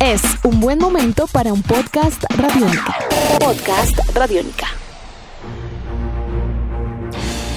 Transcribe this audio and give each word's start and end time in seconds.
Es 0.00 0.22
un 0.44 0.60
buen 0.60 0.78
momento 0.78 1.26
para 1.26 1.52
un 1.52 1.62
podcast 1.62 2.24
radiónica. 2.38 2.96
Podcast 3.38 3.98
radiónica. 4.14 4.66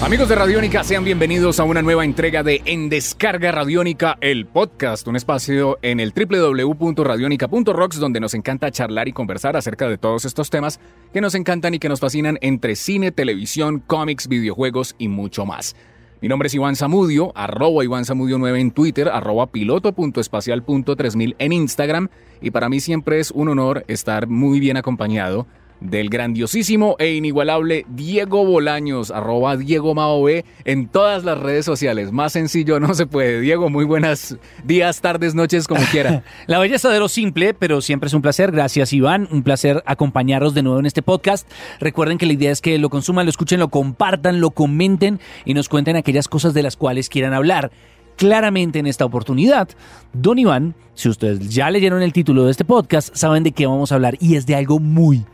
Amigos 0.01 0.27
de 0.27 0.35
Radiónica, 0.35 0.83
sean 0.83 1.05
bienvenidos 1.05 1.61
a 1.61 1.63
una 1.63 1.81
nueva 1.81 2.03
entrega 2.03 2.43
de 2.43 2.61
En 2.65 2.89
Descarga 2.89 3.53
Radiónica, 3.53 4.17
el 4.19 4.45
podcast, 4.45 5.07
un 5.07 5.15
espacio 5.15 5.79
en 5.81 6.01
el 6.01 6.11
www.radionica.rocks 6.11 7.97
donde 7.97 8.19
nos 8.19 8.33
encanta 8.33 8.69
charlar 8.71 9.07
y 9.07 9.13
conversar 9.13 9.55
acerca 9.55 9.87
de 9.87 9.97
todos 9.97 10.25
estos 10.25 10.49
temas 10.49 10.81
que 11.13 11.21
nos 11.21 11.35
encantan 11.35 11.75
y 11.75 11.79
que 11.79 11.87
nos 11.87 12.01
fascinan 12.01 12.37
entre 12.41 12.75
cine, 12.75 13.13
televisión, 13.13 13.79
cómics, 13.79 14.27
videojuegos 14.27 14.95
y 14.97 15.07
mucho 15.07 15.45
más. 15.45 15.77
Mi 16.23 16.29
nombre 16.29 16.47
es 16.47 16.55
Iván 16.55 16.77
Zamudio, 16.77 17.33
arroba 17.35 17.83
Iván 17.83 18.05
Zamudio 18.05 18.37
9 18.37 18.61
en 18.61 18.71
Twitter, 18.71 19.09
arroba 19.09 19.47
piloto.espacial.3000 19.47 21.35
en 21.37 21.51
Instagram 21.51 22.07
y 22.39 22.51
para 22.51 22.69
mí 22.69 22.79
siempre 22.79 23.19
es 23.19 23.29
un 23.31 23.49
honor 23.49 23.83
estar 23.89 24.27
muy 24.27 24.61
bien 24.61 24.77
acompañado 24.77 25.47
del 25.83 26.09
grandiosísimo 26.09 26.95
e 26.97 27.13
inigualable 27.13 27.85
Diego 27.89 28.45
Bolaños, 28.45 29.11
arroba 29.11 29.57
Diego 29.57 29.93
Maobe, 29.93 30.45
en 30.65 30.87
todas 30.87 31.23
las 31.23 31.37
redes 31.37 31.65
sociales. 31.65 32.11
Más 32.11 32.33
sencillo 32.33 32.79
no 32.79 32.93
se 32.93 33.05
puede. 33.05 33.41
Diego, 33.41 33.69
muy 33.69 33.85
buenas 33.85 34.37
días, 34.63 35.01
tardes, 35.01 35.35
noches, 35.35 35.67
como 35.67 35.81
quiera. 35.91 36.23
La 36.47 36.59
belleza 36.59 36.89
de 36.89 36.99
lo 36.99 37.09
simple, 37.09 37.53
pero 37.53 37.81
siempre 37.81 38.07
es 38.07 38.13
un 38.13 38.21
placer. 38.21 38.51
Gracias, 38.51 38.93
Iván. 38.93 39.27
Un 39.31 39.43
placer 39.43 39.83
acompañaros 39.85 40.53
de 40.53 40.63
nuevo 40.63 40.79
en 40.79 40.85
este 40.85 41.01
podcast. 41.01 41.47
Recuerden 41.79 42.17
que 42.17 42.25
la 42.25 42.33
idea 42.33 42.51
es 42.51 42.61
que 42.61 42.77
lo 42.77 42.89
consuman, 42.89 43.25
lo 43.25 43.29
escuchen, 43.29 43.59
lo 43.59 43.67
compartan, 43.67 44.39
lo 44.39 44.51
comenten 44.51 45.19
y 45.45 45.53
nos 45.53 45.69
cuenten 45.69 45.97
aquellas 45.97 46.27
cosas 46.27 46.53
de 46.53 46.63
las 46.63 46.77
cuales 46.77 47.09
quieran 47.09 47.33
hablar 47.33 47.71
claramente 48.15 48.79
en 48.79 48.87
esta 48.87 49.05
oportunidad. 49.05 49.69
Don 50.13 50.37
Iván, 50.37 50.75
si 50.93 51.09
ustedes 51.09 51.49
ya 51.49 51.69
leyeron 51.71 52.01
el 52.01 52.13
título 52.13 52.45
de 52.45 52.51
este 52.51 52.63
podcast, 52.63 53.15
saben 53.15 53.43
de 53.43 53.51
qué 53.51 53.65
vamos 53.65 53.91
a 53.91 53.95
hablar 53.95 54.17
y 54.19 54.35
es 54.35 54.45
de 54.45 54.55
algo 54.55 54.79
muy, 54.79 55.25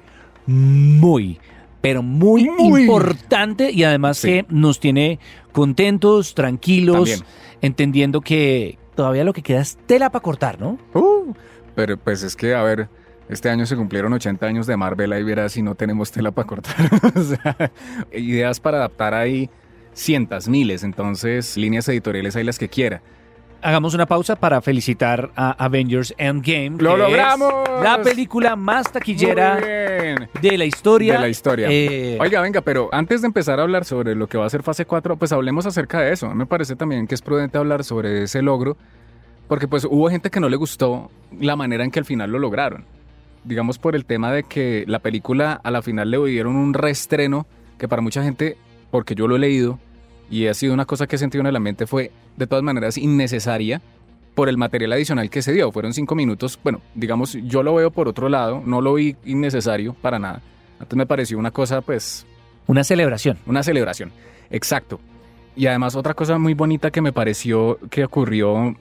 muy, 0.45 1.39
pero 1.81 2.01
muy, 2.03 2.49
Muy. 2.49 2.81
importante 2.81 3.71
y 3.71 3.83
además 3.83 4.17
Sí. 4.17 4.27
que 4.27 4.45
nos 4.49 4.79
tiene 4.79 5.19
contentos, 5.51 6.35
tranquilos, 6.35 6.95
También. 7.09 7.19
entendiendo 7.61 8.21
que 8.21 8.77
todavía 8.95 9.23
lo 9.23 9.33
que 9.33 9.41
queda 9.41 9.61
es 9.61 9.77
tela 9.85 10.09
para 10.11 10.21
cortar, 10.23 10.59
¿no? 10.59 10.77
Uh, 10.93 11.33
pero 11.75 11.97
pues 11.97 12.23
es 12.23 12.35
que, 12.35 12.53
a 12.53 12.63
ver, 12.63 12.89
este 13.29 13.49
año 13.49 13.65
se 13.65 13.75
cumplieron 13.75 14.11
80 14.11 14.45
años 14.45 14.67
de 14.67 14.75
Marvel, 14.75 15.13
ahí 15.13 15.23
verás 15.23 15.53
si 15.53 15.61
no 15.61 15.75
tenemos 15.75 16.11
tela 16.11 16.31
para 16.31 16.47
cortar. 16.47 16.75
o 17.15 17.21
sea, 17.23 17.71
ideas 18.11 18.59
para 18.59 18.77
adaptar 18.77 19.13
ahí 19.13 19.49
cientos, 19.93 20.47
miles, 20.49 20.83
entonces 20.83 21.55
líneas 21.57 21.87
editoriales 21.89 22.35
hay 22.35 22.43
las 22.43 22.57
que 22.59 22.67
quiera. 22.69 23.01
Hagamos 23.61 23.93
una 23.93 24.05
pausa 24.05 24.37
para 24.37 24.61
felicitar 24.61 25.31
a 25.35 25.51
Avengers 25.63 26.13
Endgame. 26.17 26.77
¡Lo 26.79 26.95
que 26.95 27.01
es 27.01 27.09
logramos! 27.09 27.53
La 27.83 28.01
película 28.01 28.55
más 28.55 28.89
taquillera 28.89 29.57
de 29.57 30.57
la 30.57 30.63
historia. 30.63 31.13
De 31.13 31.19
la 31.19 31.27
historia. 31.27 31.67
Eh, 31.69 32.17
Oiga, 32.21 32.39
venga, 32.41 32.61
pero 32.61 32.87
antes 32.93 33.19
de 33.21 33.27
empezar 33.27 33.59
a 33.59 33.63
hablar 33.63 33.83
sobre 33.83 34.15
lo 34.15 34.27
que 34.27 34.37
va 34.37 34.45
a 34.45 34.49
ser 34.49 34.63
fase 34.63 34.85
4, 34.85 35.17
pues 35.17 35.33
hablemos 35.33 35.65
acerca 35.65 35.99
de 35.99 36.13
eso. 36.13 36.33
Me 36.33 36.45
parece 36.45 36.77
también 36.77 37.05
que 37.05 37.15
es 37.15 37.21
prudente 37.21 37.57
hablar 37.57 37.83
sobre 37.83 38.23
ese 38.23 38.41
logro, 38.41 38.77
porque 39.49 39.67
pues 39.67 39.83
hubo 39.83 40.09
gente 40.09 40.29
que 40.29 40.39
no 40.39 40.47
le 40.47 40.55
gustó 40.55 41.11
la 41.37 41.57
manera 41.57 41.83
en 41.83 41.91
que 41.91 41.99
al 41.99 42.05
final 42.05 42.31
lo 42.31 42.39
lograron. 42.39 42.85
Digamos 43.43 43.77
por 43.77 43.93
el 43.93 44.05
tema 44.05 44.31
de 44.31 44.43
que 44.43 44.85
la 44.87 44.99
película 44.99 45.59
a 45.61 45.69
la 45.69 45.81
final 45.81 46.09
le 46.11 46.17
dieron 46.27 46.55
un 46.55 46.73
reestreno 46.73 47.45
que 47.77 47.89
para 47.89 48.01
mucha 48.01 48.23
gente, 48.23 48.55
porque 48.89 49.15
yo 49.15 49.27
lo 49.27 49.35
he 49.35 49.39
leído 49.39 49.79
y 50.29 50.47
ha 50.47 50.53
sido 50.53 50.73
una 50.73 50.85
cosa 50.85 51.07
que 51.07 51.15
he 51.15 51.19
sentido 51.19 51.41
en 51.41 51.47
el 51.47 51.55
ambiente, 51.55 51.87
fue 51.87 52.11
de 52.37 52.47
todas 52.47 52.63
maneras 52.63 52.97
innecesaria 52.97 53.81
por 54.35 54.47
el 54.47 54.57
material 54.57 54.93
adicional 54.93 55.29
que 55.29 55.41
se 55.41 55.51
dio. 55.51 55.71
Fueron 55.71 55.93
cinco 55.93 56.15
minutos. 56.15 56.57
Bueno, 56.63 56.81
digamos, 56.95 57.33
yo 57.43 57.63
lo 57.63 57.75
veo 57.75 57.91
por 57.91 58.07
otro 58.07 58.29
lado, 58.29 58.61
no 58.65 58.81
lo 58.81 58.93
vi 58.93 59.15
innecesario 59.25 59.93
para 59.93 60.19
nada. 60.19 60.41
Entonces 60.73 60.97
me 60.97 61.05
pareció 61.05 61.37
una 61.37 61.51
cosa, 61.51 61.81
pues, 61.81 62.25
una 62.67 62.83
celebración. 62.83 63.37
una 63.45 63.63
celebración. 63.63 64.11
Exacto. 64.49 64.99
Y 65.55 65.67
además 65.67 65.95
otra 65.95 66.13
cosa 66.13 66.37
muy 66.37 66.53
bonita 66.53 66.91
que 66.91 67.01
me 67.01 67.11
pareció 67.11 67.79
que 67.89 68.05
ocurrió 68.05 68.75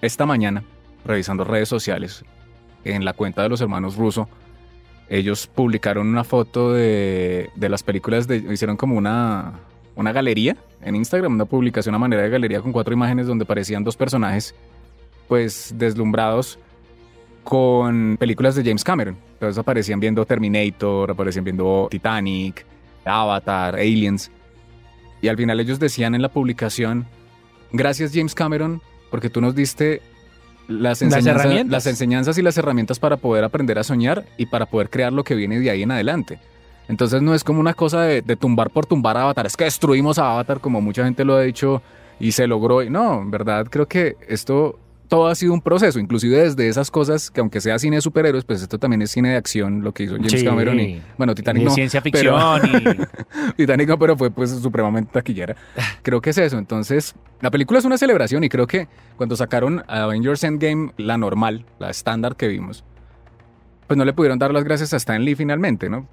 esta 0.00 0.26
mañana, 0.26 0.64
revisando 1.04 1.44
redes 1.44 1.68
sociales, 1.68 2.24
en 2.84 3.04
la 3.04 3.12
cuenta 3.12 3.42
de 3.42 3.48
los 3.48 3.60
hermanos 3.60 3.96
Russo, 3.96 4.28
ellos 5.08 5.46
publicaron 5.46 6.08
una 6.08 6.24
foto 6.24 6.72
de, 6.72 7.50
de 7.54 7.68
las 7.68 7.82
películas, 7.82 8.26
de, 8.26 8.38
hicieron 8.38 8.76
como 8.76 8.96
una, 8.96 9.60
una 9.96 10.12
galería 10.12 10.56
en 10.82 10.96
Instagram, 10.96 11.32
una 11.34 11.44
publicación 11.44 11.94
a 11.94 11.98
manera 11.98 12.22
de 12.22 12.30
galería 12.30 12.60
con 12.60 12.72
cuatro 12.72 12.92
imágenes 12.94 13.26
donde 13.26 13.44
parecían 13.44 13.84
dos 13.84 13.96
personajes, 13.96 14.54
pues 15.28 15.74
deslumbrados 15.76 16.58
con 17.42 18.16
películas 18.18 18.54
de 18.54 18.64
James 18.64 18.84
Cameron. 18.84 19.16
Entonces 19.34 19.58
aparecían 19.58 20.00
viendo 20.00 20.24
Terminator, 20.24 21.10
aparecían 21.10 21.44
viendo 21.44 21.88
Titanic, 21.90 22.64
Avatar, 23.04 23.74
Aliens. 23.74 24.30
Y 25.20 25.28
al 25.28 25.36
final 25.36 25.60
ellos 25.60 25.78
decían 25.78 26.14
en 26.14 26.22
la 26.22 26.28
publicación, 26.30 27.06
gracias 27.72 28.12
James 28.14 28.34
Cameron, 28.34 28.80
porque 29.10 29.30
tú 29.30 29.40
nos 29.40 29.54
diste 29.54 30.00
las, 30.68 31.02
enseñanzas- 31.02 31.26
herramientas. 31.44 31.72
las 31.72 31.86
enseñanzas 31.86 32.38
y 32.38 32.42
las 32.42 32.56
herramientas 32.56 32.98
para 32.98 33.16
poder 33.18 33.44
aprender 33.44 33.78
a 33.78 33.84
soñar 33.84 34.24
y 34.38 34.46
para 34.46 34.66
poder 34.66 34.90
crear 34.90 35.12
lo 35.12 35.24
que 35.24 35.34
viene 35.34 35.60
de 35.60 35.70
ahí 35.70 35.82
en 35.82 35.90
adelante. 35.90 36.38
Entonces 36.88 37.22
no 37.22 37.34
es 37.34 37.44
como 37.44 37.60
una 37.60 37.74
cosa 37.74 38.02
de, 38.02 38.20
de 38.22 38.36
tumbar 38.36 38.70
por 38.70 38.84
tumbar 38.86 39.16
a 39.16 39.22
Avatar, 39.22 39.46
es 39.46 39.56
que 39.56 39.64
destruimos 39.64 40.18
a 40.18 40.30
Avatar 40.32 40.60
como 40.60 40.80
mucha 40.80 41.04
gente 41.04 41.24
lo 41.24 41.34
ha 41.34 41.40
dicho 41.40 41.82
y 42.20 42.32
se 42.32 42.46
logró. 42.46 42.82
Y 42.82 42.90
No, 42.90 43.22
en 43.22 43.30
verdad 43.30 43.66
creo 43.70 43.86
que 43.86 44.16
esto 44.28 44.78
todo 45.08 45.26
ha 45.28 45.34
sido 45.34 45.52
un 45.52 45.60
proceso, 45.60 45.98
inclusive 45.98 46.36
desde 46.42 46.66
esas 46.68 46.90
cosas 46.90 47.30
que 47.30 47.40
aunque 47.40 47.60
sea 47.60 47.78
cine 47.78 47.96
de 47.96 48.02
superhéroes, 48.02 48.44
pues 48.44 48.62
esto 48.62 48.78
también 48.78 49.02
es 49.02 49.10
cine 49.10 49.30
de 49.30 49.36
acción, 49.36 49.82
lo 49.82 49.92
que 49.92 50.04
hizo 50.04 50.16
James 50.16 50.32
Sí. 50.32 50.44
Cameron 50.44 50.80
y 50.80 51.00
bueno, 51.18 51.34
Titanic 51.34 51.60
de 51.62 51.68
no, 51.68 51.74
ciencia 51.74 52.00
pero- 52.00 52.36
ficción 52.38 53.02
y 53.52 53.52
Titanic 53.56 53.88
no, 53.88 53.98
pero 53.98 54.16
fue 54.16 54.30
pues 54.30 54.50
supremamente 54.50 55.10
taquillera. 55.12 55.56
Creo 56.02 56.20
que 56.20 56.30
es 56.30 56.38
eso. 56.38 56.58
Entonces, 56.58 57.14
la 57.42 57.50
película 57.50 57.78
es 57.78 57.84
una 57.84 57.98
celebración 57.98 58.44
y 58.44 58.48
creo 58.48 58.66
que 58.66 58.88
cuando 59.16 59.36
sacaron 59.36 59.84
Avengers 59.88 60.42
Endgame, 60.42 60.92
la 60.96 61.16
normal, 61.18 61.64
la 61.78 61.90
estándar 61.90 62.34
que 62.34 62.48
vimos, 62.48 62.82
pues 63.86 63.96
no 63.98 64.04
le 64.06 64.14
pudieron 64.14 64.38
dar 64.38 64.52
las 64.52 64.64
gracias 64.64 64.94
a 64.94 64.96
Stan 64.96 65.22
Lee 65.22 65.34
finalmente, 65.34 65.88
¿no? 65.90 66.08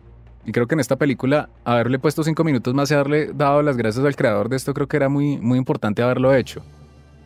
Y 0.46 0.52
creo 0.52 0.68
que 0.68 0.75
en 0.75 0.79
esta 0.79 0.96
película, 0.96 1.50
haberle 1.63 2.00
puesto 2.00 2.24
cinco 2.24 2.44
minutos 2.44 2.74
más 2.74 2.90
y 2.91 2.94
haberle 2.96 3.31
dado 3.34 3.62
las 3.62 3.78
gracias 3.78 4.03
al 4.06 4.16
creador 4.16 4.50
de 4.50 4.56
esto, 4.57 4.74
creo 4.74 4.88
que 4.88 4.97
era 4.97 5.09
muy, 5.09 5.38
muy 5.38 5.57
importante 5.57 6.02
haberlo 6.02 6.34
hecho. 6.34 6.63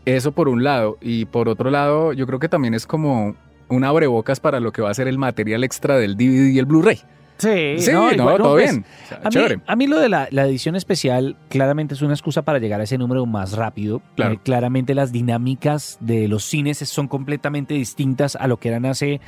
Eso 0.05 0.31
por 0.33 0.49
un 0.49 0.63
lado. 0.63 0.97
Y 1.01 1.25
por 1.25 1.49
otro 1.49 1.71
lado, 1.71 2.13
yo 2.13 2.27
creo 2.27 2.39
que 2.39 2.49
también 2.49 2.73
es 2.73 2.85
como 2.85 3.35
un 3.69 3.83
abrebocas 3.83 4.39
para 4.39 4.59
lo 4.59 4.71
que 4.71 4.81
va 4.81 4.91
a 4.91 4.93
ser 4.93 5.07
el 5.07 5.17
material 5.17 5.63
extra 5.63 5.97
del 5.97 6.15
DVD 6.15 6.51
y 6.51 6.59
el 6.59 6.65
Blu-ray. 6.65 7.01
Sí, 7.37 7.75
Sí, 7.79 7.91
no, 7.91 8.05
no, 8.07 8.13
igual, 8.13 8.37
todo 8.37 8.53
pues, 8.53 8.71
bien. 8.71 8.85
O 9.03 9.07
sea, 9.09 9.17
A 9.17 9.23
mí, 9.23 9.29
chévere. 9.31 9.59
a 9.65 9.75
mí 9.75 9.87
lo 9.87 9.99
de 9.99 10.07
la, 10.07 10.27
la 10.31 10.45
edición 10.45 10.77
especial 10.77 11.35
claramente 11.49 11.93
es 11.93 12.01
una 12.01 12.13
excusa 12.13 12.43
para 12.43 12.59
llegar 12.59 12.79
a 12.79 12.83
ese 12.83 12.97
número 12.97 13.25
más 13.25 13.53
rápido. 13.53 14.01
Claro. 14.15 14.35
Eh, 14.35 14.39
claramente 14.41 14.95
las 14.95 15.11
dinámicas 15.11 15.97
de 15.99 16.27
los 16.29 16.45
cines 16.45 16.77
son 16.77 17.07
completamente 17.09 17.73
distintas 17.73 18.37
a 18.37 18.47
lo 18.47 18.57
que 18.57 18.69
eran 18.69 18.85
hace 18.85 19.19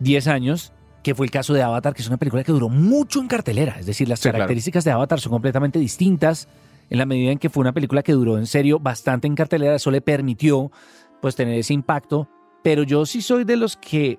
10 0.00 0.28
años, 0.28 0.72
que 1.02 1.14
fue 1.14 1.26
el 1.26 1.30
caso 1.32 1.52
de 1.54 1.62
Avatar, 1.62 1.94
que 1.94 2.02
es 2.02 2.08
una 2.08 2.16
película 2.16 2.44
que 2.44 2.52
duró 2.52 2.68
mucho 2.68 3.20
en 3.20 3.28
cartelera. 3.28 3.76
Es 3.78 3.86
decir, 3.86 4.08
las 4.08 4.18
Sí, 4.20 4.24
claro. 4.24 4.38
características 4.38 4.84
de 4.84 4.90
Avatar 4.92 5.20
son 5.20 5.32
completamente 5.32 5.78
distintas 5.78 6.48
en 6.90 6.98
la 6.98 7.06
medida 7.06 7.32
en 7.32 7.38
que 7.38 7.50
fue 7.50 7.62
una 7.62 7.72
película 7.72 8.02
que 8.02 8.12
duró 8.12 8.38
en 8.38 8.46
serio 8.46 8.78
bastante 8.78 9.26
en 9.26 9.34
cartelera. 9.34 9.74
Eso 9.74 9.90
le 9.90 10.00
permitió 10.00 10.70
pues 11.20 11.34
tener 11.36 11.58
ese 11.58 11.74
impacto. 11.74 12.28
Pero 12.62 12.82
yo 12.84 13.04
sí 13.06 13.22
soy 13.22 13.44
de 13.44 13.56
los 13.56 13.76
que 13.76 14.18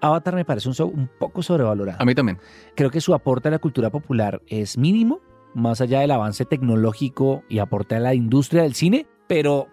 Avatar 0.00 0.34
me 0.34 0.44
parece 0.44 0.68
un, 0.68 0.74
un 0.92 1.08
poco 1.18 1.42
sobrevalorado 1.42 1.98
A 2.00 2.04
mí 2.04 2.14
también. 2.14 2.38
creo 2.74 2.90
que 2.90 3.00
su 3.00 3.14
aporte 3.14 3.48
a 3.48 3.50
la 3.52 3.58
cultura 3.58 3.90
popular 3.90 4.42
es 4.48 4.76
mínimo, 4.76 5.20
más 5.54 5.80
allá 5.80 6.00
del 6.00 6.10
avance 6.10 6.44
tecnológico 6.44 7.42
y 7.48 7.58
aporte 7.60 7.94
a 7.94 8.00
la 8.00 8.14
industria 8.14 8.62
del 8.64 8.74
cine, 8.74 9.06
pero 9.28 9.68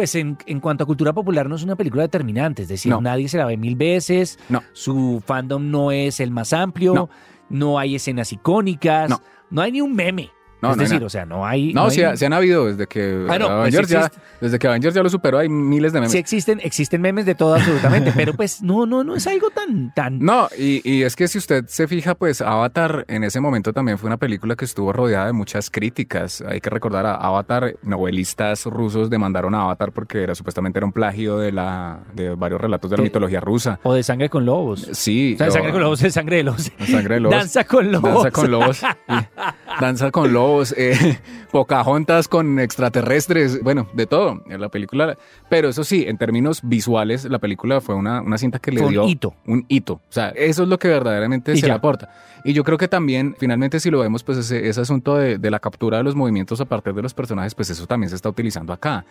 pues 0.00 0.14
en, 0.14 0.38
en 0.46 0.60
cuanto 0.60 0.84
a 0.84 0.86
cultura 0.86 1.12
popular 1.12 1.46
no 1.46 1.56
es 1.56 1.62
una 1.62 1.76
película 1.76 2.00
determinante, 2.04 2.62
es 2.62 2.68
decir, 2.68 2.90
No. 2.90 3.02
nadie 3.02 3.28
se 3.28 3.36
la 3.36 3.44
ve 3.44 3.58
mil 3.58 3.76
veces, 3.76 4.38
No. 4.48 4.62
su 4.72 5.22
fandom 5.26 5.70
no 5.70 5.92
es 5.92 6.20
el 6.20 6.30
más 6.30 6.54
amplio, 6.54 6.94
No. 6.94 7.10
no, 7.50 7.78
hay 7.78 7.96
escenas 7.96 8.32
icónicas, 8.32 9.10
No. 9.10 9.20
no. 9.50 9.60
hay 9.60 9.72
ni 9.72 9.82
un 9.82 9.94
meme. 9.94 10.30
No, 10.62 10.70
es 10.72 10.76
no 10.76 10.82
decir, 10.82 11.04
o 11.04 11.08
sea, 11.08 11.24
no 11.26 11.46
hay... 11.46 11.72
No, 11.72 11.84
hay- 11.84 11.90
sí, 11.90 12.02
ha- 12.02 12.16
sí 12.16 12.24
han 12.24 12.32
habido 12.32 12.66
desde 12.66 12.86
que 12.86 13.26
Ah, 13.28 13.38
no, 13.38 13.46
pues 13.46 13.50
Avengers 13.58 13.88
ya, 13.88 14.10
desde 14.40 14.58
que 14.58 14.66
Avengers 14.68 14.94
ya 14.94 15.02
lo 15.02 15.08
superó, 15.10 15.38
hay 15.38 15.48
miles 15.48 15.92
de 15.92 16.00
memes. 16.00 16.12
Sí 16.12 16.18
existen, 16.18 16.60
existen 16.62 17.00
memes 17.00 17.26
de 17.26 17.34
todo 17.34 17.54
absolutamente, 17.54 18.12
pero 18.14 18.34
pues 18.34 18.62
no, 18.62 18.86
no, 18.86 19.02
no 19.04 19.14
es 19.16 19.26
algo 19.26 19.50
tan, 19.50 19.92
tan... 19.94 20.18
No, 20.18 20.48
y, 20.58 20.80
y 20.88 21.02
es 21.02 21.16
que 21.16 21.28
si 21.28 21.38
usted 21.38 21.64
se 21.66 21.88
fija, 21.88 22.14
pues 22.14 22.40
Avatar 22.40 23.04
en 23.08 23.24
ese 23.24 23.40
momento 23.40 23.72
también 23.72 23.98
fue 23.98 24.08
una 24.08 24.16
película 24.16 24.56
que 24.56 24.64
estuvo 24.64 24.92
rodeada 24.92 25.26
de 25.26 25.32
muchas 25.32 25.70
críticas. 25.70 26.42
Hay 26.46 26.60
que 26.60 26.70
recordar 26.70 27.06
a 27.06 27.14
Avatar, 27.14 27.76
novelistas 27.82 28.66
rusos 28.66 29.10
demandaron 29.10 29.54
a 29.54 29.62
Avatar 29.62 29.92
porque 29.92 30.22
era 30.22 30.34
supuestamente 30.34 30.78
era 30.78 30.86
un 30.86 30.92
plagio 30.92 31.38
de 31.38 31.52
la 31.52 32.00
de 32.14 32.34
varios 32.34 32.60
relatos 32.60 32.90
de 32.90 32.96
la 32.98 33.02
mitología 33.02 33.40
rusa. 33.40 33.78
O 33.82 33.94
de 33.94 34.02
sangre 34.02 34.28
con 34.28 34.44
lobos. 34.44 34.88
Sí, 34.92 35.34
O 35.34 35.38
sea, 35.38 35.46
de 35.46 35.50
lo- 35.50 35.52
sangre 35.54 35.72
con 35.72 35.80
lobos 35.82 36.02
es 36.02 36.14
sangre 36.14 36.36
de 36.36 36.42
lobos. 36.44 36.70
Sangre 36.86 37.14
de 37.14 37.20
lobos. 37.20 37.38
Danza 37.38 37.64
con 37.64 37.90
lobos. 37.92 38.12
Danza 38.12 38.30
con 38.30 38.50
lobos. 38.50 38.82
Danza 39.80 40.10
con 40.10 40.32
lobos, 40.32 40.49
eh, 40.76 41.18
Pocahontas 41.52 42.28
con 42.28 42.58
extraterrestres, 42.58 43.62
bueno, 43.62 43.88
de 43.94 44.06
todo 44.06 44.42
en 44.48 44.60
la 44.60 44.68
película. 44.68 45.16
Pero 45.48 45.68
eso 45.68 45.84
sí, 45.84 46.04
en 46.06 46.18
términos 46.18 46.60
visuales, 46.62 47.24
la 47.24 47.38
película 47.38 47.80
fue 47.80 47.94
una, 47.94 48.20
una 48.22 48.38
cinta 48.38 48.58
que 48.58 48.70
le 48.72 48.78
Fue 48.78 48.86
un 48.88 48.92
dio 48.92 49.08
hito. 49.08 49.34
un 49.46 49.64
hito. 49.68 49.94
O 49.94 50.00
sea, 50.12 50.28
eso 50.30 50.62
es 50.62 50.68
lo 50.68 50.78
que 50.78 50.88
verdaderamente 50.88 51.52
Y 51.52 51.56
se 51.56 51.62
le 51.62 51.68
ya. 51.68 51.74
aporta. 51.76 52.10
Y 52.44 52.52
yo 52.52 52.64
creo 52.64 52.78
que 52.78 52.88
también, 52.88 53.34
finalmente, 53.38 53.80
si 53.80 53.90
lo 53.90 54.00
vemos, 54.00 54.22
pues 54.24 54.38
ese, 54.38 54.68
ese 54.68 54.80
asunto 54.80 55.16
de, 55.16 55.38
de 55.38 55.50
la 55.50 55.58
captura 55.60 55.98
de 55.98 56.04
los 56.04 56.14
movimientos 56.14 56.60
a 56.60 56.64
partir 56.64 56.94
de 56.94 57.02
los 57.02 57.14
personajes, 57.14 57.54
pues 57.54 57.70
eso 57.70 57.86
también 57.86 58.10
se 58.10 58.16
está 58.16 58.28
utilizando 58.28 58.72
acá. 58.72 59.04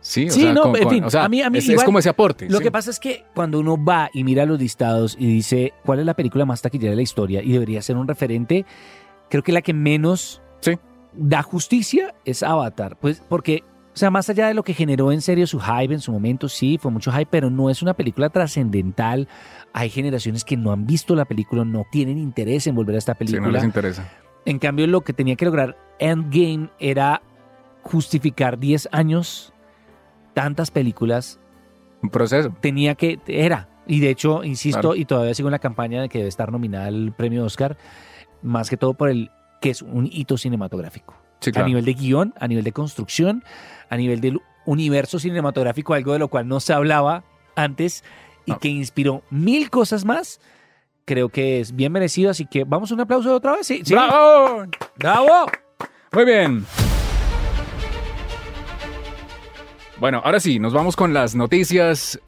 Sí, 0.00 0.26
o 0.28 0.30
Sí, 0.30 0.42
sea, 0.42 0.52
no, 0.52 0.62
con- 0.64 0.76
en 0.76 0.88
fin, 0.90 1.04
o 1.04 1.08
sea, 1.10 1.24
a 1.24 1.28
mí- 1.30 1.40
a 1.40 1.48
mí 1.48 1.58
es, 1.58 1.64
es 1.64 1.70
igual- 1.70 1.86
como 1.86 1.98
ese 1.98 2.10
aporte. 2.10 2.46
Lo 2.50 2.58
sí. 2.58 2.64
que 2.64 2.70
pasa 2.70 2.90
es 2.90 3.00
que 3.00 3.24
cuando 3.34 3.58
uno 3.58 3.82
va 3.82 4.10
y 4.12 4.22
mira 4.22 4.44
los 4.44 4.58
listados 4.60 5.16
y 5.18 5.26
dice 5.26 5.72
cuál 5.84 6.00
es 6.00 6.04
la 6.06 6.12
película 6.14 6.44
más 6.44 6.60
taquillera 6.60 6.90
de 6.90 6.96
la 6.96 7.02
historia 7.02 7.42
y 7.42 7.52
debería 7.52 7.80
ser 7.80 7.96
un 7.96 8.06
referente, 8.06 8.66
creo 9.30 9.42
que 9.42 9.52
la 9.52 9.62
que 9.62 9.72
menos 9.72 10.42
Sí. 10.64 10.78
da 11.12 11.42
justicia 11.42 12.14
es 12.24 12.42
Avatar. 12.42 12.96
Pues 13.00 13.22
porque, 13.28 13.62
o 13.94 13.96
sea, 13.96 14.10
más 14.10 14.28
allá 14.30 14.48
de 14.48 14.54
lo 14.54 14.62
que 14.64 14.74
generó 14.74 15.12
en 15.12 15.20
serio 15.20 15.46
su 15.46 15.60
hype 15.60 15.94
en 15.94 16.00
su 16.00 16.10
momento, 16.12 16.48
sí, 16.48 16.78
fue 16.80 16.90
mucho 16.90 17.12
hype, 17.12 17.26
pero 17.30 17.50
no 17.50 17.70
es 17.70 17.82
una 17.82 17.94
película 17.94 18.30
trascendental. 18.30 19.28
Hay 19.72 19.90
generaciones 19.90 20.44
que 20.44 20.56
no 20.56 20.72
han 20.72 20.86
visto 20.86 21.14
la 21.14 21.24
película, 21.24 21.64
no 21.64 21.84
tienen 21.92 22.18
interés 22.18 22.66
en 22.66 22.74
volver 22.74 22.96
a 22.96 22.98
esta 22.98 23.12
Sí, 23.12 23.18
película. 23.18 23.46
no 23.46 23.52
les 23.52 23.64
interesa. 23.64 24.08
En 24.44 24.58
cambio, 24.58 24.86
lo 24.86 25.00
que 25.02 25.12
tenía 25.12 25.36
que 25.36 25.44
lograr 25.44 25.76
Endgame 25.98 26.68
era 26.78 27.22
justificar 27.82 28.58
10 28.58 28.88
años, 28.92 29.52
tantas 30.34 30.70
películas, 30.70 31.38
Un 32.02 32.10
proceso. 32.10 32.54
tenía 32.60 32.94
que, 32.94 33.20
era. 33.26 33.68
Y 33.86 34.00
de 34.00 34.10
hecho, 34.10 34.42
insisto, 34.44 34.80
Claro. 34.80 34.96
y 34.96 35.04
todavía 35.04 35.34
sigo 35.34 35.48
en 35.48 35.52
la 35.52 35.58
campaña 35.58 36.00
de 36.02 36.08
que 36.08 36.18
debe 36.18 36.28
estar 36.28 36.50
nominada 36.50 36.86
al 36.86 37.12
premio 37.16 37.44
Oscar, 37.44 37.76
más 38.42 38.70
que 38.70 38.76
todo 38.76 38.94
por 38.94 39.10
el 39.10 39.30
que 39.64 39.70
es 39.70 39.80
un 39.80 40.06
hito 40.12 40.36
cinematográfico. 40.36 41.14
Sí, 41.40 41.50
A 41.56 41.62
nivel 41.62 41.86
de 41.86 41.94
guion, 41.94 42.34
a 42.38 42.46
nivel 42.46 42.64
de 42.64 42.72
construcción, 42.72 43.42
a 43.88 43.96
nivel 43.96 44.20
del 44.20 44.42
universo 44.66 45.18
cinematográfico, 45.18 45.94
algo 45.94 46.12
de 46.12 46.18
lo 46.18 46.28
cual 46.28 46.46
no 46.46 46.60
se 46.60 46.74
hablaba 46.74 47.24
antes 47.56 48.04
y 48.44 48.50
No. 48.50 48.58
que 48.58 48.68
inspiró 48.68 49.22
mil 49.30 49.70
cosas 49.70 50.04
más. 50.04 50.38
Creo 51.06 51.30
que 51.30 51.60
es 51.60 51.74
bien 51.74 51.92
merecido, 51.92 52.30
así 52.30 52.44
que 52.44 52.64
vamos 52.64 52.90
a 52.90 52.94
un 52.94 53.00
aplauso 53.00 53.34
otra 53.34 53.52
vez. 53.52 53.66
Sí, 53.66 53.80
sí. 53.86 53.94
¡Bravo! 53.94 54.64
¡Bravo! 54.96 55.46
Muy 56.12 56.24
bien. 56.26 56.66
Bueno, 59.98 60.20
ahora 60.24 60.40
sí, 60.40 60.58
nos 60.58 60.74
vamos 60.74 60.94
con 60.94 61.14
las 61.14 61.34
noticias 61.34 62.20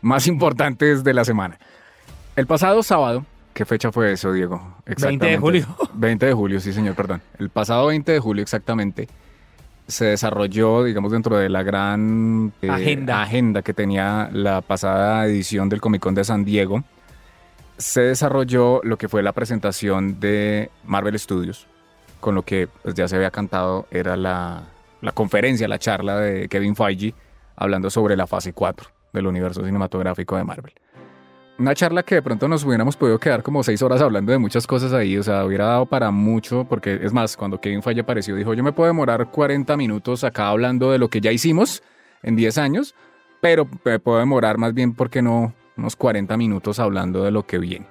más 0.00 0.28
importantes 0.28 1.02
de 1.02 1.12
la 1.14 1.24
semana. 1.24 1.58
El 2.36 2.46
pasado 2.46 2.84
sábado, 2.84 3.24
¿qué 3.54 3.64
fecha 3.64 3.90
fue 3.90 4.12
eso, 4.12 4.32
Diego? 4.32 4.76
20 4.86 5.26
de 5.26 5.38
julio. 5.38 5.66
20 5.94 6.26
de 6.26 6.32
julio, 6.32 6.60
sí, 6.60 6.72
señor, 6.72 6.94
perdón. 6.94 7.22
El 7.38 7.48
pasado 7.48 7.86
20 7.86 8.12
de 8.12 8.18
julio 8.18 8.42
exactamente 8.42 9.08
se 9.86 10.06
desarrolló, 10.06 10.84
digamos, 10.84 11.12
dentro 11.12 11.36
de 11.36 11.48
la 11.48 11.62
gran 11.62 12.52
eh, 12.62 12.70
Agenda. 12.70 13.22
agenda 13.22 13.62
que 13.62 13.74
tenía 13.74 14.28
la 14.32 14.60
pasada 14.60 15.26
edición 15.26 15.68
del 15.68 15.80
Comic 15.80 16.02
Con 16.02 16.14
de 16.14 16.24
San 16.24 16.44
Diego, 16.44 16.84
se 17.76 18.00
desarrolló 18.00 18.80
lo 18.82 18.96
que 18.96 19.08
fue 19.08 19.22
la 19.22 19.32
presentación 19.32 20.20
de 20.20 20.70
Marvel 20.84 21.18
Studios, 21.18 21.66
con 22.20 22.34
lo 22.34 22.42
que 22.42 22.68
pues, 22.82 22.94
ya 22.94 23.08
se 23.08 23.16
había 23.16 23.30
cantado 23.30 23.86
era 23.90 24.16
la, 24.16 24.62
la 25.00 25.12
conferencia, 25.12 25.68
la 25.68 25.78
charla 25.78 26.18
de 26.18 26.48
Kevin 26.48 26.76
Feige, 26.76 27.14
hablando 27.56 27.90
sobre 27.90 28.16
la 28.16 28.26
fase 28.26 28.52
4 28.52 28.88
del 29.12 29.26
universo 29.26 29.64
cinematográfico 29.64 30.36
de 30.36 30.44
Marvel. 30.44 30.72
Una 31.56 31.72
charla 31.74 32.02
que 32.02 32.16
de 32.16 32.22
pronto 32.22 32.48
nos 32.48 32.64
hubiéramos 32.64 32.96
podido 32.96 33.18
quedar 33.20 33.44
como 33.44 33.62
seis 33.62 33.80
horas 33.80 34.02
hablando 34.02 34.32
de 34.32 34.38
muchas 34.38 34.66
cosas 34.66 34.92
ahí, 34.92 35.16
o 35.16 35.22
sea, 35.22 35.44
hubiera 35.44 35.66
dado 35.66 35.86
para 35.86 36.10
mucho, 36.10 36.64
porque 36.68 36.98
es 37.00 37.12
más, 37.12 37.36
cuando 37.36 37.60
Kevin 37.60 37.80
Feige 37.80 38.00
apareció, 38.00 38.34
dijo, 38.34 38.54
yo 38.54 38.64
me 38.64 38.72
puedo 38.72 38.88
demorar 38.88 39.30
40 39.30 39.76
minutos 39.76 40.24
acá 40.24 40.48
hablando 40.48 40.90
de 40.90 40.98
lo 40.98 41.08
que 41.08 41.20
ya 41.20 41.30
hicimos 41.30 41.82
en 42.24 42.34
10 42.34 42.58
años, 42.58 42.96
pero 43.40 43.68
me 43.84 44.00
puedo 44.00 44.18
demorar 44.18 44.58
más 44.58 44.74
bien, 44.74 44.94
porque 44.94 45.22
no? 45.22 45.54
Unos 45.76 45.94
40 45.94 46.36
minutos 46.36 46.80
hablando 46.80 47.22
de 47.22 47.30
lo 47.30 47.46
que 47.46 47.58
viene. 47.58 47.86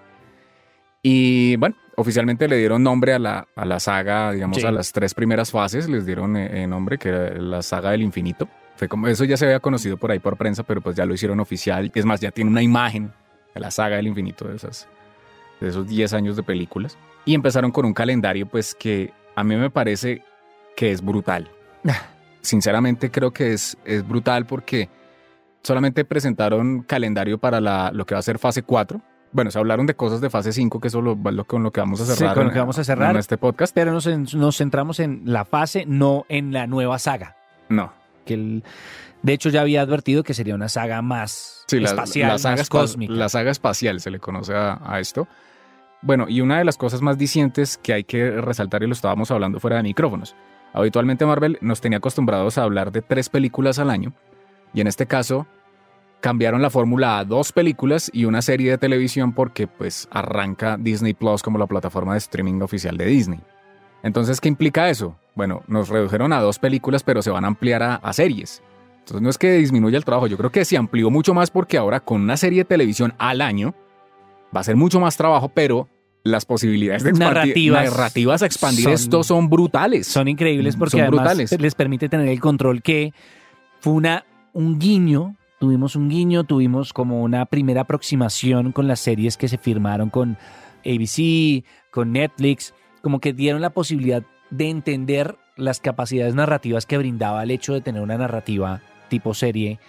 Y 1.02 1.56
bueno, 1.58 1.76
oficialmente 1.96 2.48
le 2.50 2.58
dieron 2.58 2.84
nombre 2.84 3.14
a 3.14 3.20
la, 3.20 3.48
a 3.56 3.66
la 3.66 3.80
saga, 3.80 4.32
digamos, 4.34 4.58
Sí. 4.58 4.66
a 4.66 4.72
las 4.72 4.92
tres 4.92 5.14
primeras 5.14 5.52
fases, 5.52 5.88
les 5.90 6.06
dieron 6.06 6.36
eh, 6.36 6.64
eh, 6.64 6.68
nombre, 6.68 6.98
que 6.98 7.10
era 7.10 7.34
la 7.38 7.62
saga 7.62 7.92
del 7.92 8.02
infinito. 8.02 8.48
Fue 8.76 8.88
como, 8.90 9.08
eso 9.08 9.24
ya 9.26 9.38
se 9.38 9.46
había 9.46 9.60
conocido 9.60 9.98
por 9.98 10.12
ahí 10.12 10.20
por 10.20 10.36
prensa, 10.38 10.64
pero 10.64 10.82
pues 10.82 10.96
ya 10.96 11.06
lo 11.06 11.14
hicieron 11.14 11.40
oficial. 11.40 11.92
Es 11.94 12.06
más, 12.06 12.20
ya 12.22 12.32
tiene 12.32 12.50
una 12.50 12.62
imagen 12.62 13.12
la 13.60 13.72
saga 13.72 13.96
del 13.98 14.08
infinito 14.08 14.48
de, 14.48 14.56
esas, 14.56 14.88
de 15.60 15.70
esos 15.70 15.88
10 15.88 16.14
años 16.14 16.36
de 16.36 16.44
películas. 16.44 16.98
Y 17.26 17.36
empezaron 17.36 17.72
con 17.72 17.86
un 17.86 17.94
calendario, 17.94 18.46
pues 18.48 18.76
que 18.76 19.12
a 19.36 19.44
mí 19.44 19.56
me 19.56 19.70
parece 19.70 20.24
que 20.76 20.92
es 20.92 21.04
brutal. 21.04 21.50
Sinceramente 22.42 23.10
creo 23.12 23.32
que 23.32 23.54
es, 23.54 23.78
es 23.86 24.06
brutal 24.08 24.46
porque 24.46 24.90
solamente 25.62 26.04
presentaron 26.04 26.82
calendario 26.84 27.38
para 27.38 27.62
la, 27.62 27.92
lo 27.94 28.06
que 28.06 28.16
va 28.16 28.20
a 28.20 28.24
ser 28.24 28.38
fase 28.40 28.64
4. 28.64 29.00
Bueno, 29.32 29.50
se 29.50 29.58
hablaron 29.58 29.86
de 29.88 29.96
cosas 29.96 30.20
de 30.22 30.30
fase 30.30 30.52
5, 30.54 30.80
que 30.80 30.90
eso 30.90 31.00
es 31.00 31.04
lo, 31.06 31.46
con 31.46 31.64
lo 31.64 31.72
que 31.72 31.80
vamos 31.80 32.02
a 32.02 32.06
Sí, 32.06 32.14
cerrar, 32.16 32.36
con 32.36 32.48
lo 32.48 32.54
que 32.54 32.60
vamos 32.60 32.78
a 32.78 32.84
cerrar. 32.84 33.12
en 33.12 33.18
este 33.18 33.38
podcast. 33.38 33.74
Pero 33.74 33.92
nos, 33.92 34.06
nos 34.36 34.58
centramos 34.58 35.00
en 35.00 35.22
la 35.26 35.46
fase, 35.46 35.86
no 35.88 36.26
en 36.30 36.52
la 36.54 36.68
nueva 36.68 37.00
saga. 37.00 37.36
No. 37.70 37.94
Que 38.26 38.34
el- 38.36 38.64
de 39.24 39.34
hecho, 39.34 39.50
ya 39.50 39.62
había 39.62 39.82
advertido 39.82 40.24
que 40.24 40.34
sería 40.34 40.54
una 40.54 40.70
saga 40.70 41.02
más 41.02 41.64
Sí, 41.68 41.80
la, 41.80 41.90
espacial, 41.90 42.28
la 42.30 42.38
saga 42.38 42.58
más 42.58 42.70
cósmica. 42.70 43.14
La 43.14 43.30
saga 43.30 43.52
espacial 43.52 44.00
se 44.00 44.12
le 44.12 44.20
conoce 44.20 44.54
a, 44.54 44.80
a 44.84 45.00
esto. 45.00 45.28
Bueno, 46.02 46.26
y 46.28 46.42
una 46.42 46.58
de 46.58 46.66
las 46.66 46.78
cosas 46.78 47.02
más 47.02 47.18
dicientes 47.18 47.80
que 47.82 47.94
hay 47.94 48.04
que 48.04 48.30
resaltar, 48.42 48.84
y 48.84 48.88
lo 48.88 48.94
estábamos 48.94 49.32
hablando 49.32 49.60
fuera 49.60 49.78
de 49.78 49.84
micrófonos. 49.84 50.36
Habitualmente 50.74 51.26
Marvel 51.26 51.58
nos 51.62 51.80
tenía 51.80 52.00
acostumbrados 52.00 52.58
a 52.58 52.64
hablar 52.64 52.92
de 52.92 53.02
tres 53.02 53.30
películas 53.30 53.80
al 53.80 53.90
año, 53.90 54.14
y 54.74 54.82
en 54.82 54.88
este 54.88 55.06
caso 55.06 55.48
cambiaron 56.20 56.62
la 56.62 56.70
fórmula 56.70 57.20
a 57.20 57.26
dos 57.26 57.52
películas 57.52 58.10
y 58.14 58.26
una 58.26 58.42
serie 58.42 58.72
de 58.72 58.78
televisión 58.78 59.34
porque 59.34 59.68
pues 59.68 60.08
arranca 60.10 60.78
Disney 60.78 61.14
Plus 61.14 61.44
como 61.44 61.58
la 61.58 61.68
plataforma 61.68 62.14
de 62.14 62.20
streaming 62.20 62.62
oficial 62.62 62.98
de 62.98 63.06
Disney. 63.06 63.40
Entonces, 64.04 64.42
¿qué 64.42 64.50
implica 64.50 64.90
eso? 64.90 65.18
Bueno, 65.36 65.64
nos 65.68 65.90
redujeron 65.90 66.34
a 66.34 66.42
dos 66.42 66.60
películas, 66.60 67.04
pero 67.04 67.22
se 67.22 67.30
van 67.30 67.46
a 67.46 67.48
ampliar 67.48 67.84
a, 67.84 67.96
a 67.96 68.14
series. 68.14 68.62
Entonces 69.04 69.22
no 69.22 69.30
es 69.30 69.38
que 69.38 69.52
disminuya 69.54 69.98
el 69.98 70.06
trabajo, 70.06 70.28
yo 70.28 70.38
creo 70.38 70.50
que 70.52 70.64
se 70.66 70.78
amplió 70.78 71.10
mucho 71.10 71.34
más 71.34 71.52
porque 71.52 71.78
ahora 71.78 72.00
con 72.00 72.22
una 72.22 72.38
serie 72.38 72.60
de 72.60 72.66
televisión 72.66 73.14
al 73.18 73.42
año 73.42 73.76
va 74.56 74.62
a 74.62 74.64
ser 74.64 74.76
mucho 74.78 75.00
más 75.02 75.18
trabajo, 75.18 75.50
pero 75.50 75.90
las 76.24 76.46
posibilidades 76.46 77.04
de 77.04 77.10
expandir, 77.10 77.36
Narrativas 77.36 77.84
narrativas 77.92 78.44
a 78.44 78.46
expandir 78.46 78.84
son- 78.86 78.94
esto 78.94 79.24
son 79.26 79.50
brutales. 79.50 80.08
Son 80.08 80.28
increíbles 80.30 80.78
porque 80.78 80.92
Son 80.92 81.02
además 81.02 81.20
brutales. 81.20 81.60
les 81.60 81.76
permite 81.76 82.08
tener 82.08 82.30
el 82.30 82.40
control 82.40 82.82
que 82.82 83.12
fue 83.82 83.92
una, 83.92 84.26
un 84.54 84.80
guiño, 84.80 85.36
tuvimos 85.60 85.98
un 85.98 86.08
guiño, 86.08 86.46
tuvimos 86.46 86.94
como 86.94 87.24
una 87.24 87.46
primera 87.46 87.82
aproximación 87.82 88.72
con 88.72 88.88
las 88.88 89.02
series 89.02 89.36
que 89.36 89.50
se 89.50 89.58
firmaron 89.58 90.10
con 90.10 90.38
ABC, 90.86 91.66
con 91.92 92.14
Netflix, 92.14 92.74
como 93.02 93.20
que 93.20 93.34
dieron 93.34 93.60
la 93.62 93.72
posibilidad 93.72 94.24
de 94.50 94.70
entender 94.70 95.36
las 95.58 95.80
capacidades 95.82 96.36
narrativas 96.36 96.86
que 96.86 96.98
brindaba 96.98 97.44
el 97.44 97.52
hecho 97.52 97.74
de 97.74 97.82
tener 97.82 98.02
una 98.02 98.18
narrativa 98.18 98.82
tipo 99.14 99.34
serie 99.36 99.80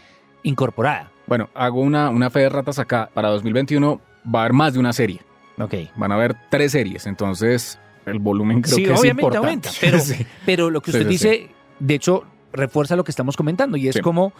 incorporada. 0.42 1.10
Bueno, 1.26 1.48
hago 1.54 1.80
una, 1.80 2.10
una 2.10 2.28
fe 2.28 2.40
de 2.40 2.48
ratas 2.50 2.78
acá. 2.78 3.08
Para 3.14 3.28
2021 3.30 4.00
va 4.34 4.40
a 4.40 4.42
haber 4.42 4.52
más 4.52 4.74
de 4.74 4.78
una 4.80 4.92
serie. 4.92 5.22
Ok. 5.58 5.74
Van 5.96 6.12
a 6.12 6.16
haber 6.16 6.36
tres 6.50 6.72
series, 6.72 7.06
entonces 7.06 7.78
el 8.04 8.18
volumen 8.18 8.60
creo 8.60 8.76
Sí, 8.76 8.84
que 8.84 8.92
es 8.92 9.04
importante. 9.04 9.38
aumenta, 9.38 9.70
pero- 9.80 9.98
Sí. 10.00 10.26
Pero 10.44 10.68
lo 10.68 10.82
que 10.82 10.90
usted 10.90 11.04
sí, 11.04 11.08
dice, 11.08 11.50
de 11.78 11.94
hecho, 11.94 12.24
refuerza 12.52 12.96
lo 12.96 13.04
que 13.04 13.10
estamos 13.12 13.34
comentando 13.36 13.78
y 13.78 13.88
es 13.88 13.98
como, 14.02 14.34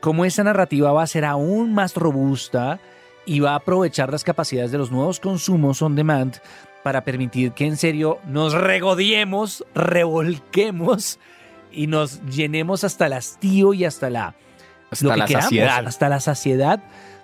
como 0.00 0.26
esa 0.26 0.44
narrativa 0.44 0.92
va 0.92 1.02
a 1.02 1.06
ser 1.06 1.24
aún 1.24 1.72
más 1.72 1.94
robusta 1.96 2.78
y 3.24 3.40
va 3.40 3.52
a 3.52 3.56
aprovechar 3.56 4.10
las 4.12 4.24
capacidades 4.24 4.72
de 4.72 4.78
los 4.78 4.90
nuevos 4.90 5.20
consumos 5.20 5.80
on 5.80 5.94
demand 5.96 6.34
para 6.82 7.04
permitir 7.04 7.52
que 7.52 7.64
en 7.64 7.76
serio 7.78 8.18
nos 8.26 8.52
regodiemos, 8.52 9.64
revolquemos 9.74 11.18
y 11.72 11.86
nos 11.86 12.22
llenemos 12.24 12.84
hasta 12.84 13.06
el 13.06 13.14
hastío 13.14 13.74
y 13.74 13.84
hasta 13.84 14.10
la 14.10 14.34
Hasta 14.90 15.04
lo 15.04 15.12
que 15.12 15.18
la 15.18 15.26
queramos, 15.26 15.44
saciedad. 15.44 15.86
hasta 15.86 16.08
la 16.08 16.20
saciedad 16.20 16.82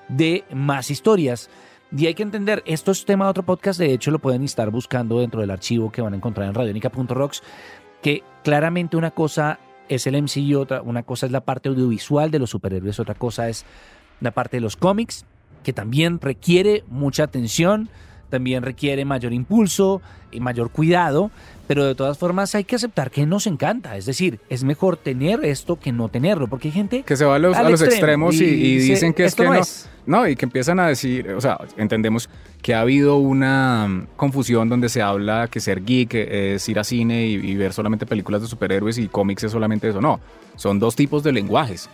de 0.09 0.45
más 0.52 0.90
historias. 0.90 1.50
Y 1.97 2.07
hay 2.07 2.14
que 2.14 2.23
entender, 2.23 2.62
esto 2.67 2.90
es 2.90 3.05
tema 3.05 3.25
de 3.25 3.31
otro 3.31 3.43
podcast, 3.45 3.78
de 3.78 3.93
hecho 3.93 4.11
lo 4.11 4.19
pueden 4.19 4.43
estar 4.43 4.71
buscando 4.71 5.21
dentro 5.21 5.40
del 5.40 5.50
archivo 5.50 5.90
que 5.90 6.02
van 6.02 6.12
a 6.12 6.17
encontrar 6.17 6.47
en 6.49 6.55
radionica.rocks, 6.55 7.43
que 8.02 8.23
claramente 8.45 8.97
una 8.97 9.11
cosa 9.11 9.59
es 9.88 10.07
el 10.07 10.23
MCU, 10.23 10.59
otra, 10.59 10.83
una 10.83 11.02
cosa 11.02 11.26
es 11.26 11.33
la 11.33 11.40
parte 11.40 11.71
audiovisual 11.71 12.31
de 12.31 12.38
los 12.38 12.50
superhéroes, 12.50 13.00
otra 13.00 13.14
cosa 13.14 13.49
es 13.49 13.64
la 14.21 14.33
parte 14.33 14.59
de 14.59 14.61
los 14.61 14.76
cómics, 14.76 15.25
que 15.62 15.73
también 15.73 16.21
requiere 16.21 16.85
mucha 16.88 17.25
atención, 17.25 17.88
también 18.28 18.62
requiere 18.62 19.04
mayor 19.04 19.32
impulso 19.32 20.00
y 20.30 20.40
mayor 20.40 20.70
cuidado, 20.70 21.30
pero 21.66 21.85
de 21.85 21.94
todas 21.94 22.18
formas 22.18 22.54
hay 22.54 22.64
que 22.64 22.76
aceptar 22.76 23.11
que 23.11 23.26
nos 23.26 23.47
encanta. 23.47 23.97
Es 23.97 24.06
decir, 24.06 24.40
es 24.49 24.64
mejor 24.64 24.97
tener 24.97 25.44
esto 25.44 25.78
que 25.78 25.92
no 25.92 26.08
tenerlo, 26.08 26.49
porque 26.49 26.68
hay 26.68 26.73
gente 26.73 27.02
que 27.02 27.16
se 27.16 27.25
va 27.25 27.37
a 27.37 27.38
los, 27.38 27.56
a 27.56 27.70
extremos 27.70 28.35
y, 28.37 28.44
y 28.44 28.76
dice, 28.76 28.92
dicen 28.92 29.14
que 29.14 29.25
es 29.25 29.28
"Esto 29.32 29.42
que 29.42 29.49
no 29.49 29.54
no. 29.54 29.61
es". 29.61 29.88
No, 30.06 30.26
y 30.26 30.37
que 30.37 30.47
empiezan 30.47 30.80
a 30.80 30.88
decir, 30.88 31.30
o 31.32 31.40
sea, 31.40 31.58
entendemos 31.76 32.30
que 32.62 32.75
ha 32.75 32.80
habido 32.80 33.16
una 33.16 33.87
mm, 33.87 34.06
confusión 34.16 34.68
donde 34.70 34.88
se 34.88 35.02
habla 35.02 35.49
que 35.49 35.61
ser 35.61 35.85
geek 35.85 36.14
es 36.14 36.66
ir 36.68 36.78
a 36.78 36.85
cine 36.85 37.26
y, 37.26 37.35
y 37.35 37.56
ver 37.56 37.75
solamente 37.75 38.06
películas 38.06 38.40
de 38.40 38.49
superhéroes 38.49 38.97
y 38.97 39.08
cómics 39.08 39.44
es 39.44 39.52
solamente 39.52 39.88
eso. 39.88 40.00
No, 40.00 40.20
son 40.56 40.78
dos 40.78 40.97
tipos 40.97 41.23
de 41.23 41.32
lenguajes. 41.32 41.90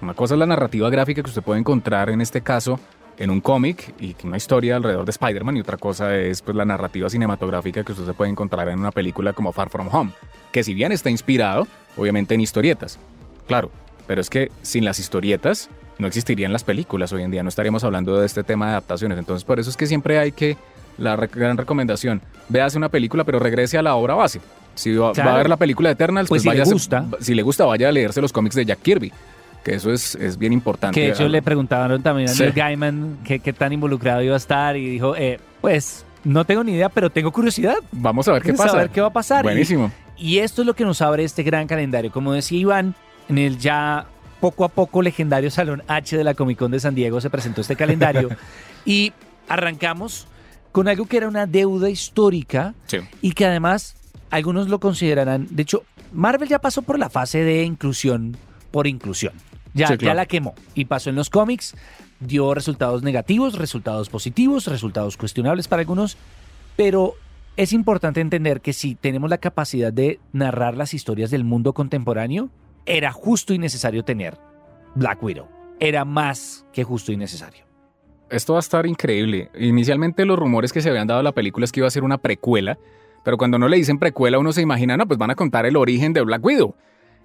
Una 0.00 0.14
cosa 0.14 0.34
es 0.34 0.40
la 0.40 0.46
narrativa 0.46 0.90
gráfica 0.90 1.22
que 1.22 1.28
usted 1.28 1.42
puede 1.42 1.60
encontrar 1.60 2.10
en 2.10 2.20
este 2.20 2.40
caso 2.40 2.80
en 3.18 3.30
un 3.30 3.40
cómic 3.40 3.94
y 4.00 4.16
una 4.24 4.36
historia 4.36 4.76
alrededor 4.76 5.04
de 5.04 5.10
Spider-Man 5.10 5.56
y 5.56 5.60
otra 5.60 5.76
cosa 5.76 6.16
es 6.16 6.42
pues 6.42 6.56
la 6.56 6.64
narrativa 6.64 7.08
cinematográfica 7.08 7.84
que 7.84 7.92
usted 7.92 8.06
se 8.06 8.14
puede 8.14 8.30
encontrar 8.30 8.68
en 8.68 8.78
una 8.78 8.90
película 8.90 9.32
como 9.32 9.52
Far 9.52 9.68
From 9.70 9.88
Home, 9.92 10.10
que 10.50 10.64
si 10.64 10.74
bien 10.74 10.92
está 10.92 11.10
inspirado 11.10 11.66
obviamente 11.96 12.34
en 12.34 12.40
historietas, 12.40 12.98
claro, 13.46 13.70
pero 14.06 14.20
es 14.20 14.30
que 14.30 14.50
sin 14.62 14.84
las 14.84 14.98
historietas 14.98 15.68
no 15.98 16.06
existirían 16.08 16.52
las 16.52 16.64
películas. 16.64 17.12
Hoy 17.12 17.22
en 17.22 17.30
día, 17.30 17.42
no 17.42 17.48
estaríamos 17.50 17.84
hablando 17.84 18.18
de 18.18 18.26
este 18.26 18.42
tema 18.42 18.66
de 18.66 18.70
adaptaciones, 18.72 19.18
entonces 19.18 19.44
por 19.44 19.60
eso 19.60 19.70
es 19.70 19.76
que 19.76 19.86
siempre 19.86 20.18
hay 20.18 20.32
que, 20.32 20.56
la 20.98 21.14
re- 21.16 21.28
gran 21.32 21.56
recomendación, 21.56 22.20
véase 22.48 22.76
una 22.78 22.88
película 22.88 23.24
pero 23.24 23.38
regrese 23.38 23.78
a 23.78 23.82
la 23.82 23.94
obra 23.94 24.14
base. 24.14 24.40
Si 24.74 24.94
va, 24.96 25.10
a 25.10 25.36
ver 25.36 25.50
la 25.50 25.58
película 25.58 25.90
de 25.90 25.92
Eternals, 25.92 26.30
Pues 26.30 26.42
pues, 26.42 26.54
si 26.54 26.58
le 26.58 26.64
gusta. 26.72 27.06
si 27.20 27.34
le 27.34 27.42
gusta, 27.42 27.66
vaya 27.66 27.88
a 27.90 27.92
leerse 27.92 28.22
los 28.22 28.32
cómics 28.32 28.54
de 28.56 28.64
Jack 28.64 28.80
Kirby, 28.80 29.12
que 29.62 29.74
eso 29.74 29.92
es, 29.92 30.14
es 30.16 30.38
bien 30.38 30.52
importante. 30.52 30.98
Que 30.98 31.06
de 31.06 31.12
hecho 31.12 31.28
le 31.28 31.42
preguntaban 31.42 32.02
también 32.02 32.28
a 32.28 32.32
Sí. 32.32 32.42
Neil 32.42 32.52
Gaiman 32.54 33.18
qué, 33.24 33.38
qué 33.40 33.52
tan 33.52 33.72
involucrado 33.72 34.22
iba 34.22 34.34
a 34.34 34.36
estar 34.38 34.76
y 34.76 34.88
dijo, 34.88 35.14
eh, 35.16 35.38
pues 35.60 36.04
no 36.24 36.44
tengo 36.44 36.62
ni 36.64 36.72
idea, 36.72 36.88
pero 36.88 37.10
tengo 37.10 37.32
curiosidad. 37.32 37.76
Vamos 37.92 38.26
a 38.28 38.32
ver 38.32 38.42
qué 38.42 38.52
pasa. 38.54 38.70
saber 38.70 38.90
qué 38.90 39.00
va 39.00 39.08
a 39.08 39.12
pasar. 39.12 39.42
Buenísimo. 39.42 39.90
Y 40.16 40.38
esto 40.38 40.62
es 40.62 40.66
lo 40.66 40.74
que 40.74 40.84
nos 40.84 41.00
abre 41.02 41.24
este 41.24 41.42
gran 41.42 41.66
calendario. 41.66 42.12
Como 42.12 42.32
decía 42.32 42.58
Iván, 42.58 42.94
en 43.28 43.38
el 43.38 43.58
ya 43.58 44.06
poco 44.40 44.64
a 44.64 44.68
poco 44.68 45.02
legendario 45.02 45.50
Salón 45.50 45.82
H 45.88 46.16
de 46.16 46.24
la 46.24 46.34
Comic 46.34 46.58
Con 46.58 46.70
de 46.72 46.80
San 46.80 46.94
Diego 46.96 47.20
se 47.20 47.30
presentó 47.30 47.60
este 47.60 47.76
calendario 47.76 48.28
y 48.84 49.12
arrancamos 49.48 50.26
con 50.72 50.88
algo 50.88 51.06
que 51.06 51.18
era 51.18 51.28
una 51.28 51.46
deuda 51.46 51.88
histórica 51.90 52.74
Sí. 52.86 52.98
y 53.20 53.32
que 53.32 53.46
además 53.46 53.94
algunos 54.30 54.68
lo 54.68 54.80
considerarán, 54.80 55.46
de 55.50 55.62
hecho, 55.62 55.84
Marvel 56.12 56.48
ya 56.48 56.58
pasó 56.58 56.82
por 56.82 56.98
la 56.98 57.10
fase 57.10 57.44
de 57.44 57.62
inclusión 57.64 58.36
por 58.72 58.86
inclusión. 58.88 59.34
Ya, 59.74 59.86
Sí, 59.86 59.96
claro. 59.96 60.10
ya 60.10 60.14
la 60.14 60.26
quemó 60.26 60.54
y 60.74 60.84
pasó 60.86 61.10
en 61.10 61.16
los 61.16 61.30
cómics, 61.30 61.74
dio 62.20 62.52
resultados 62.54 63.02
negativos, 63.02 63.56
resultados 63.58 64.08
positivos, 64.10 64.66
resultados 64.66 65.16
cuestionables 65.16 65.68
para 65.68 65.80
algunos, 65.80 66.16
pero 66.76 67.14
es 67.56 67.72
importante 67.72 68.20
entender 68.20 68.60
que 68.60 68.72
si 68.72 68.94
tenemos 68.94 69.30
la 69.30 69.38
capacidad 69.38 69.92
de 69.92 70.20
narrar 70.32 70.76
las 70.76 70.94
historias 70.94 71.30
del 71.30 71.44
mundo 71.44 71.72
contemporáneo, 71.72 72.50
era 72.86 73.12
justo 73.12 73.54
y 73.54 73.58
necesario 73.58 74.04
tener 74.04 74.36
Black 74.94 75.22
Widow. 75.22 75.48
Era 75.80 76.04
más 76.04 76.66
que 76.72 76.84
justo 76.84 77.12
y 77.12 77.16
necesario. 77.16 77.64
Esto 78.30 78.54
va 78.54 78.58
a 78.58 78.60
estar 78.60 78.86
increíble. 78.86 79.50
Inicialmente 79.58 80.24
los 80.24 80.38
rumores 80.38 80.72
que 80.72 80.80
se 80.80 80.88
habían 80.88 81.06
dado 81.06 81.20
a 81.20 81.22
la 81.22 81.32
película 81.32 81.64
es 81.64 81.72
que 81.72 81.80
iba 81.80 81.86
a 81.86 81.90
ser 81.90 82.04
una 82.04 82.18
precuela, 82.18 82.78
pero 83.24 83.36
cuando 83.36 83.58
no 83.58 83.68
le 83.68 83.76
dicen 83.76 83.98
precuela 83.98 84.38
uno 84.38 84.52
se 84.52 84.62
imagina, 84.62 84.96
no, 84.96 85.06
pues 85.06 85.18
van 85.18 85.30
a 85.30 85.34
contar 85.34 85.66
el 85.66 85.76
origen 85.76 86.12
de 86.12 86.22
Black 86.22 86.44
Widow. 86.44 86.74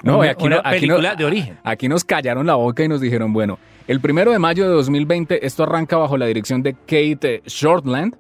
No, 0.04 0.18
una, 0.20 0.27
y 0.27 0.30
aquí, 0.30 0.46
una 0.46 0.56
no- 0.58 0.62
aquí 0.66 0.80
película 0.82 1.16
de 1.16 1.25
origen. 1.25 1.58
Aquí 1.63 1.88
nos 1.89 2.04
callaron 2.04 2.46
la 2.48 2.56
boca 2.56 2.84
y 2.84 2.88
nos 2.88 3.01
dijeron, 3.01 3.34
bueno, 3.34 3.58
el 3.88 4.00
primero 4.00 4.32
de 4.32 4.39
mayo 4.39 4.63
de 4.68 4.74
2020 4.75 5.46
esto 5.46 5.63
arranca 5.63 5.98
bajo 5.98 6.18
la 6.18 6.25
dirección 6.27 6.62
de 6.63 6.74
Kate 6.74 7.42
Shortland 7.46 8.16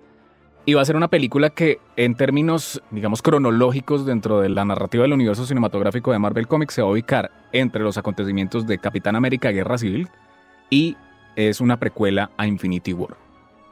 y 0.65 0.73
va 0.73 0.81
a 0.81 0.85
ser 0.85 0.95
una 0.95 1.07
película 1.07 1.49
que 1.49 1.79
en 1.95 2.15
términos, 2.15 2.81
digamos, 2.91 3.21
cronológicos 3.21 4.05
dentro 4.05 4.41
de 4.41 4.49
la 4.49 4.65
narrativa 4.65 5.03
del 5.03 5.13
universo 5.13 5.45
cinematográfico 5.45 6.11
de 6.11 6.19
Marvel 6.19 6.47
Comics 6.47 6.73
se 6.73 6.81
va 6.81 6.89
a 6.89 6.91
ubicar 6.91 7.31
entre 7.53 7.83
los 7.83 7.97
acontecimientos 7.97 8.65
de 8.67 8.77
Capitán 8.79 9.15
América 9.15 9.51
Guerra 9.51 9.77
Civil 9.77 10.09
y 10.69 10.97
es 11.35 11.61
una 11.61 11.77
precuela 11.77 12.31
a 12.37 12.47
Infinity 12.47 12.91
War. 12.93 13.15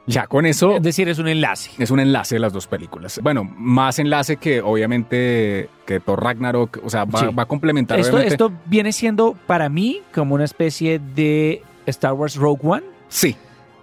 Ya 0.08 0.26
con 0.28 0.46
eso 0.46 0.76
Es 0.76 0.82
decir, 0.82 1.08
es 1.08 1.18
un 1.18 1.26
enlace. 1.28 1.70
es 1.78 1.90
un 1.90 1.98
enlace 2.00 2.36
de 2.36 2.38
las 2.40 2.52
dos 2.52 2.66
películas. 2.66 3.18
Bueno, 3.22 3.42
más 3.44 3.98
enlace 3.98 4.36
que 4.36 4.60
obviamente 4.62 5.68
que 5.84 5.98
Thor 6.00 6.22
Ragnarok, 6.22 6.80
o 6.84 6.90
sea, 6.90 7.04
va, 7.04 7.20
Sí. 7.20 7.26
va 7.36 7.42
a 7.42 7.46
complementar 7.46 7.98
Esto, 7.98 8.12
obviamente- 8.16 8.34
esto 8.34 8.52
viene 8.66 8.92
siendo 8.92 9.36
para 9.46 9.68
mí 9.68 10.02
como 10.14 10.34
una 10.36 10.44
especie 10.44 10.98
de 11.00 11.62
Star 11.86 12.12
Wars 12.12 12.36
Rogue 12.36 12.60
One, 12.62 12.82
Sí, 13.08 13.36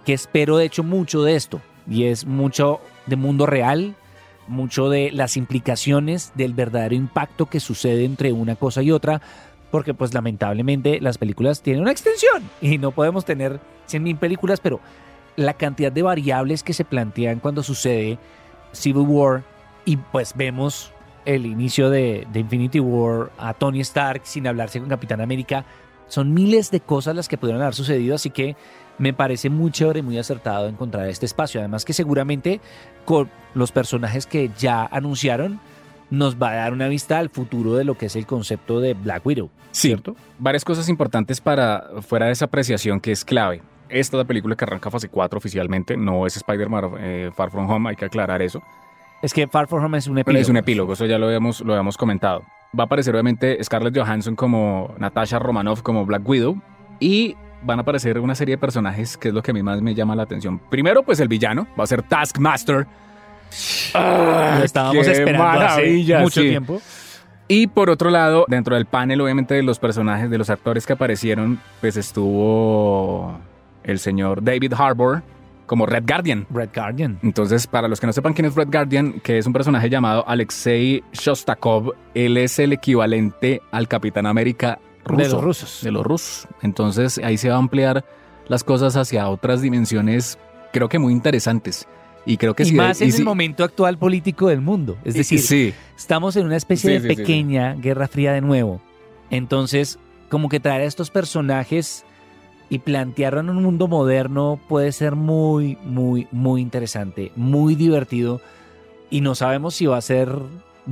que 0.04 0.12
espero 0.14 0.56
de 0.56 0.64
hecho 0.66 0.82
mucho 0.82 1.22
de 1.22 1.36
esto. 1.36 1.60
Y 1.88 2.04
es 2.04 2.24
mucho 2.26 2.80
de 3.06 3.16
mundo 3.16 3.44
real, 3.46 3.94
mucho 4.48 4.88
de 4.88 5.10
las 5.10 5.36
implicaciones 5.36 6.32
del 6.34 6.54
verdadero 6.54 6.94
impacto 6.94 7.46
que 7.46 7.60
sucede 7.60 8.04
entre 8.04 8.32
una 8.32 8.56
cosa 8.56 8.82
y 8.82 8.90
otra, 8.90 9.20
porque 9.70 9.92
pues 9.94 10.14
lamentablemente 10.14 11.00
las 11.00 11.18
películas 11.18 11.62
tienen 11.62 11.82
una 11.82 11.90
extensión 11.92 12.42
y 12.62 12.78
no 12.78 12.90
podemos 12.92 13.24
tener 13.24 13.60
100.000 13.86 14.16
películas, 14.18 14.60
pero 14.60 14.80
la 15.36 15.54
cantidad 15.54 15.92
de 15.92 16.02
variables 16.02 16.62
que 16.62 16.72
se 16.72 16.84
plantean 16.84 17.40
cuando 17.40 17.62
sucede 17.62 18.18
Civil 18.72 19.06
War 19.06 19.42
y 19.84 19.96
pues 19.96 20.34
vemos 20.36 20.92
el 21.24 21.46
inicio 21.46 21.90
de, 21.90 22.26
de 22.32 22.40
Infinity 22.40 22.80
War 22.80 23.30
a 23.38 23.54
Tony 23.54 23.80
Stark 23.80 24.22
sin 24.24 24.46
hablarse 24.46 24.78
con 24.80 24.88
Capitán 24.88 25.20
América, 25.20 25.64
son 26.08 26.34
miles 26.34 26.70
de 26.70 26.80
cosas 26.80 27.16
las 27.16 27.28
que 27.28 27.38
pudieron 27.38 27.62
haber 27.62 27.74
sucedido, 27.74 28.14
así 28.14 28.30
que 28.30 28.56
me 28.98 29.12
parece 29.12 29.50
muy 29.50 29.70
chévere 29.70 30.00
y 30.00 30.02
muy 30.02 30.18
acertado 30.18 30.68
encontrar 30.68 31.08
este 31.08 31.26
espacio. 31.26 31.60
Además 31.60 31.84
que 31.84 31.92
seguramente 31.92 32.60
con 33.04 33.30
los 33.54 33.72
personajes 33.72 34.26
que 34.26 34.50
ya 34.56 34.86
anunciaron 34.86 35.60
nos 36.10 36.36
va 36.36 36.50
a 36.50 36.54
dar 36.54 36.72
una 36.72 36.88
vista 36.88 37.18
al 37.18 37.30
futuro 37.30 37.74
de 37.74 37.84
lo 37.84 37.96
que 37.96 38.06
es 38.06 38.16
el 38.16 38.26
concepto 38.26 38.80
de 38.80 38.94
Black 38.94 39.26
Widow. 39.26 39.50
Sí, 39.72 39.88
¿Cierto? 39.88 40.14
varias 40.38 40.64
cosas 40.64 40.88
importantes 40.88 41.40
para 41.40 41.86
fuera 42.02 42.26
de 42.26 42.32
esa 42.32 42.44
apreciación 42.44 43.00
que 43.00 43.10
es 43.10 43.24
clave. 43.24 43.62
Esta 43.94 44.16
es 44.16 44.18
la 44.18 44.24
película 44.24 44.56
que 44.56 44.64
arranca 44.64 44.90
fase 44.90 45.08
4 45.08 45.38
oficialmente, 45.38 45.96
no 45.96 46.26
es 46.26 46.36
Spider-Man 46.36 46.94
eh, 46.98 47.30
Far 47.32 47.52
From 47.52 47.70
Home, 47.70 47.90
hay 47.90 47.96
que 47.96 48.04
aclarar 48.04 48.42
eso. 48.42 48.60
Es 49.22 49.32
que 49.32 49.46
Far 49.46 49.68
From 49.68 49.84
Home 49.84 49.98
es 49.98 50.08
un 50.08 50.18
epílogo. 50.18 50.42
es 50.42 50.48
un 50.48 50.56
epílogo, 50.56 50.92
eso 50.94 51.06
ya 51.06 51.16
lo 51.16 51.26
habíamos, 51.26 51.60
lo 51.60 51.74
habíamos 51.74 51.96
comentado. 51.96 52.42
Va 52.76 52.82
a 52.82 52.86
aparecer 52.86 53.14
obviamente 53.14 53.56
Scarlett 53.62 53.96
Johansson 53.96 54.34
como 54.34 54.92
Natasha 54.98 55.38
Romanoff 55.38 55.82
como 55.82 56.04
Black 56.04 56.28
Widow 56.28 56.60
y 56.98 57.36
van 57.62 57.78
a 57.78 57.82
aparecer 57.82 58.18
una 58.18 58.34
serie 58.34 58.56
de 58.56 58.58
personajes 58.58 59.16
que 59.16 59.28
es 59.28 59.34
lo 59.34 59.44
que 59.44 59.52
a 59.52 59.54
mí 59.54 59.62
más 59.62 59.80
me 59.80 59.94
llama 59.94 60.16
la 60.16 60.24
atención. 60.24 60.58
Primero, 60.58 61.04
pues 61.04 61.20
el 61.20 61.28
villano, 61.28 61.68
va 61.78 61.84
a 61.84 61.86
ser 61.86 62.02
Taskmaster. 62.02 62.88
¡Ah, 63.94 64.56
Lo 64.58 64.64
estábamos 64.64 65.06
esperando 65.06 65.64
hace 65.64 66.18
mucho 66.18 66.40
sí. 66.40 66.48
tiempo. 66.48 66.82
Y 67.46 67.68
por 67.68 67.90
otro 67.90 68.10
lado, 68.10 68.44
dentro 68.48 68.74
del 68.74 68.86
panel, 68.86 69.20
obviamente, 69.20 69.54
de 69.54 69.62
los 69.62 69.78
personajes, 69.78 70.30
de 70.30 70.38
los 70.38 70.50
actores 70.50 70.84
que 70.84 70.94
aparecieron, 70.94 71.60
pues 71.80 71.96
estuvo 71.96 73.38
el 73.84 73.98
señor 73.98 74.42
David 74.42 74.72
Harbour 74.76 75.22
como 75.66 75.86
Red 75.86 76.04
Guardian. 76.06 76.46
Red 76.50 76.70
Guardian. 76.74 77.18
Entonces, 77.22 77.66
para 77.66 77.88
los 77.88 78.00
que 78.00 78.06
no 78.06 78.12
sepan 78.12 78.34
quién 78.34 78.46
es 78.46 78.54
Red 78.54 78.68
Guardian, 78.70 79.20
que 79.20 79.38
es 79.38 79.46
un 79.46 79.52
personaje 79.52 79.88
llamado 79.88 80.24
Alexei 80.28 81.02
Shostakov, 81.12 81.92
él 82.14 82.36
es 82.36 82.58
el 82.58 82.72
equivalente 82.72 83.62
al 83.70 83.88
Capitán 83.88 84.26
América 84.26 84.78
ruso. 85.04 85.22
De 85.22 85.28
los 85.30 85.42
rusos. 85.44 85.80
De 85.82 85.90
los 85.90 86.04
rusos. 86.04 86.48
Entonces, 86.62 87.18
ahí 87.24 87.38
se 87.38 87.48
va 87.48 87.54
a 87.54 87.58
ampliar 87.58 88.04
las 88.48 88.62
cosas 88.62 88.96
hacia 88.96 89.28
otras 89.28 89.62
dimensiones, 89.62 90.38
creo 90.72 90.88
que 90.90 90.98
muy 90.98 91.12
interesantes. 91.14 91.88
Y 92.26 92.36
creo 92.38 92.54
que 92.54 92.62
y 92.62 92.66
sí. 92.66 92.74
más 92.74 93.00
y 93.00 93.04
en 93.04 93.12
sí- 93.12 93.18
el 93.18 93.24
momento 93.24 93.64
actual 93.64 93.98
político 93.98 94.48
del 94.48 94.60
mundo. 94.60 94.96
Es 95.04 95.14
decir, 95.14 95.40
sí. 95.40 95.74
estamos 95.96 96.36
en 96.36 96.46
una 96.46 96.56
especie 96.56 97.00
de 97.00 97.14
pequeña 97.14 97.74
guerra 97.74 98.08
fría 98.08 98.32
de 98.32 98.40
nuevo. 98.40 98.80
Entonces, 99.30 99.98
como 100.30 100.48
que 100.48 100.60
traer 100.60 100.82
a 100.82 100.84
estos 100.84 101.10
personajes 101.10 102.04
y 102.68 102.78
plantearlo 102.78 103.40
en 103.40 103.50
un 103.50 103.62
mundo 103.62 103.88
moderno 103.88 104.58
puede 104.68 104.92
ser 104.92 105.14
muy, 105.16 105.76
muy, 105.84 106.26
muy 106.30 106.60
interesante, 106.60 107.32
muy 107.36 107.74
divertido. 107.74 108.40
Y 109.10 109.20
no 109.20 109.34
sabemos 109.34 109.74
si 109.74 109.86
va 109.86 109.98
a 109.98 110.02
ser, 110.02 110.30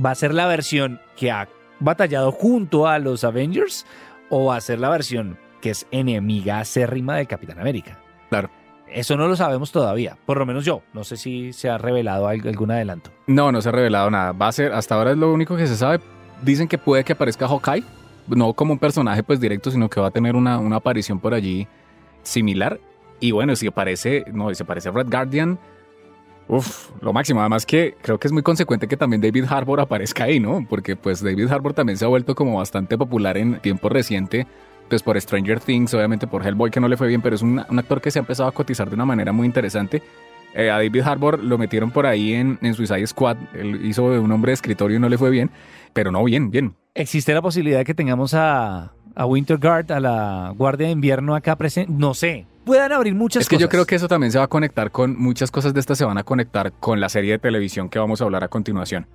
va 0.03 0.11
a 0.11 0.15
ser 0.15 0.33
la 0.33 0.47
versión 0.47 0.99
que 1.17 1.31
ha 1.31 1.47
batallado 1.79 2.31
junto 2.31 2.87
a 2.87 2.99
los 2.99 3.23
Avengers 3.23 3.85
o 4.29 4.45
va 4.45 4.55
a 4.55 4.61
ser 4.61 4.79
la 4.79 4.89
versión 4.89 5.37
que 5.61 5.71
es 5.71 5.87
enemiga 5.91 6.59
acérrima 6.59 7.15
del 7.15 7.27
Capitán 7.27 7.59
América. 7.59 7.97
Claro. 8.29 8.49
Eso 8.87 9.17
no 9.17 9.27
lo 9.27 9.35
sabemos 9.35 9.71
todavía, 9.71 10.17
por 10.25 10.37
lo 10.37 10.45
menos 10.45 10.65
yo. 10.65 10.83
No 10.93 11.03
sé 11.03 11.17
si 11.17 11.51
se 11.53 11.69
ha 11.69 11.77
revelado 11.77 12.27
algún 12.27 12.69
adelanto. 12.69 13.11
No, 13.27 13.51
no 13.51 13.61
se 13.61 13.69
ha 13.69 13.71
revelado 13.71 14.11
nada. 14.11 14.33
Va 14.33 14.49
a 14.49 14.51
ser, 14.51 14.71
hasta 14.71 14.95
ahora 14.95 15.11
es 15.11 15.17
lo 15.17 15.33
único 15.33 15.57
que 15.57 15.65
se 15.65 15.75
sabe. 15.75 15.99
Dicen 16.43 16.67
que 16.67 16.77
puede 16.77 17.03
que 17.03 17.13
aparezca 17.13 17.47
Hawkeye, 17.47 17.83
no 18.27 18.53
como 18.53 18.73
un 18.73 18.79
personaje 18.79 19.23
pues 19.23 19.39
directo, 19.39 19.71
sino 19.71 19.89
que 19.89 19.99
va 19.99 20.07
a 20.07 20.11
tener 20.11 20.35
una, 20.35 20.59
una 20.59 20.77
aparición 20.77 21.19
por 21.19 21.33
allí 21.33 21.67
similar. 22.23 22.79
Y 23.19 23.31
bueno, 23.31 23.55
si 23.55 23.67
aparece, 23.67 24.25
no, 24.33 24.53
si 24.53 24.63
aparece 24.63 24.91
Red 24.91 25.07
Guardian, 25.09 25.59
uff, 26.47 26.89
lo 27.01 27.13
máximo. 27.13 27.39
Además 27.39 27.65
que 27.65 27.95
creo 28.01 28.19
que 28.19 28.27
es 28.27 28.31
muy 28.31 28.43
consecuente 28.43 28.87
que 28.87 28.97
también 28.97 29.21
David 29.21 29.45
Harbour 29.49 29.79
aparezca 29.79 30.25
ahí, 30.25 30.39
¿no? 30.39 30.65
Porque 30.69 30.95
pues 30.95 31.23
David 31.23 31.49
Harbour 31.49 31.73
también 31.73 31.97
se 31.97 32.05
ha 32.05 32.09
vuelto 32.09 32.35
como 32.35 32.57
bastante 32.57 32.97
popular 32.97 33.37
en 33.37 33.59
tiempo 33.59 33.89
reciente. 33.89 34.45
Pues 34.89 35.01
por 35.01 35.19
Stranger 35.19 35.59
Things, 35.59 35.93
obviamente 35.93 36.27
por 36.27 36.45
Hellboy 36.45 36.69
que 36.69 36.79
no 36.79 36.87
le 36.87 36.97
fue 36.97 37.07
bien, 37.07 37.21
pero 37.21 37.35
es 37.35 37.41
un, 37.41 37.63
un 37.67 37.79
actor 37.79 38.01
que 38.01 38.11
se 38.11 38.19
ha 38.19 38.21
empezado 38.21 38.49
a 38.49 38.51
cotizar 38.51 38.89
de 38.89 38.95
una 38.95 39.05
manera 39.05 39.31
muy 39.31 39.47
interesante. 39.47 40.03
Eh, 40.53 40.69
a 40.69 40.75
David 40.75 41.01
Harbour 41.01 41.43
lo 41.43 41.57
metieron 41.57 41.89
por 41.91 42.05
ahí 42.05 42.33
en, 42.33 42.59
en 42.61 42.73
Suicide 42.73 43.07
Squad. 43.07 43.37
Él 43.53 43.85
hizo 43.85 44.03
un 44.03 44.31
hombre 44.31 44.51
de 44.51 44.55
escritorio 44.55 44.97
y 44.97 44.99
no 44.99 45.09
le 45.09 45.17
fue 45.17 45.29
bien. 45.29 45.49
Pero 45.93 46.11
no, 46.11 46.23
bien, 46.23 46.51
bien. 46.51 46.75
¿Existe 46.95 47.33
la 47.33 47.41
posibilidad 47.41 47.79
de 47.79 47.85
que 47.85 47.95
tengamos 47.95 48.35
a, 48.35 48.91
a 49.15 49.25
Winter 49.25 49.57
Guard, 49.57 49.91
a 49.91 49.99
la 49.99 50.53
Guardia 50.55 50.85
de 50.87 50.93
Invierno 50.93 51.33
acá 51.33 51.55
presente? 51.55 51.91
No 51.91 52.13
sé. 52.13 52.45
Puedan 52.65 52.91
abrir 52.91 53.15
muchas 53.15 53.41
Es 53.41 53.49
que 53.49 53.55
cosas. 53.55 53.61
yo 53.63 53.69
creo 53.69 53.85
que 53.87 53.95
eso 53.95 54.07
también 54.07 54.31
se 54.31 54.37
va 54.37 54.43
a 54.45 54.47
conectar 54.47 54.91
con 54.91 55.17
muchas 55.19 55.49
cosas 55.49 55.73
de 55.73 55.79
estas 55.79 55.97
se 55.97 56.05
van 56.05 56.19
a 56.19 56.23
conectar 56.23 56.71
con 56.73 56.99
la 56.99 57.09
serie 57.09 57.31
de 57.31 57.39
televisión 57.39 57.89
que 57.89 57.97
vamos 57.97 58.21
a 58.21 58.25
hablar 58.25 58.43
a 58.43 58.47
continuación. 58.47 59.07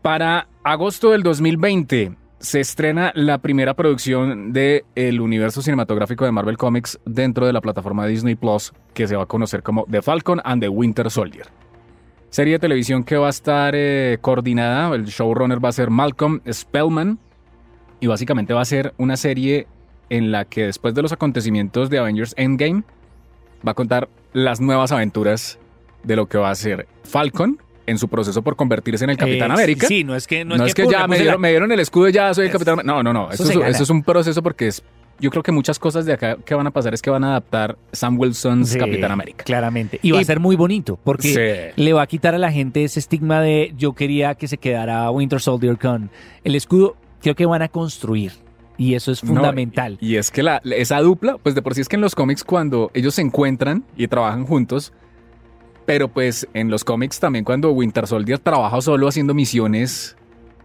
Para 0.00 0.48
agosto 0.64 1.10
del 1.10 1.22
2020 1.22 2.16
se 2.38 2.60
estrena 2.60 3.12
la 3.14 3.38
primera 3.38 3.74
producción 3.74 4.54
del 4.54 4.84
el 4.94 5.20
universo 5.20 5.60
cinematográfico 5.60 6.24
de 6.24 6.32
Marvel 6.32 6.56
Comics 6.56 6.98
dentro 7.04 7.46
de 7.46 7.52
la 7.52 7.60
plataforma 7.60 8.06
Disney 8.06 8.36
Plus 8.36 8.72
que 8.94 9.06
se 9.06 9.16
va 9.16 9.24
a 9.24 9.26
conocer 9.26 9.62
como 9.62 9.84
The 9.90 10.00
Falcon 10.00 10.40
and 10.44 10.62
the 10.62 10.68
Winter 10.70 11.10
Soldier. 11.10 11.46
Serie 12.30 12.54
de 12.54 12.58
televisión 12.58 13.04
que 13.04 13.16
va 13.16 13.28
a 13.28 13.30
estar 13.30 13.74
eh, 13.74 14.18
coordinada, 14.20 14.94
el 14.94 15.06
showrunner 15.06 15.64
va 15.64 15.70
a 15.70 15.72
ser 15.72 15.88
Malcolm 15.90 16.40
Spellman 16.50 17.18
y 18.00 18.06
básicamente 18.06 18.52
va 18.52 18.60
a 18.60 18.64
ser 18.66 18.92
una 18.98 19.16
serie 19.16 19.66
en 20.10 20.30
la 20.30 20.44
que 20.44 20.66
después 20.66 20.94
de 20.94 21.02
los 21.02 21.12
acontecimientos 21.12 21.88
de 21.90 21.98
Avengers 21.98 22.34
Endgame 22.36 22.82
va 23.66 23.72
a 23.72 23.74
contar 23.74 24.08
las 24.34 24.60
nuevas 24.60 24.92
aventuras 24.92 25.58
de 26.04 26.16
lo 26.16 26.26
que 26.26 26.38
va 26.38 26.50
a 26.50 26.54
ser 26.54 26.86
Falcon 27.02 27.58
en 27.86 27.98
su 27.98 28.08
proceso 28.08 28.42
por 28.42 28.56
convertirse 28.56 29.04
en 29.04 29.10
el 29.10 29.16
Capitán 29.16 29.50
Eh, 29.50 29.54
América. 29.54 29.86
Sí, 29.86 30.04
no 30.04 30.14
es 30.14 30.26
que 30.26 30.44
no, 30.44 30.54
es 30.64 30.74
que, 30.74 30.86
ya 30.86 31.08
me 31.08 31.18
dieron, 31.18 31.40
me 31.40 31.48
dieron 31.48 31.72
el 31.72 31.80
escudo 31.80 32.08
y 32.10 32.12
ya 32.12 32.32
soy 32.34 32.42
el 32.44 32.48
Es- 32.48 32.52
Capitán 32.52 32.74
América. 32.74 32.92
No, 32.94 33.02
no, 33.02 33.12
no. 33.14 33.30
eso 33.32 33.42
Eso, 33.44 33.62
es, 33.64 33.74
eso 33.76 33.82
es 33.84 33.90
un 33.90 34.02
proceso 34.02 34.42
porque 34.42 34.68
es. 34.68 34.82
Yo 35.20 35.30
creo 35.30 35.42
que 35.42 35.50
muchas 35.52 35.78
cosas 35.78 36.06
de 36.06 36.12
acá 36.12 36.36
que 36.44 36.54
van 36.54 36.66
a 36.66 36.70
pasar 36.70 36.94
es 36.94 37.02
que 37.02 37.10
van 37.10 37.24
a 37.24 37.30
adaptar 37.30 37.76
Sam 37.92 38.18
Wilson's 38.18 38.68
Sí, 38.70 38.78
Capitán 38.78 39.10
América. 39.10 39.44
Claramente. 39.44 39.98
Y 40.02 40.12
va 40.12 40.18
Y- 40.18 40.22
a 40.22 40.24
ser 40.24 40.38
muy 40.38 40.54
bonito 40.54 40.98
porque 41.02 41.72
Sí. 41.74 41.82
le 41.82 41.92
va 41.92 42.02
a 42.02 42.06
quitar 42.06 42.34
a 42.34 42.38
la 42.38 42.52
gente 42.52 42.84
ese 42.84 43.00
estigma 43.00 43.40
de 43.40 43.74
yo 43.76 43.94
quería 43.94 44.34
que 44.36 44.46
se 44.46 44.58
quedara 44.58 45.10
Winter 45.10 45.40
Soldier 45.40 45.76
con 45.78 46.10
el 46.44 46.54
escudo. 46.54 46.96
Creo 47.20 47.34
que 47.34 47.46
van 47.46 47.62
a 47.62 47.68
construir. 47.68 48.32
Y 48.76 48.94
eso 48.94 49.10
es 49.10 49.24
No, 49.24 49.30
fundamental. 49.34 49.98
Y 50.00 50.14
es 50.16 50.30
que 50.30 50.44
la, 50.44 50.58
esa 50.64 51.00
dupla, 51.00 51.36
pues 51.38 51.56
de 51.56 51.62
por 51.62 51.74
sí 51.74 51.80
es 51.80 51.88
que 51.88 51.96
en 51.96 52.02
los 52.02 52.14
cómics 52.14 52.44
cuando 52.44 52.92
ellos 52.94 53.16
se 53.16 53.22
encuentran 53.22 53.82
y 53.96 54.06
trabajan 54.06 54.44
juntos, 54.46 54.92
pero 55.84 56.06
pues 56.06 56.46
en 56.54 56.70
los 56.70 56.84
cómics 56.84 57.18
también 57.18 57.44
cuando 57.44 57.72
Winter 57.72 58.06
Soldier 58.06 58.38
trabaja 58.38 58.80
solo 58.80 59.08
haciendo 59.08 59.34
misiones, 59.34 60.16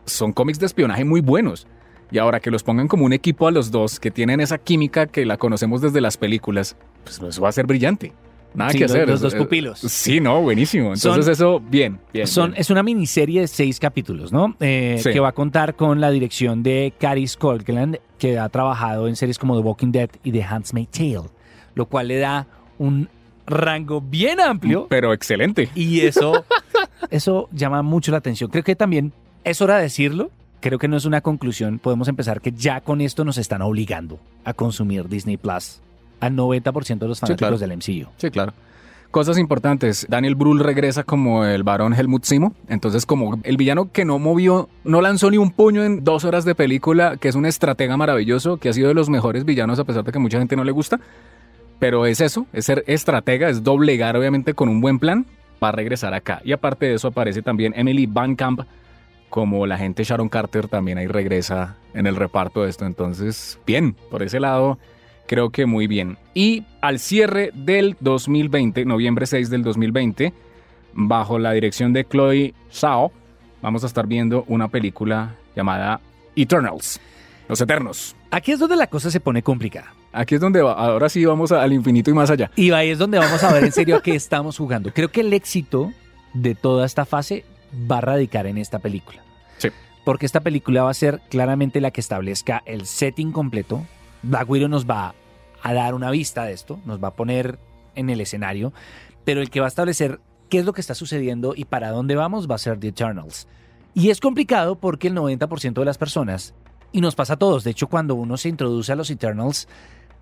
son 0.06 0.32
cómics 0.32 0.60
de 0.60 0.68
espionaje 0.68 1.04
muy 1.06 1.22
buenos. 1.22 1.66
Y 2.14 2.20
ahora 2.20 2.40
que 2.40 2.50
los 2.52 2.64
pongan 2.64 2.88
como 2.88 3.04
un 3.06 3.12
equipo 3.12 3.48
a 3.48 3.52
los 3.52 3.72
dos, 3.72 4.00
que 4.00 4.12
tienen 4.12 4.40
esa 4.40 4.58
química 4.60 5.08
que 5.08 5.26
la 5.26 5.36
conocemos 5.38 5.82
desde 5.82 6.00
las 6.00 6.16
películas, 6.16 6.76
pues 7.04 7.20
eso 7.22 7.42
va 7.42 7.50
a 7.50 7.52
ser 7.52 7.66
brillante. 7.66 8.14
Nada 8.54 8.70
Sí, 8.72 8.78
que 8.78 8.86
hacer. 8.86 9.10
los 9.10 9.20
dos 9.20 9.34
Eh, 9.34 9.38
pupilos. 9.38 9.80
Sí, 9.80 10.20
no, 10.20 10.40
buenísimo. 10.44 10.94
Entonces 10.94 11.26
Son- 11.26 11.32
eso, 11.34 11.60
bien, 11.60 12.00
bien. 12.14 12.28
Son, 12.28 12.52
bien. 12.52 12.62
es 12.62 12.70
una 12.70 12.84
miniserie 12.84 13.42
de 13.42 13.48
seis 13.48 13.80
capítulos, 13.80 14.32
¿no? 14.32 14.56
Eh, 14.60 14.98
Sí. 15.04 15.12
Que 15.12 15.20
va 15.20 15.30
a 15.30 15.32
contar 15.32 15.76
con 15.76 16.00
la 16.00 16.12
dirección 16.12 16.62
de 16.62 16.94
Cary 17.00 17.26
Scotland, 17.26 17.98
que 18.20 18.38
ha 18.38 18.48
trabajado 18.50 19.08
en 19.08 19.16
series 19.16 19.40
como 19.40 19.56
The 19.60 19.64
Walking 19.64 19.92
Dead 19.92 20.12
y 20.24 20.32
The 20.32 20.44
Handmaid's 20.44 20.92
Tale, 20.92 21.30
lo 21.74 21.88
cual 21.88 22.10
le 22.10 22.20
da 22.20 22.46
un 22.78 23.10
rango 23.48 24.00
bien 24.02 24.40
amplio 24.40 24.86
Pero 24.88 25.14
excelente. 25.14 25.68
y 25.74 26.02
eso, 26.02 26.46
eso 27.10 27.50
llama 27.52 27.82
mucho 27.82 28.12
la 28.12 28.20
atención. 28.20 28.52
Creo 28.52 28.64
que 28.64 28.76
también 28.76 29.14
es 29.44 29.62
hora 29.62 29.78
de 29.78 29.82
decirlo. 29.84 30.30
Creo 30.64 30.80
que 30.80 30.88
no 30.88 30.96
es 30.96 31.04
una 31.04 31.20
conclusión. 31.20 31.78
Podemos 31.78 32.08
empezar 32.08 32.40
que 32.40 32.54
ya 32.54 32.80
con 32.80 33.02
esto 33.02 33.26
nos 33.26 33.38
están 33.38 33.62
obligando 33.62 34.18
a 34.46 34.54
consumir 34.54 35.10
Disney 35.10 35.36
Plus 35.36 35.82
al 36.22 36.38
90% 36.38 37.00
de 37.00 37.08
los 37.10 37.20
fanáticos 37.20 37.38
claro. 37.38 37.58
del 37.58 37.76
MCU. 37.76 38.10
Sí, 38.16 38.32
claro. 38.32 38.54
Cosas 39.12 39.38
importantes. 39.38 40.08
Daniel 40.08 40.36
Brühl 40.36 40.62
regresa 40.62 41.04
como 41.04 41.44
el 41.44 41.64
varón 41.64 41.94
Helmut 41.94 42.24
Simo. 42.24 42.54
Entonces, 42.70 43.06
como 43.06 43.42
el 43.44 43.58
villano 43.58 43.92
que 43.92 44.06
no 44.06 44.20
movió, 44.20 44.70
no 44.86 45.02
lanzó 45.02 45.30
ni 45.30 45.36
un 45.36 45.52
puño 45.52 45.84
en 45.84 46.06
dos 46.06 46.24
horas 46.24 46.46
de 46.46 46.56
película, 46.56 47.18
que 47.18 47.28
es 47.28 47.36
un 47.36 47.46
estratega 47.46 47.98
maravilloso, 47.98 48.56
que 48.56 48.70
ha 48.70 48.74
sido 48.74 48.88
de 48.88 48.94
los 48.94 49.10
mejores 49.10 49.44
villanos 49.44 49.80
a 49.80 49.84
pesar 49.84 50.06
de 50.06 50.14
que 50.14 50.20
mucha 50.20 50.40
gente 50.40 50.56
no 50.56 50.64
le 50.64 50.72
gusta. 50.72 51.02
Pero 51.80 52.06
es 52.06 52.22
eso, 52.22 52.48
es 52.54 52.64
ser 52.64 52.86
estratega, 52.88 53.50
es 53.50 53.64
doblegar 53.64 54.16
obviamente 54.16 54.54
con 54.54 54.70
un 54.70 54.80
buen 54.80 54.98
plan 54.98 55.26
para 55.60 55.76
regresar 55.76 56.14
acá. 56.14 56.42
Y 56.46 56.54
aparte 56.54 56.86
de 56.86 56.94
eso 56.94 57.10
aparece 57.10 57.42
también 57.42 57.74
Emily 57.76 58.06
Van 58.06 58.38
Camp 58.38 58.62
como 59.34 59.66
la 59.66 59.80
gente 59.80 60.04
Sharon 60.04 60.30
Carter 60.30 60.68
también 60.68 61.00
ahí 61.00 61.08
regresa 61.08 61.76
en 61.96 62.06
el 62.06 62.16
reparto 62.16 62.62
de 62.62 62.70
esto. 62.70 62.86
Entonces, 62.86 63.58
bien, 63.66 63.96
por 64.12 64.22
ese 64.22 64.40
lado 64.40 64.78
creo 65.26 65.50
que 65.50 65.66
muy 65.66 65.88
bien. 65.88 66.20
Y 66.36 66.66
al 66.82 67.00
cierre 67.00 67.50
del 67.56 67.98
2020, 68.00 68.86
noviembre 68.86 69.26
6 69.26 69.50
del 69.50 69.64
2020, 69.64 70.34
bajo 70.94 71.40
la 71.40 71.52
dirección 71.52 71.94
de 71.94 72.06
Chloe 72.06 72.54
Zhao, 72.72 73.12
vamos 73.60 73.84
a 73.84 73.88
estar 73.88 74.06
viendo 74.06 74.46
una 74.48 74.68
película 74.68 75.34
llamada 75.56 76.00
Eternals, 76.36 77.02
Los 77.50 77.60
Eternos. 77.60 78.16
Aquí 78.30 78.52
es 78.52 78.60
donde 78.60 78.76
la 78.76 78.86
cosa 78.86 79.10
se 79.10 79.20
pone 79.20 79.42
complicada. 79.42 79.96
Aquí 80.12 80.36
es 80.36 80.42
donde 80.42 80.62
va- 80.62 80.74
ahora 80.74 81.10
sí 81.10 81.26
vamos 81.26 81.52
a- 81.52 81.64
al 81.64 81.74
infinito 81.74 82.12
y 82.12 82.14
más 82.14 82.30
allá. 82.30 82.52
Y 82.56 82.70
ahí 82.70 82.90
es 82.92 83.00
donde 83.00 83.18
vamos 83.18 83.44
a 83.44 83.52
ver 83.52 83.64
en 83.64 83.72
serio 83.72 83.96
a 83.96 84.04
qué 84.04 84.14
estamos 84.14 84.60
jugando. 84.60 84.94
Creo 84.94 85.10
que 85.10 85.22
el 85.22 85.34
éxito 85.34 85.92
de 86.36 86.54
toda 86.54 86.86
esta 86.86 87.06
fase 87.06 87.46
va 87.74 88.00
a 88.00 88.02
radicar 88.02 88.48
en 88.48 88.58
esta 88.58 88.80
película. 88.80 89.24
Sí. 89.58 89.70
Porque 90.04 90.26
esta 90.26 90.42
película 90.42 90.84
va 90.84 90.92
a 90.92 90.96
ser 90.96 91.22
claramente 91.30 91.82
la 91.82 91.92
que 91.92 92.02
establezca 92.02 92.62
el 92.66 92.86
setting 92.86 93.32
completo. 93.32 93.86
Black 94.22 94.50
Widow 94.50 94.70
nos 94.70 94.90
va 94.90 95.16
a 95.62 95.74
dar 95.74 95.94
una 95.96 96.12
vista 96.12 96.46
de 96.46 96.54
esto, 96.54 96.80
nos 96.86 97.02
va 97.04 97.10
a 97.10 97.16
poner 97.16 97.58
en 97.96 98.10
el 98.10 98.22
escenario, 98.22 98.74
pero 99.24 99.42
el 99.42 99.50
que 99.50 99.60
va 99.60 99.68
a 99.68 99.70
establecer 99.70 100.20
qué 100.50 100.60
es 100.60 100.66
lo 100.66 100.74
que 100.74 100.82
está 100.82 100.94
sucediendo 100.94 101.54
y 101.56 101.66
para 101.66 101.90
dónde 101.90 102.16
vamos 102.16 102.50
va 102.50 102.56
a 102.56 102.60
ser 102.60 102.80
The 102.80 102.90
Eternals. 102.90 103.48
Y 103.94 104.10
es 104.10 104.20
complicado 104.20 104.76
porque 104.76 105.08
el 105.08 105.16
90% 105.16 105.74
de 105.74 105.86
las 105.86 105.98
personas, 105.98 106.54
y 106.92 107.02
nos 107.02 107.16
pasa 107.16 107.34
a 107.34 107.38
todos, 107.38 107.64
de 107.64 107.72
hecho 107.72 107.88
cuando 107.88 108.16
uno 108.16 108.38
se 108.38 108.50
introduce 108.50 108.92
a 108.92 108.96
los 108.96 109.10
Eternals, 109.10 109.68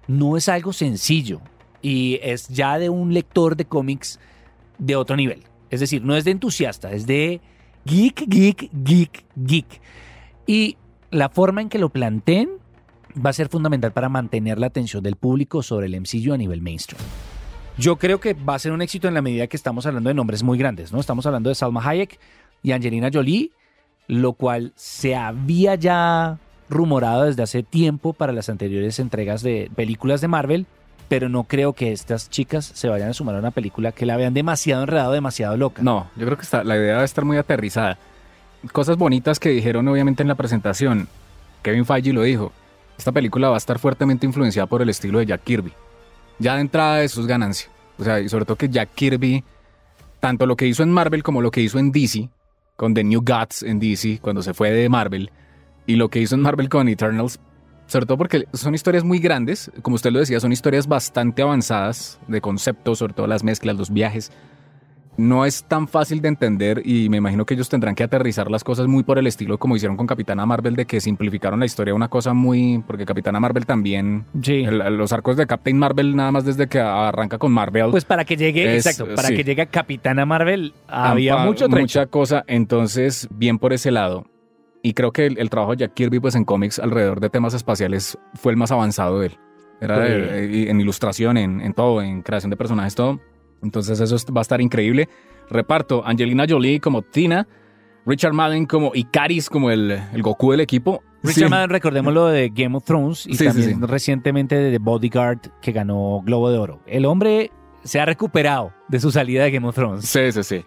no 0.07 0.37
es 0.37 0.47
algo 0.49 0.73
sencillo 0.73 1.41
y 1.81 2.19
es 2.21 2.47
ya 2.47 2.77
de 2.77 2.89
un 2.89 3.13
lector 3.13 3.55
de 3.55 3.65
cómics 3.65 4.19
de 4.77 4.95
otro 4.95 5.15
nivel. 5.15 5.43
Es 5.71 5.79
decir, 5.79 6.03
no 6.03 6.15
es 6.15 6.25
de 6.25 6.31
entusiasta, 6.31 6.91
es 6.91 7.07
de 7.07 7.41
geek, 7.85 8.25
geek, 8.27 8.69
geek, 8.71 9.25
geek. 9.35 9.81
Y 10.45 10.77
la 11.09 11.29
forma 11.29 11.61
en 11.61 11.69
que 11.69 11.79
lo 11.79 11.89
planteen 11.89 12.49
va 13.13 13.31
a 13.31 13.33
ser 13.33 13.49
fundamental 13.49 13.91
para 13.91 14.09
mantener 14.09 14.59
la 14.59 14.67
atención 14.67 15.01
del 15.01 15.15
público 15.15 15.63
sobre 15.63 15.87
el 15.87 15.99
MCU 15.99 16.33
a 16.33 16.37
nivel 16.37 16.61
mainstream. 16.61 17.01
Yo 17.77 17.97
creo 17.97 18.19
que 18.19 18.33
va 18.33 18.55
a 18.55 18.59
ser 18.59 18.73
un 18.73 18.81
éxito 18.81 19.07
en 19.07 19.13
la 19.13 19.21
medida 19.21 19.47
que 19.47 19.57
estamos 19.57 19.85
hablando 19.85 20.09
de 20.09 20.13
nombres 20.13 20.43
muy 20.43 20.57
grandes, 20.57 20.91
¿no? 20.91 20.99
Estamos 20.99 21.25
hablando 21.25 21.49
de 21.49 21.55
Salma 21.55 21.81
Hayek 21.87 22.19
y 22.61 22.73
Angelina 22.73 23.09
Jolie, 23.11 23.51
lo 24.07 24.33
cual 24.33 24.73
se 24.75 25.15
había 25.15 25.75
ya 25.75 26.37
rumorado 26.69 27.23
desde 27.23 27.43
hace 27.43 27.63
tiempo 27.63 28.13
para 28.13 28.33
las 28.33 28.49
anteriores 28.49 28.99
entregas 28.99 29.41
de 29.41 29.71
películas 29.75 30.21
de 30.21 30.27
Marvel, 30.27 30.65
pero 31.11 31.27
no 31.27 31.43
creo 31.43 31.73
que 31.73 31.91
estas 31.91 32.29
chicas 32.29 32.63
se 32.63 32.87
vayan 32.87 33.09
a 33.09 33.13
sumar 33.13 33.35
a 33.35 33.39
una 33.39 33.51
película 33.51 33.91
que 33.91 34.05
la 34.05 34.15
vean 34.15 34.33
demasiado 34.33 34.83
enredado, 34.83 35.11
demasiado 35.11 35.57
loca. 35.57 35.83
No, 35.83 36.09
yo 36.15 36.25
creo 36.25 36.37
que 36.37 36.43
está, 36.43 36.63
la 36.63 36.77
idea 36.77 36.93
debe 36.93 37.03
estar 37.03 37.25
muy 37.25 37.35
aterrizada. 37.35 37.97
Cosas 38.71 38.95
bonitas 38.95 39.37
que 39.37 39.49
dijeron 39.49 39.85
obviamente 39.89 40.23
en 40.23 40.29
la 40.29 40.35
presentación. 40.35 41.09
Kevin 41.63 41.85
Feige 41.85 42.13
lo 42.13 42.21
dijo. 42.21 42.53
Esta 42.97 43.11
película 43.11 43.49
va 43.49 43.55
a 43.55 43.57
estar 43.57 43.77
fuertemente 43.77 44.25
influenciada 44.25 44.67
por 44.67 44.81
el 44.81 44.87
estilo 44.87 45.19
de 45.19 45.25
Jack 45.25 45.43
Kirby. 45.43 45.73
Ya 46.39 46.55
de 46.55 46.61
entrada 46.61 47.03
eso 47.03 47.19
es 47.19 47.27
ganancia. 47.27 47.69
O 47.99 48.05
sea, 48.05 48.21
y 48.21 48.29
sobre 48.29 48.45
todo 48.45 48.55
que 48.55 48.69
Jack 48.69 48.91
Kirby, 48.95 49.43
tanto 50.21 50.45
lo 50.45 50.55
que 50.55 50.65
hizo 50.65 50.81
en 50.81 50.93
Marvel 50.93 51.23
como 51.23 51.41
lo 51.41 51.51
que 51.51 51.59
hizo 51.59 51.77
en 51.77 51.91
DC, 51.91 52.29
con 52.77 52.93
The 52.93 53.03
New 53.03 53.21
Gods 53.21 53.63
en 53.63 53.81
DC, 53.81 54.19
cuando 54.21 54.41
se 54.41 54.53
fue 54.53 54.71
de 54.71 54.87
Marvel, 54.87 55.29
y 55.85 55.97
lo 55.97 56.07
que 56.07 56.19
hizo 56.19 56.35
en 56.35 56.41
Marvel 56.41 56.69
con 56.69 56.87
Eternals, 56.87 57.37
sobre 57.91 58.05
todo 58.05 58.17
porque 58.17 58.45
son 58.53 58.73
historias 58.73 59.03
muy 59.03 59.19
grandes, 59.19 59.69
como 59.81 59.95
usted 59.95 60.11
lo 60.11 60.19
decía, 60.19 60.39
son 60.39 60.53
historias 60.53 60.87
bastante 60.87 61.41
avanzadas 61.41 62.19
de 62.29 62.39
conceptos, 62.39 62.99
sobre 62.99 63.11
todo 63.13 63.27
las 63.27 63.43
mezclas, 63.43 63.75
los 63.75 63.91
viajes. 63.91 64.31
No 65.17 65.45
es 65.45 65.65
tan 65.65 65.89
fácil 65.89 66.21
de 66.21 66.29
entender 66.29 66.81
y 66.85 67.09
me 67.09 67.17
imagino 67.17 67.45
que 67.45 67.53
ellos 67.53 67.67
tendrán 67.67 67.95
que 67.95 68.03
aterrizar 68.03 68.49
las 68.49 68.63
cosas 68.63 68.87
muy 68.87 69.03
por 69.03 69.19
el 69.19 69.27
estilo 69.27 69.57
como 69.57 69.75
hicieron 69.75 69.97
con 69.97 70.07
Capitana 70.07 70.45
Marvel, 70.45 70.77
de 70.77 70.85
que 70.85 71.01
simplificaron 71.01 71.59
la 71.59 71.65
historia 71.65 71.93
una 71.93 72.07
cosa 72.07 72.33
muy... 72.33 72.81
porque 72.87 73.05
Capitana 73.05 73.37
Marvel 73.41 73.65
también... 73.65 74.23
Sí. 74.41 74.63
el- 74.63 74.77
los 74.97 75.11
arcos 75.11 75.35
de 75.35 75.45
Captain 75.45 75.77
Marvel 75.77 76.15
nada 76.15 76.31
más 76.31 76.45
desde 76.45 76.67
que 76.67 76.79
arranca 76.79 77.37
con 77.37 77.51
Marvel. 77.51 77.91
Pues 77.91 78.05
para 78.05 78.23
que 78.23 78.37
llegue, 78.37 78.77
Es- 78.77 78.85
exacto, 78.85 79.13
para 79.13 79.27
sí. 79.27 79.35
que 79.35 79.43
llegue 79.43 79.63
a 79.63 79.65
Capitana 79.65 80.25
Marvel 80.25 80.73
había 80.87 81.35
Ampa- 81.35 81.45
mucho 81.45 81.65
trecho. 81.67 81.81
mucha 81.81 82.05
cosa, 82.05 82.45
entonces 82.47 83.27
bien 83.31 83.59
por 83.59 83.73
ese 83.73 83.91
lado. 83.91 84.25
Y 84.83 84.93
creo 84.93 85.11
que 85.11 85.27
el, 85.27 85.37
el 85.37 85.49
trabajo 85.49 85.71
de 85.71 85.77
Jack 85.77 85.93
Kirby 85.93 86.19
pues 86.19 86.35
en 86.35 86.43
cómics 86.45 86.79
alrededor 86.79 87.19
de 87.19 87.29
temas 87.29 87.53
espaciales 87.53 88.17
fue 88.35 88.51
el 88.51 88.57
más 88.57 88.71
avanzado 88.71 89.19
de 89.19 89.27
él. 89.27 89.37
Era 89.79 90.05
Sí. 90.05 90.45
y 90.57 90.67
en 90.69 90.79
ilustración, 90.81 91.37
en, 91.37 91.61
en 91.61 91.73
todo, 91.73 92.01
en 92.01 92.21
creación 92.21 92.49
de 92.49 92.57
personajes, 92.57 92.93
todo. 92.95 93.19
Entonces 93.63 93.99
eso 93.99 94.15
es- 94.15 94.25
va 94.25 94.41
a 94.41 94.43
estar 94.43 94.59
increíble. 94.61 95.07
Reparto, 95.49 96.03
Angelina 96.05 96.45
Jolie 96.47 96.79
como 96.79 97.01
Tina, 97.01 97.47
Richard 98.05 98.33
Madden 98.33 98.65
como 98.65 98.91
Icaris, 98.95 99.49
como 99.49 99.69
el, 99.69 99.91
el 100.13 100.21
Goku 100.23 100.51
del 100.51 100.61
equipo. 100.61 101.03
Richard 101.23 101.45
Sí. 101.45 101.49
Madden, 101.51 101.69
recordemos 101.69 102.13
lo 102.13 102.25
de 102.27 102.49
Game 102.49 102.75
of 102.75 102.83
Thrones 102.83 103.27
y 103.27 103.35
Sí, 103.35 103.45
también 103.45 103.81
recientemente 103.87 104.55
de 104.55 104.71
The 104.71 104.79
Bodyguard 104.79 105.39
que 105.61 105.71
ganó 105.71 106.21
Globo 106.25 106.49
de 106.49 106.57
Oro. 106.57 106.79
El 106.87 107.05
hombre 107.05 107.51
se 107.83 107.99
ha 107.99 108.05
recuperado 108.05 108.73
de 108.87 108.99
su 108.99 109.11
salida 109.11 109.43
de 109.43 109.51
Game 109.51 109.67
of 109.67 109.75
Thrones. 109.75 110.05
Sí, 110.05 110.31
sí, 110.31 110.41
sí. 110.43 110.65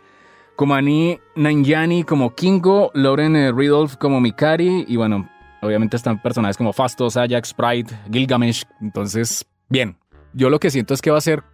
Kumani 0.57 1.19
Nanjiani 1.37 2.05
como 2.05 2.35
Kingo, 2.35 2.91
Lauren 2.95 3.57
Ridolf 3.57 3.97
como 3.97 4.21
Mikari 4.21 4.85
y 4.87 4.97
bueno, 4.97 5.29
obviamente 5.63 5.97
están 5.97 6.21
personajes 6.23 6.57
como 6.57 6.73
Fastos, 6.73 7.17
Ajax, 7.17 7.49
Sprite, 7.49 7.95
Gilgamesh. 8.13 8.65
Entonces, 8.81 9.47
bien. 9.69 9.97
Yo 10.33 10.51
lo 10.51 10.59
que 10.59 10.71
siento 10.71 10.95
es 10.95 11.03
que 11.03 11.11
va 11.11 11.19
a 11.19 11.23
ser 11.23 11.45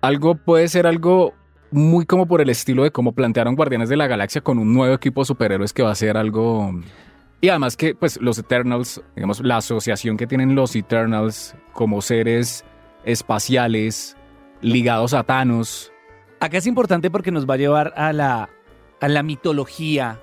algo, 0.00 0.36
puede 0.36 0.68
ser 0.68 0.86
algo 0.86 1.34
muy 1.70 2.06
como 2.06 2.26
por 2.26 2.40
el 2.40 2.50
estilo 2.50 2.84
de 2.84 2.90
cómo 2.90 3.12
plantearon 3.12 3.56
Guardianes 3.56 3.88
de 3.88 3.96
la 3.96 4.06
Galaxia 4.06 4.40
con 4.40 4.58
un 4.58 4.72
nuevo 4.72 4.94
equipo 4.94 5.20
de 5.20 5.26
superhéroes 5.26 5.72
que 5.72 5.82
va 5.82 5.90
a 5.90 5.96
ser 5.96 6.16
algo... 6.16 6.72
Y 7.40 7.50
además 7.50 7.76
que 7.76 7.94
pues 7.94 8.20
los 8.20 8.38
Eternals, 8.38 9.00
digamos, 9.14 9.40
la 9.40 9.58
asociación 9.58 10.16
que 10.16 10.26
tienen 10.26 10.56
los 10.56 10.74
Eternals 10.74 11.54
como 11.72 12.02
seres 12.02 12.64
espaciales 13.04 14.16
ligados 14.60 15.14
a 15.14 15.22
Thanos. 15.22 15.92
Acá 16.40 16.58
es 16.58 16.66
importante 16.66 17.10
porque 17.10 17.32
nos 17.32 17.48
va 17.48 17.54
a 17.54 17.58
llevar 17.58 17.92
a 17.96 18.12
la, 18.12 18.48
a 19.00 19.08
la 19.08 19.22
mitología 19.22 20.20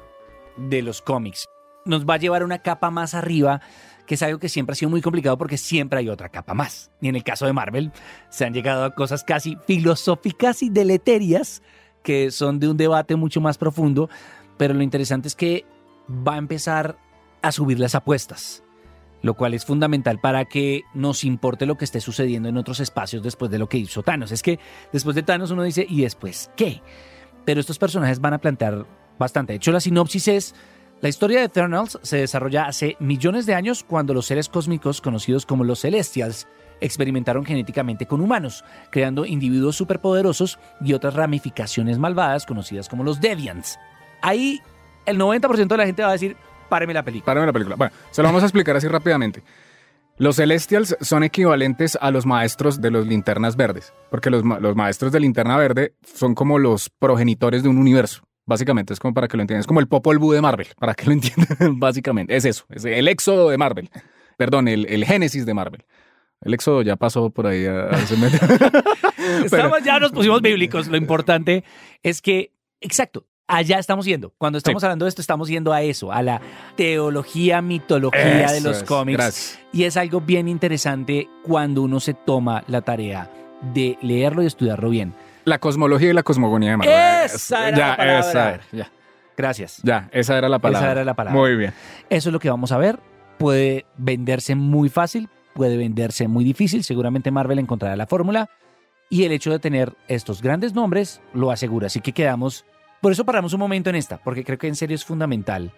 de 0.56 0.82
los 0.82 1.02
cómics. 1.02 1.46
Nos 1.86 2.06
va 2.06 2.16
a 2.16 2.18
llevar 2.18 2.44
una 2.44 2.60
capa 2.60 2.90
más 2.90 3.14
arriba 3.14 3.62
que 4.06 4.16
es 4.16 4.24
algo 4.24 4.40
que 4.40 4.50
siempre 4.50 4.74
ha 4.74 4.76
sido 4.76 4.90
muy 4.90 5.02
complicado 5.02 5.38
porque 5.38 5.58
siempre 5.58 6.00
hay 6.00 6.10
otra 6.10 6.30
capa 6.30 6.54
más. 6.54 6.92
Y 7.02 7.10
en 7.10 7.16
el 7.16 7.24
caso 7.24 7.46
de 7.46 7.54
Marvel, 7.54 7.92
se 8.30 8.46
han 8.46 8.54
llegado 8.54 8.86
a 8.86 8.96
cosas 8.96 9.24
casi 9.24 9.58
filosóficas 9.66 10.64
y 10.64 10.70
deleterias 10.70 11.62
que 12.04 12.32
son 12.32 12.60
de 12.60 12.70
un 12.70 12.78
debate 12.78 13.16
mucho 13.16 13.42
más 13.42 13.58
profundo, 13.58 14.10
pero 14.58 14.74
lo 14.74 14.84
interesante 14.84 15.28
es 15.28 15.36
que 15.36 15.66
va 16.10 16.36
a 16.36 16.38
empezar 16.38 16.98
a 17.42 17.52
subir 17.52 17.80
las 17.80 17.96
apuestas, 17.96 18.64
lo 19.26 19.34
cual 19.34 19.56
es 19.56 19.66
fundamental 19.66 20.20
para 20.20 20.46
que 20.46 20.84
nos 20.94 21.24
importe 21.24 21.66
lo 21.66 21.80
que 21.80 21.86
esté 21.86 22.00
sucediendo 22.00 22.48
en 22.48 22.58
otros 22.58 22.80
espacios 22.80 23.24
después 23.24 23.50
de 23.50 23.58
lo 23.58 23.68
que 23.68 23.80
hizo 23.80 24.04
Thanos. 24.04 24.32
Es 24.32 24.44
que 24.44 24.60
después 24.94 25.16
de 25.16 25.24
Thanos 25.24 25.50
uno 25.50 25.64
dice, 25.64 25.84
¿y 25.90 26.04
después 26.04 26.52
qué? 26.56 26.84
Pero 27.44 27.60
estos 27.60 27.80
personajes 27.80 28.22
van 28.22 28.36
a 28.36 28.38
plantear 28.38 28.86
bastante. 29.18 29.54
De 29.54 29.58
hecho, 29.58 29.72
la 29.72 29.80
sinopsis 29.80 30.28
es 30.28 30.56
la 31.02 31.10
historia 31.10 31.40
de 31.40 31.46
Eternals 31.46 31.98
se 32.04 32.18
desarrolla 32.18 32.68
hace 32.68 32.98
millones 33.00 33.48
de 33.48 33.56
años 33.56 33.84
cuando 33.84 34.14
los 34.14 34.28
seres 34.28 34.48
cósmicos 34.48 35.02
conocidos 35.02 35.48
como 35.48 35.64
los 35.64 35.80
Celestials 35.80 36.48
experimentaron 36.80 37.46
genéticamente 37.46 38.06
con 38.06 38.22
humanos, 38.22 38.64
creando 38.92 39.26
individuos 39.26 39.76
superpoderosos 39.76 40.60
y 40.82 40.94
otras 40.94 41.16
ramificaciones 41.16 41.98
malvadas 41.98 42.46
conocidas 42.46 42.88
como 42.88 43.04
los 43.04 43.20
Deviants. 43.22 43.80
Ahí 44.22 44.62
el 45.08 45.18
90% 45.18 45.66
de 45.68 45.78
la 45.78 45.86
gente 45.88 46.04
va 46.04 46.10
a 46.10 46.14
decir, 46.14 46.38
páreme 46.70 46.94
la 46.94 47.04
película. 47.04 47.26
Páreme 47.26 47.46
la 47.48 47.54
película. 47.54 47.76
Bueno, 47.76 47.94
se 48.12 48.22
lo 48.22 48.28
vamos 48.28 48.44
a 48.44 48.46
explicar 48.46 48.76
así 48.76 48.88
rápidamente. 48.88 49.44
Los 50.18 50.38
Celestials 50.38 50.96
son 51.02 51.24
equivalentes 51.24 51.98
a 52.00 52.10
los 52.10 52.26
maestros 52.26 52.80
de 52.80 52.90
los 52.90 53.06
linternas 53.06 53.58
verdes, 53.58 53.94
porque 54.10 54.30
los, 54.30 54.44
los 54.46 54.76
maestros 54.76 55.12
de 55.12 55.20
linterna 55.20 55.58
verde 55.58 55.94
son 56.06 56.36
como 56.36 56.58
los 56.58 56.90
progenitores 56.90 57.64
de 57.64 57.70
un 57.70 57.78
universo. 57.78 58.24
Básicamente 58.46 58.94
es 58.94 59.00
como 59.00 59.14
para 59.14 59.28
que 59.28 59.36
lo 59.36 59.44
entiendan. 59.44 59.62
Es 59.62 59.68
como 59.68 59.80
el 59.80 59.88
Popol 59.88 60.20
Vuh 60.20 60.34
de 60.34 60.42
Marvel, 60.42 60.68
para 60.80 60.94
que 60.94 61.06
lo 61.06 61.12
entiendan. 61.14 61.80
Básicamente 61.80 62.36
es 62.36 62.46
eso. 62.46 62.64
Es 62.70 62.86
el 62.86 63.08
éxodo 63.08 63.50
de 63.50 63.58
Marvel. 63.58 63.90
Perdón, 64.38 64.68
el, 64.68 64.86
el 64.86 65.04
génesis 65.06 65.46
de 65.46 65.54
Marvel. 65.54 65.84
El 66.42 66.54
éxodo 66.54 66.82
ya 66.82 66.96
pasó 66.96 67.30
por 67.32 67.48
ahí. 67.48 67.66
A, 67.66 67.88
a 67.88 68.00
Estamos, 69.44 69.84
ya 69.84 70.00
nos 70.00 70.12
pusimos 70.12 70.42
bíblicos. 70.42 70.88
Lo 70.88 70.98
importante 70.98 71.64
es 72.04 72.22
que, 72.22 72.52
exacto, 72.82 73.26
allá 73.48 73.80
estamos 73.80 74.06
yendo. 74.06 74.34
Cuando 74.38 74.58
estamos 74.58 74.82
sí. 74.82 74.86
hablando 74.86 75.06
de 75.06 75.10
esto, 75.10 75.22
estamos 75.22 75.48
yendo 75.48 75.74
a 75.74 75.82
eso, 75.82 76.12
a 76.12 76.22
la 76.22 76.42
teología, 76.76 77.62
mitología 77.62 78.46
Eso 78.46 78.54
de 78.54 78.62
los 78.62 78.78
es. 78.78 78.84
cómics. 78.84 79.18
Gracias. 79.18 79.60
Y 79.72 79.84
es 79.84 79.98
algo 79.98 80.22
bien 80.22 80.48
interesante 80.48 81.30
cuando 81.44 81.82
uno 81.82 82.00
se 82.00 82.14
toma 82.14 82.64
la 82.68 82.82
tarea 82.82 83.30
de 83.74 83.98
leerlo 84.02 84.44
y 84.44 84.48
estudiarlo 84.48 84.90
bien. 84.90 85.14
La 85.46 85.60
cosmología 85.60 86.10
y 86.10 86.14
la 86.14 86.24
cosmogonía 86.24 86.72
de 86.72 86.78
Marvel. 86.78 86.96
Esa 87.26 87.70
era 87.70 87.78
ya, 87.78 87.88
la 87.90 87.98
palabra. 87.98 88.20
esa 88.20 88.50
era, 88.50 88.64
ya. 88.72 88.92
Gracias. 89.38 89.80
Ya, 89.84 90.10
esa 90.12 90.38
era 90.38 90.50
la 90.50 90.60
palabra. 90.60 90.88
Esa 90.88 90.92
era 90.94 91.04
la 91.04 91.14
palabra. 91.14 91.40
Muy 91.40 91.56
bien. 91.56 91.74
Eso 92.10 92.30
es 92.30 92.34
lo 92.34 92.40
que 92.40 92.50
vamos 92.50 92.72
a 92.72 92.78
ver. 92.78 93.00
Puede 93.38 93.86
venderse 93.98 94.56
muy 94.56 94.90
fácil, 94.90 95.30
puede 95.54 95.78
venderse 95.78 96.28
muy 96.28 96.44
difícil. 96.44 96.84
Seguramente 96.84 97.32
Marvel 97.32 97.60
encontrará 97.60 97.96
la 97.96 98.08
fórmula. 98.08 98.50
Y 99.10 99.24
el 99.24 99.32
hecho 99.34 99.52
de 99.52 99.60
tener 99.60 99.94
estos 100.08 100.42
grandes 100.42 100.74
nombres 100.74 101.22
lo 101.34 101.52
asegura. 101.52 101.88
Así 101.88 102.00
que 102.00 102.12
quedamos. 102.12 102.66
Por 103.02 103.12
eso 103.12 103.26
paramos 103.26 103.54
un 103.54 103.60
momento 103.60 103.90
en 103.90 103.96
esta, 103.96 104.18
porque 104.18 104.44
creo 104.44 104.58
que 104.58 104.68
en 104.68 104.76
serio 104.76 104.96
es 104.96 105.06
fundamental 105.06 105.72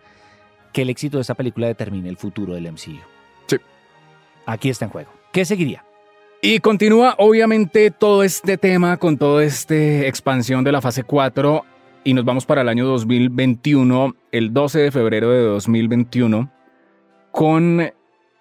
que 0.71 0.83
el 0.83 0.89
éxito 0.89 1.17
de 1.17 1.21
esta 1.21 1.35
película 1.35 1.67
determine 1.67 2.09
el 2.09 2.17
futuro 2.17 2.53
del 2.53 2.71
MCU. 2.71 2.99
Sí. 3.47 3.57
Aquí 4.45 4.69
está 4.69 4.85
en 4.85 4.91
juego. 4.91 5.11
¿Qué 5.31 5.45
seguiría? 5.45 5.83
Y 6.41 6.59
continúa 6.59 7.15
obviamente 7.17 7.89
todo 7.89 8.23
este 8.23 8.57
tema 8.57 8.97
con 8.97 9.17
toda 9.17 9.43
esta 9.43 9.75
expansión 9.75 10.63
de 10.63 10.71
la 10.71 10.81
fase 10.81 11.03
4 11.03 11.65
y 12.03 12.13
nos 12.13 12.23
vamos 12.23 12.45
para 12.45 12.61
el 12.61 12.69
año 12.69 12.85
2021, 12.85 14.15
el 14.31 14.53
12 14.53 14.79
de 14.79 14.91
febrero 14.91 15.31
de 15.31 15.41
2021, 15.41 16.49
con 17.31 17.91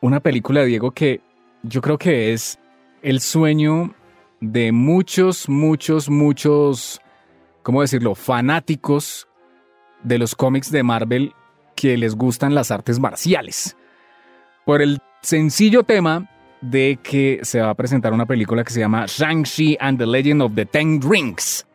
una 0.01 0.21
película 0.21 0.61
de 0.61 0.67
Diego 0.67 0.91
que 0.93 1.21
yo 1.63 1.81
creo 1.81 1.99
que 1.99 2.33
es 2.33 2.61
el 3.03 3.21
sueño 3.21 3.95
de 4.41 4.73
muchos, 4.73 5.49
muchos, 5.49 6.09
muchos, 6.09 7.01
¿cómo 7.67 7.81
decirlo?, 7.81 8.15
fanáticos 8.15 9.27
de 10.05 10.19
los 10.19 10.37
cómics 10.37 10.71
de 10.71 10.85
Marvel 10.85 11.33
que 11.75 11.97
les 11.97 12.15
gustan 12.15 12.55
las 12.55 12.71
artes 12.71 13.01
marciales. 13.01 13.77
Por 14.65 14.83
el 14.83 15.01
sencillo 15.21 15.83
tema 15.83 16.31
de 16.61 17.01
que 17.03 17.41
se 17.43 17.61
va 17.61 17.71
a 17.71 17.75
presentar 17.75 18.13
una 18.13 18.25
película 18.25 18.63
que 18.63 18.73
se 18.73 18.79
llama 18.79 19.07
Shang-Chi 19.09 19.79
and 19.81 19.99
the 19.99 20.07
Legend 20.07 20.43
of 20.43 20.53
the 20.55 20.65
Ten 20.65 21.03
Rings. 21.03 21.67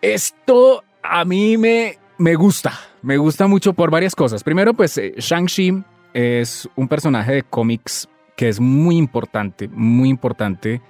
Esto 0.00 0.82
a 1.02 1.26
mí 1.26 1.58
me, 1.58 1.98
me 2.16 2.34
gusta, 2.34 2.72
me 3.02 3.18
gusta 3.18 3.46
mucho 3.46 3.74
por 3.74 3.90
varias 3.90 4.14
cosas. 4.14 4.42
Primero, 4.42 4.72
pues 4.72 4.96
eh, 4.96 5.12
Shang-Chi 5.18 5.84
es 6.14 6.66
un 6.74 6.88
personaje 6.88 7.32
de 7.32 7.42
cómics 7.42 8.08
que 8.34 8.48
es 8.48 8.60
muy 8.60 8.96
importante, 8.96 9.68
muy 9.68 10.08
importante 10.08 10.80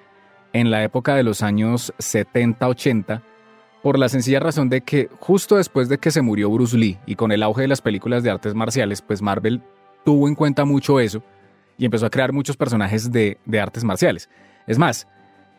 en 0.53 0.71
la 0.71 0.85
época 0.85 1.17
de 1.17 1.25
los 1.25 1.43
años 1.43 1.93
70-80, 1.99 3.21
por 3.83 3.99
la 3.99 4.09
sencilla 4.09 4.41
razón 4.41 4.69
de 4.69 4.81
que 4.81 5.09
justo 5.21 5.57
después 5.57 5.89
de 5.89 5.99
que 5.99 6.11
se 6.11 6.23
murió 6.23 6.51
Bruce 6.51 6.77
Lee 6.77 6.99
y 7.07 7.15
con 7.15 7.33
el 7.33 7.43
auge 7.43 7.63
de 7.63 7.69
las 7.69 7.81
películas 7.81 8.23
de 8.23 8.31
artes 8.31 8.55
marciales, 8.55 9.03
pues 9.03 9.23
Marvel 9.23 9.63
tuvo 10.05 10.27
en 10.29 10.35
cuenta 10.35 10.65
mucho 10.65 11.01
eso 11.01 11.23
y 11.77 11.85
empezó 11.85 12.07
a 12.07 12.11
crear 12.11 12.33
muchos 12.33 12.57
personajes 12.57 13.13
de, 13.13 13.39
de 13.45 13.61
artes 13.61 13.85
marciales. 13.85 14.29
Es 14.67 14.79
más, 14.79 15.07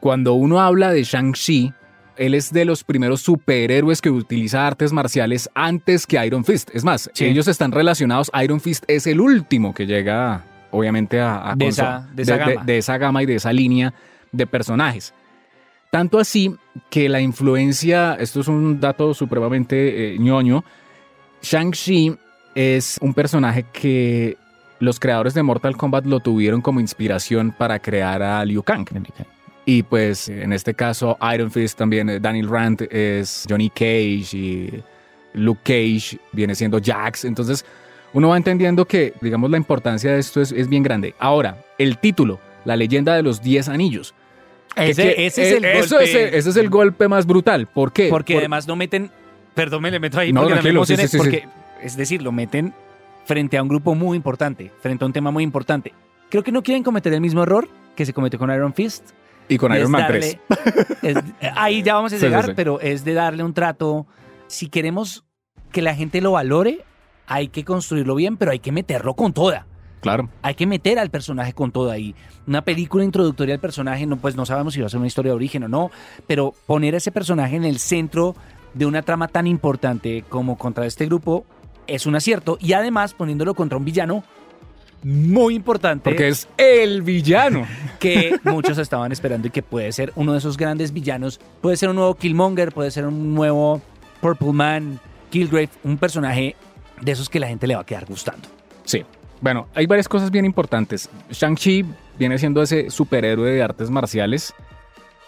cuando 0.02 0.34
uno 0.34 0.60
habla 0.60 0.92
de 0.92 1.04
Shang-Chi, 1.04 1.74
él 2.18 2.34
es 2.34 2.52
de 2.52 2.66
los 2.66 2.84
primeros 2.84 3.22
superhéroes 3.22 4.02
que 4.02 4.10
utiliza 4.10 4.68
artes 4.68 4.92
marciales 4.92 5.50
antes 5.56 6.06
que 6.06 6.24
Iron 6.26 6.44
Fist. 6.44 6.70
Es 6.74 6.84
más, 6.84 7.10
Sí. 7.14 7.26
ellos 7.26 7.48
están 7.48 7.72
relacionados. 7.72 8.30
Iron 8.44 8.60
Fist 8.60 8.84
es 8.88 9.08
el 9.08 9.22
último 9.22 9.74
que 9.74 9.86
llega, 9.88 10.44
obviamente, 10.72 11.22
a, 11.22 11.52
a 11.52 11.56
De 11.56 11.68
esa- 11.68 12.10
de 12.14 12.24
esa 12.24 12.36
gama. 12.38 12.64
de 12.66 12.78
esa 12.78 12.98
gama 12.98 13.24
y 13.24 13.26
de 13.26 13.36
esa 13.36 13.54
línea 13.54 13.94
de 14.34 14.46
personajes. 14.46 15.14
Tanto 15.92 16.20
así 16.20 16.56
que 16.90 17.10
la 17.10 17.22
influencia, 17.22 18.16
esto 18.16 18.42
es 18.42 18.48
un 18.48 18.80
dato 18.80 19.14
supremamente 19.14 20.14
eh, 20.14 20.20
ñoño, 20.20 20.64
Shang-Chi 21.42 22.16
es 22.56 22.98
un 23.02 23.14
personaje 23.14 23.66
que 23.72 24.38
los 24.80 25.00
creadores 25.00 25.34
de 25.34 25.44
Mortal 25.44 25.78
Kombat 25.78 26.06
lo 26.06 26.20
tuvieron 26.20 26.62
como 26.62 26.80
inspiración 26.80 27.54
para 27.58 27.80
crear 27.80 28.22
a 28.22 28.44
Liu 28.46 28.64
Kang. 28.64 28.88
Y 29.66 29.84
pues 29.84 30.30
en 30.30 30.54
este 30.54 30.74
caso 30.74 31.18
Iron 31.34 31.52
Fist 31.52 31.78
también, 31.78 32.10
eh, 32.10 32.20
Daniel 32.20 32.50
Rand 32.50 32.88
es 32.90 33.46
Johnny 33.48 33.70
Cage 33.70 34.34
y 34.34 34.84
Luke 35.34 35.62
Cage 35.64 36.20
viene 36.32 36.56
siendo 36.56 36.80
Jax. 36.84 37.26
Entonces 37.26 37.66
uno 38.14 38.30
va 38.30 38.38
entendiendo 38.38 38.86
que, 38.86 39.14
digamos, 39.22 39.52
la 39.52 39.58
importancia 39.58 40.12
de 40.12 40.20
esto 40.20 40.42
es, 40.42 40.52
es 40.52 40.68
bien 40.68 40.82
grande. 40.82 41.14
Ahora, 41.20 41.64
el 41.78 42.00
título, 42.00 42.40
La 42.66 42.76
leyenda 42.76 43.16
de 43.16 43.22
los 43.22 43.42
10 43.42 43.70
anillos. 43.70 44.16
Ese, 44.76 45.04
que- 45.16 45.26
ese 45.26 45.50
es 45.50 45.58
el 45.58 45.66
eso 45.66 45.96
golpe. 45.96 46.10
es 46.10 46.16
el- 46.16 46.34
ese 46.36 46.50
es 46.52 46.56
el 46.58 46.70
golpe 46.70 47.08
más 47.08 47.26
brutal. 47.26 47.68
¿Por 47.68 47.92
qué? 47.92 48.08
Porque 48.10 48.34
Por- 48.34 48.42
además 48.42 48.68
no 48.68 48.76
meten. 48.76 49.12
Perdón, 49.56 49.82
me 49.82 49.92
le 49.92 50.00
meto 50.00 50.20
ahí 50.20 50.32
No, 50.32 50.42
porque 50.42 50.56
no 50.56 50.62
me 50.62 50.70
sí, 50.70 50.70
emocioné, 50.70 51.04
sí, 51.04 51.08
sí, 51.10 51.18
porque, 51.18 51.48
es 51.82 51.98
decir, 51.98 52.22
lo 52.22 52.32
meten 52.32 52.74
frente 53.26 53.58
a 53.58 53.64
un 53.64 53.68
grupo 53.70 53.94
muy 53.96 54.16
importante, 54.16 54.72
frente 54.82 55.04
a 55.04 55.08
un 55.08 55.14
tema 55.14 55.32
muy 55.32 55.44
importante. 55.44 55.94
Creo 56.30 56.44
que 56.44 56.52
no 56.52 56.64
quieren 56.64 56.84
cometer 56.84 57.12
el 57.14 57.22
mismo 57.22 57.44
error 57.44 57.68
que 57.96 58.06
se 58.06 58.14
cometió 58.14 58.40
con 58.40 58.52
Iron 58.52 58.74
Fist. 58.74 59.10
y 59.52 59.58
con 59.58 59.74
Iron 59.76 59.90
Man 59.90 60.04
darle- 60.04 60.40
3. 61.02 61.16
es- 61.18 61.18
ahí 61.56 61.82
ya 61.82 61.96
vamos 61.96 62.14
a 62.14 62.18
llegar, 62.18 62.54
pero 62.56 62.80
es 62.80 63.04
de 63.04 63.14
darle 63.16 63.44
un 63.44 63.54
trato. 63.56 64.06
Si 64.48 64.68
queremos 64.70 65.26
que 65.72 65.82
la 65.82 65.96
gente 65.96 66.22
lo 66.22 66.34
valore, 66.34 66.86
hay 67.26 67.48
que 67.48 67.66
construirlo 67.66 68.14
bien, 68.16 68.38
pero 68.38 68.52
hay 68.52 68.60
que 68.60 68.72
meterlo 68.72 69.16
con 69.16 69.34
toda. 69.34 69.66
Claro. 70.02 70.30
Hay 70.42 70.56
que 70.56 70.66
meter 70.66 71.00
al 71.00 71.10
personaje 71.10 71.54
con 71.54 71.72
todo 71.72 71.92
ahí. 71.92 72.16
Una 72.48 72.64
película 72.64 73.04
introductoria 73.04 73.56
al 73.56 73.62
personaje, 73.62 74.06
no, 74.06 74.18
pues 74.18 74.36
no 74.36 74.46
sabemos 74.46 74.74
si 74.74 74.80
va 74.80 74.88
a 74.88 74.90
ser 74.90 75.00
una 75.00 75.08
historia 75.08 75.32
de 75.32 75.36
origen 75.36 75.64
o 75.64 75.68
no, 75.68 75.92
pero 76.28 76.54
poner 76.66 76.94
a 76.94 76.98
ese 76.98 77.12
personaje 77.12 77.56
en 77.56 77.66
el 77.66 77.80
centro 77.80 78.36
de 78.74 78.86
una 78.86 79.02
trama 79.02 79.28
tan 79.28 79.48
importante 79.48 80.24
como 80.30 80.58
contra 80.58 80.86
este 80.86 81.06
grupo 81.06 81.46
es 81.88 82.06
un 82.06 82.16
acierto. 82.16 82.58
Y 82.62 82.74
además 82.74 83.14
poniéndolo 83.14 83.54
contra 83.54 83.78
un 83.78 83.86
villano 83.86 84.24
muy 85.04 85.56
importante. 85.56 86.10
Porque 86.10 86.28
es 86.28 86.48
el 86.58 87.02
villano. 87.02 87.66
que 88.00 88.40
muchos 88.44 88.78
estaban 88.78 89.12
esperando 89.12 89.48
y 89.48 89.52
que 89.52 89.64
puede 89.64 89.92
ser 89.92 90.12
uno 90.16 90.34
de 90.34 90.40
esos 90.40 90.58
grandes 90.58 90.94
villanos. 90.94 91.40
Puede 91.62 91.78
ser 91.78 91.90
un 91.90 91.96
nuevo 91.96 92.16
Killmonger, 92.16 92.72
puede 92.72 92.92
ser 92.92 93.06
un 93.06 93.34
nuevo 93.34 93.82
Purple 94.22 94.54
Man, 94.54 95.00
Killgrave, 95.30 95.70
un 95.84 95.98
personaje 95.98 96.56
de 97.02 97.12
esos 97.12 97.30
que 97.30 97.40
la 97.40 97.48
gente 97.48 97.68
le 97.68 97.76
va 97.76 97.82
a 97.82 97.86
quedar 97.86 98.06
gustando. 98.06 98.48
Sí. 98.84 99.06
Bueno, 99.42 99.68
hay 99.74 99.86
varias 99.86 100.08
cosas 100.08 100.32
bien 100.32 100.46
importantes. 100.46 101.10
Shang-Chi 101.32 101.86
viene 102.18 102.38
siendo 102.38 102.62
ese 102.62 102.90
superhéroe 102.90 103.52
de 103.52 103.64
artes 103.64 103.90
marciales. 103.90 104.54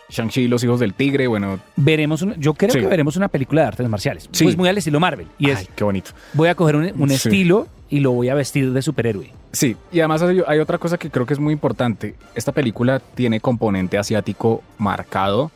Shang-Chi 0.09 0.41
y 0.41 0.47
los 0.49 0.61
hijos 0.63 0.79
del 0.81 0.93
tigre, 0.93 1.27
bueno. 1.27 1.59
Veremos, 1.77 2.21
un- 2.21 2.33
yo 2.35 2.53
creo 2.53 2.71
Sí. 2.71 2.79
que 2.81 2.87
veremos 2.87 3.15
una 3.15 3.29
película 3.29 3.61
de 3.61 3.67
artes 3.69 3.87
marciales. 3.87 4.27
Sí. 4.33 4.43
Pues 4.43 4.57
muy 4.57 4.67
al 4.67 4.77
estilo 4.77 4.99
Marvel. 4.99 5.27
Y 5.39 5.45
Ay, 5.47 5.51
es, 5.53 5.69
qué 5.73 5.83
bonito. 5.85 6.11
voy 6.33 6.49
a 6.49 6.55
coger 6.55 6.75
un, 6.75 6.91
un 7.01 7.09
Sí. 7.09 7.15
estilo 7.15 7.67
y 7.89 8.01
lo 8.01 8.11
voy 8.11 8.27
a 8.27 8.35
vestir 8.35 8.73
de 8.73 8.81
superhéroe. 8.81 9.31
Sí, 9.53 9.77
y 9.91 9.99
además 9.99 10.21
hay, 10.21 10.41
hay 10.45 10.59
otra 10.59 10.77
cosa 10.77 10.97
que 10.97 11.09
creo 11.09 11.25
que 11.25 11.33
es 11.33 11.39
muy 11.39 11.53
importante. 11.53 12.15
Esta 12.35 12.51
película 12.51 12.99
tiene 12.99 13.39
componente 13.39 13.97
asiático 13.97 14.61
marcado 14.77 15.49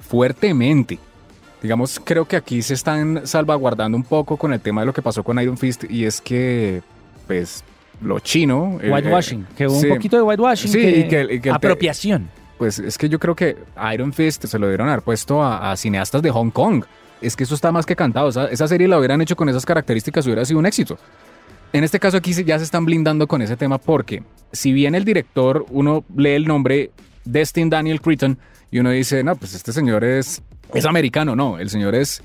fuertemente. 0.00 0.98
Digamos, 1.62 2.00
creo 2.02 2.26
que 2.26 2.36
aquí 2.36 2.62
se 2.62 2.74
están 2.74 3.26
salvaguardando 3.26 3.96
un 3.96 4.02
poco 4.02 4.36
con 4.36 4.52
el 4.52 4.60
tema 4.60 4.80
de 4.80 4.86
lo 4.86 4.92
que 4.92 5.02
pasó 5.02 5.22
con 5.22 5.38
Iron 5.40 5.56
Fist 5.58 5.84
y 5.88 6.04
es 6.04 6.20
que, 6.20 6.82
pues, 7.26 7.62
lo 8.02 8.18
chino... 8.20 8.78
eh, 8.82 8.90
Whitewashing, 8.90 9.46
que 9.56 9.66
hubo 9.66 9.80
sí, 9.80 9.86
un 9.88 9.94
poquito 9.96 10.16
de 10.16 10.22
whitewashing. 10.22 10.70
Sí, 10.70 10.78
que- 10.80 10.90
y 10.90 11.08
que- 11.08 11.22
y 11.22 11.26
que 11.28 11.34
el 11.34 11.40
te- 11.42 11.50
apropiación. 11.50 12.28
Pues 12.58 12.78
es 12.78 12.98
que 12.98 13.08
yo 13.08 13.18
creo 13.18 13.34
que 13.34 13.56
Iron 13.94 14.12
Fist 14.12 14.44
se 14.44 14.58
lo 14.58 14.68
dieron 14.68 14.88
haber 14.88 15.02
puesto 15.02 15.42
a, 15.42 15.70
a 15.72 15.76
cineastas 15.76 16.20
de 16.22 16.30
Hong 16.30 16.50
Kong. 16.50 16.84
Es 17.22 17.34
que 17.36 17.44
eso 17.44 17.54
está 17.54 17.72
más 17.72 17.86
que 17.86 17.96
cantado. 17.96 18.28
Esa, 18.28 18.46
esa 18.48 18.68
serie 18.68 18.86
la 18.88 18.98
hubieran 18.98 19.20
hecho 19.22 19.34
con 19.36 19.48
esas 19.48 19.64
características, 19.64 20.26
hubiera 20.26 20.44
sido 20.44 20.58
un 20.58 20.66
éxito. 20.66 20.98
En 21.72 21.84
este 21.84 21.98
caso 22.00 22.16
aquí 22.16 22.32
ya 22.32 22.58
se 22.58 22.64
están 22.64 22.84
blindando 22.84 23.26
con 23.26 23.40
ese 23.42 23.56
tema 23.56 23.78
porque 23.78 24.22
si 24.52 24.72
bien 24.72 24.94
el 24.94 25.04
director, 25.04 25.64
uno 25.70 26.04
lee 26.16 26.30
el 26.30 26.46
nombre 26.46 26.90
Destin 27.24 27.70
Daniel 27.70 28.00
Cretton 28.00 28.36
y 28.70 28.78
uno 28.78 28.90
dice, 28.90 29.22
no, 29.22 29.36
pues 29.36 29.54
este 29.54 29.72
señor 29.72 30.02
es, 30.04 30.42
es 30.74 30.84
americano. 30.84 31.34
No, 31.36 31.58
el 31.58 31.70
señor 31.70 31.94
es 31.94 32.22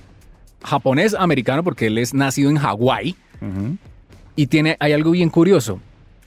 japonés-americano 0.63 1.63
porque 1.63 1.87
él 1.87 1.97
es 1.97 2.13
nacido 2.13 2.49
en 2.49 2.57
Hawái. 2.57 3.15
Y 4.35 4.47
tiene, 4.47 4.75
hay 4.79 4.93
algo 4.93 5.11
bien 5.11 5.29
curioso. 5.29 5.79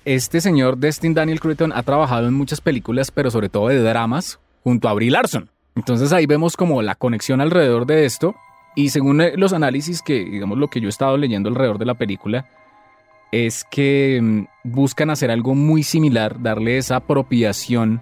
Este 0.05 0.41
señor 0.41 0.79
Destin 0.79 1.13
Daniel 1.13 1.41
Cretton 1.41 1.73
ha 1.75 1.83
trabajado 1.83 2.27
en 2.27 2.35
muchas 2.35 2.61
películas, 2.61 3.11
pero 3.11 3.31
sobre 3.31 3.51
todo 3.51 3.69
de 3.69 3.83
dramas, 3.83 4.39
junto 4.65 4.89
a 4.89 4.95
Brie 4.95 5.11
Larson. 5.11 5.51
Entonces 5.77 6.13
ahí 6.13 6.25
vemos 6.25 6.57
como 6.57 6.81
la 6.81 6.95
conexión 6.95 7.41
alrededor 7.41 7.85
de 7.85 8.07
esto. 8.07 8.35
Y 8.75 8.89
según 8.91 9.21
eh, 9.21 9.33
los 9.37 9.53
análisis 9.53 10.01
que, 10.01 10.25
digamos, 10.25 10.57
lo 10.57 10.69
que 10.69 10.81
yo 10.81 10.87
he 10.87 10.89
estado 10.89 11.17
leyendo 11.19 11.51
alrededor 11.51 11.79
de 11.79 11.85
la 11.85 11.95
película, 11.95 12.47
es 13.31 13.65
que 13.71 14.19
mm, 14.23 14.45
buscan 14.65 15.11
hacer 15.11 15.31
algo 15.31 15.55
muy 15.55 15.83
similar, 15.83 16.41
darle 16.41 16.79
esa 16.79 16.97
apropiación 16.97 18.01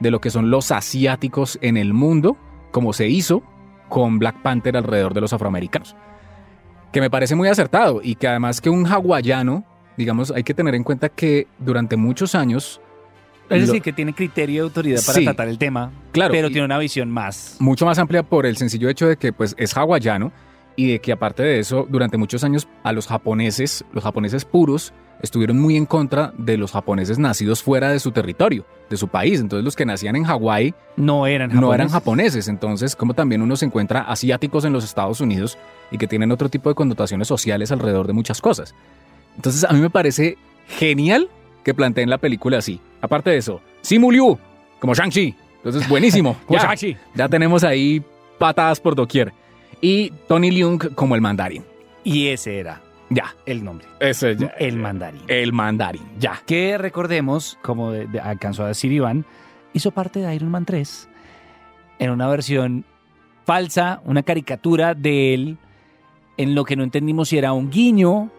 de 0.00 0.10
lo 0.10 0.20
que 0.20 0.30
son 0.30 0.50
los 0.50 0.72
asiáticos 0.72 1.58
en 1.62 1.76
el 1.76 1.94
mundo, 1.94 2.36
como 2.72 2.92
se 2.92 3.08
hizo 3.08 3.44
con 3.88 4.18
Black 4.18 4.42
Panther 4.42 4.76
alrededor 4.76 5.14
de 5.14 5.20
los 5.20 5.32
afroamericanos 5.32 5.94
que 6.94 7.00
me 7.00 7.10
parece 7.10 7.34
muy 7.34 7.48
acertado 7.48 8.00
y 8.02 8.14
que 8.14 8.28
además 8.28 8.60
que 8.60 8.70
un 8.70 8.86
hawaiano, 8.86 9.64
digamos, 9.96 10.30
hay 10.30 10.44
que 10.44 10.54
tener 10.54 10.74
en 10.76 10.84
cuenta 10.84 11.08
que 11.08 11.48
durante 11.58 11.96
muchos 11.96 12.36
años, 12.36 12.80
Es 13.50 13.60
lo- 13.60 13.66
decir, 13.66 13.82
que 13.82 13.92
tiene 13.92 14.14
criterio 14.14 14.62
de 14.62 14.68
autoridad 14.68 15.00
para 15.04 15.18
Sí. 15.18 15.24
tratar 15.24 15.48
el 15.48 15.58
tema, 15.58 15.90
claro, 16.12 16.30
pero 16.32 16.48
tiene 16.48 16.64
una 16.64 16.78
visión 16.78 17.10
más. 17.10 17.56
mucho 17.58 17.84
más 17.84 17.98
amplia 17.98 18.22
por 18.22 18.46
el 18.46 18.56
sencillo 18.56 18.88
hecho 18.88 19.08
de 19.08 19.16
que 19.16 19.32
pues 19.32 19.56
es 19.58 19.76
hawaiano 19.76 20.30
y 20.76 20.90
de 20.90 20.98
que 21.00 21.12
aparte 21.12 21.42
de 21.42 21.58
eso, 21.60 21.86
durante 21.88 22.16
muchos 22.16 22.44
años 22.44 22.68
a 22.82 22.92
los 22.92 23.06
japoneses, 23.06 23.84
los 23.92 24.04
japoneses 24.04 24.44
puros, 24.44 24.92
estuvieron 25.22 25.58
muy 25.58 25.76
en 25.76 25.86
contra 25.86 26.32
de 26.36 26.56
los 26.58 26.72
japoneses 26.72 27.18
nacidos 27.18 27.62
fuera 27.62 27.90
de 27.90 28.00
su 28.00 28.10
territorio, 28.12 28.66
de 28.90 28.96
su 28.96 29.08
país. 29.08 29.40
Entonces 29.40 29.64
los 29.64 29.76
que 29.76 29.86
nacían 29.86 30.16
en 30.16 30.24
Hawái 30.24 30.74
No 30.96 31.26
eran 31.26 31.50
no 31.54 31.72
eran 31.72 31.88
japoneses. 31.88 31.92
japoneses. 31.92 32.48
Entonces, 32.48 32.96
como 32.96 33.14
también 33.14 33.40
uno 33.40 33.56
se 33.56 33.64
encuentra 33.64 34.02
asiáticos 34.02 34.64
en 34.64 34.72
los 34.72 34.84
Estados 34.84 35.20
Unidos 35.20 35.56
y 35.90 35.98
que 35.98 36.06
tienen 36.08 36.30
otro 36.32 36.48
tipo 36.50 36.68
de 36.68 36.74
connotaciones 36.74 37.28
sociales 37.28 37.72
alrededor 37.72 38.06
de 38.06 38.12
muchas 38.12 38.40
cosas. 38.40 38.74
Entonces, 39.36 39.64
a 39.64 39.72
mí 39.72 39.80
me 39.80 39.90
parece 39.90 40.36
genial 40.66 41.28
que 41.62 41.72
planteen 41.72 42.10
la 42.10 42.18
película 42.18 42.58
así. 42.58 42.80
Aparte 43.00 43.30
de 43.30 43.38
eso, 43.38 43.60
Simu 43.80 44.10
Liu, 44.10 44.38
como 44.80 44.94
Shang-Chi. 44.94 45.34
Entonces, 45.64 45.88
buenísimo. 45.88 46.36
Ya, 46.50 46.74
ya 47.14 47.28
tenemos 47.28 47.64
ahí 47.64 48.02
patadas 48.38 48.80
por 48.80 48.94
doquier. 48.94 49.32
Y 49.84 50.10
Tony 50.28 50.50
Leung 50.50 50.94
como 50.94 51.14
el 51.14 51.20
mandarín. 51.20 51.62
Y 52.04 52.28
ese 52.28 52.58
era 52.58 52.80
Ya, 53.10 53.34
el 53.44 53.62
nombre. 53.64 53.86
ese 54.00 54.34
ya. 54.36 54.46
El 54.58 54.76
mandarín. 54.76 55.20
El 55.28 55.52
mandarín, 55.52 56.02
ya. 56.18 56.40
que 56.46 56.78
recordemos, 56.78 57.58
como 57.62 57.92
de- 57.92 58.06
de- 58.06 58.20
alcanzó 58.20 58.64
a 58.64 58.68
decir 58.68 58.90
Iván, 58.92 59.24
hizo 59.74 59.90
parte 59.90 60.20
de 60.20 60.34
Iron 60.34 60.50
Man 60.50 60.64
3 60.64 61.08
en 61.98 62.10
una 62.10 62.28
versión 62.28 62.84
falsa, 63.44 64.00
una 64.04 64.22
caricatura 64.22 64.94
de 64.94 65.34
él, 65.34 65.58
en 66.38 66.54
lo 66.54 66.64
que 66.64 66.76
no 66.76 66.82
entendimos 66.82 67.28
si 67.28 67.36
era 67.38 67.52
un 67.52 67.70
guiño 67.70 68.30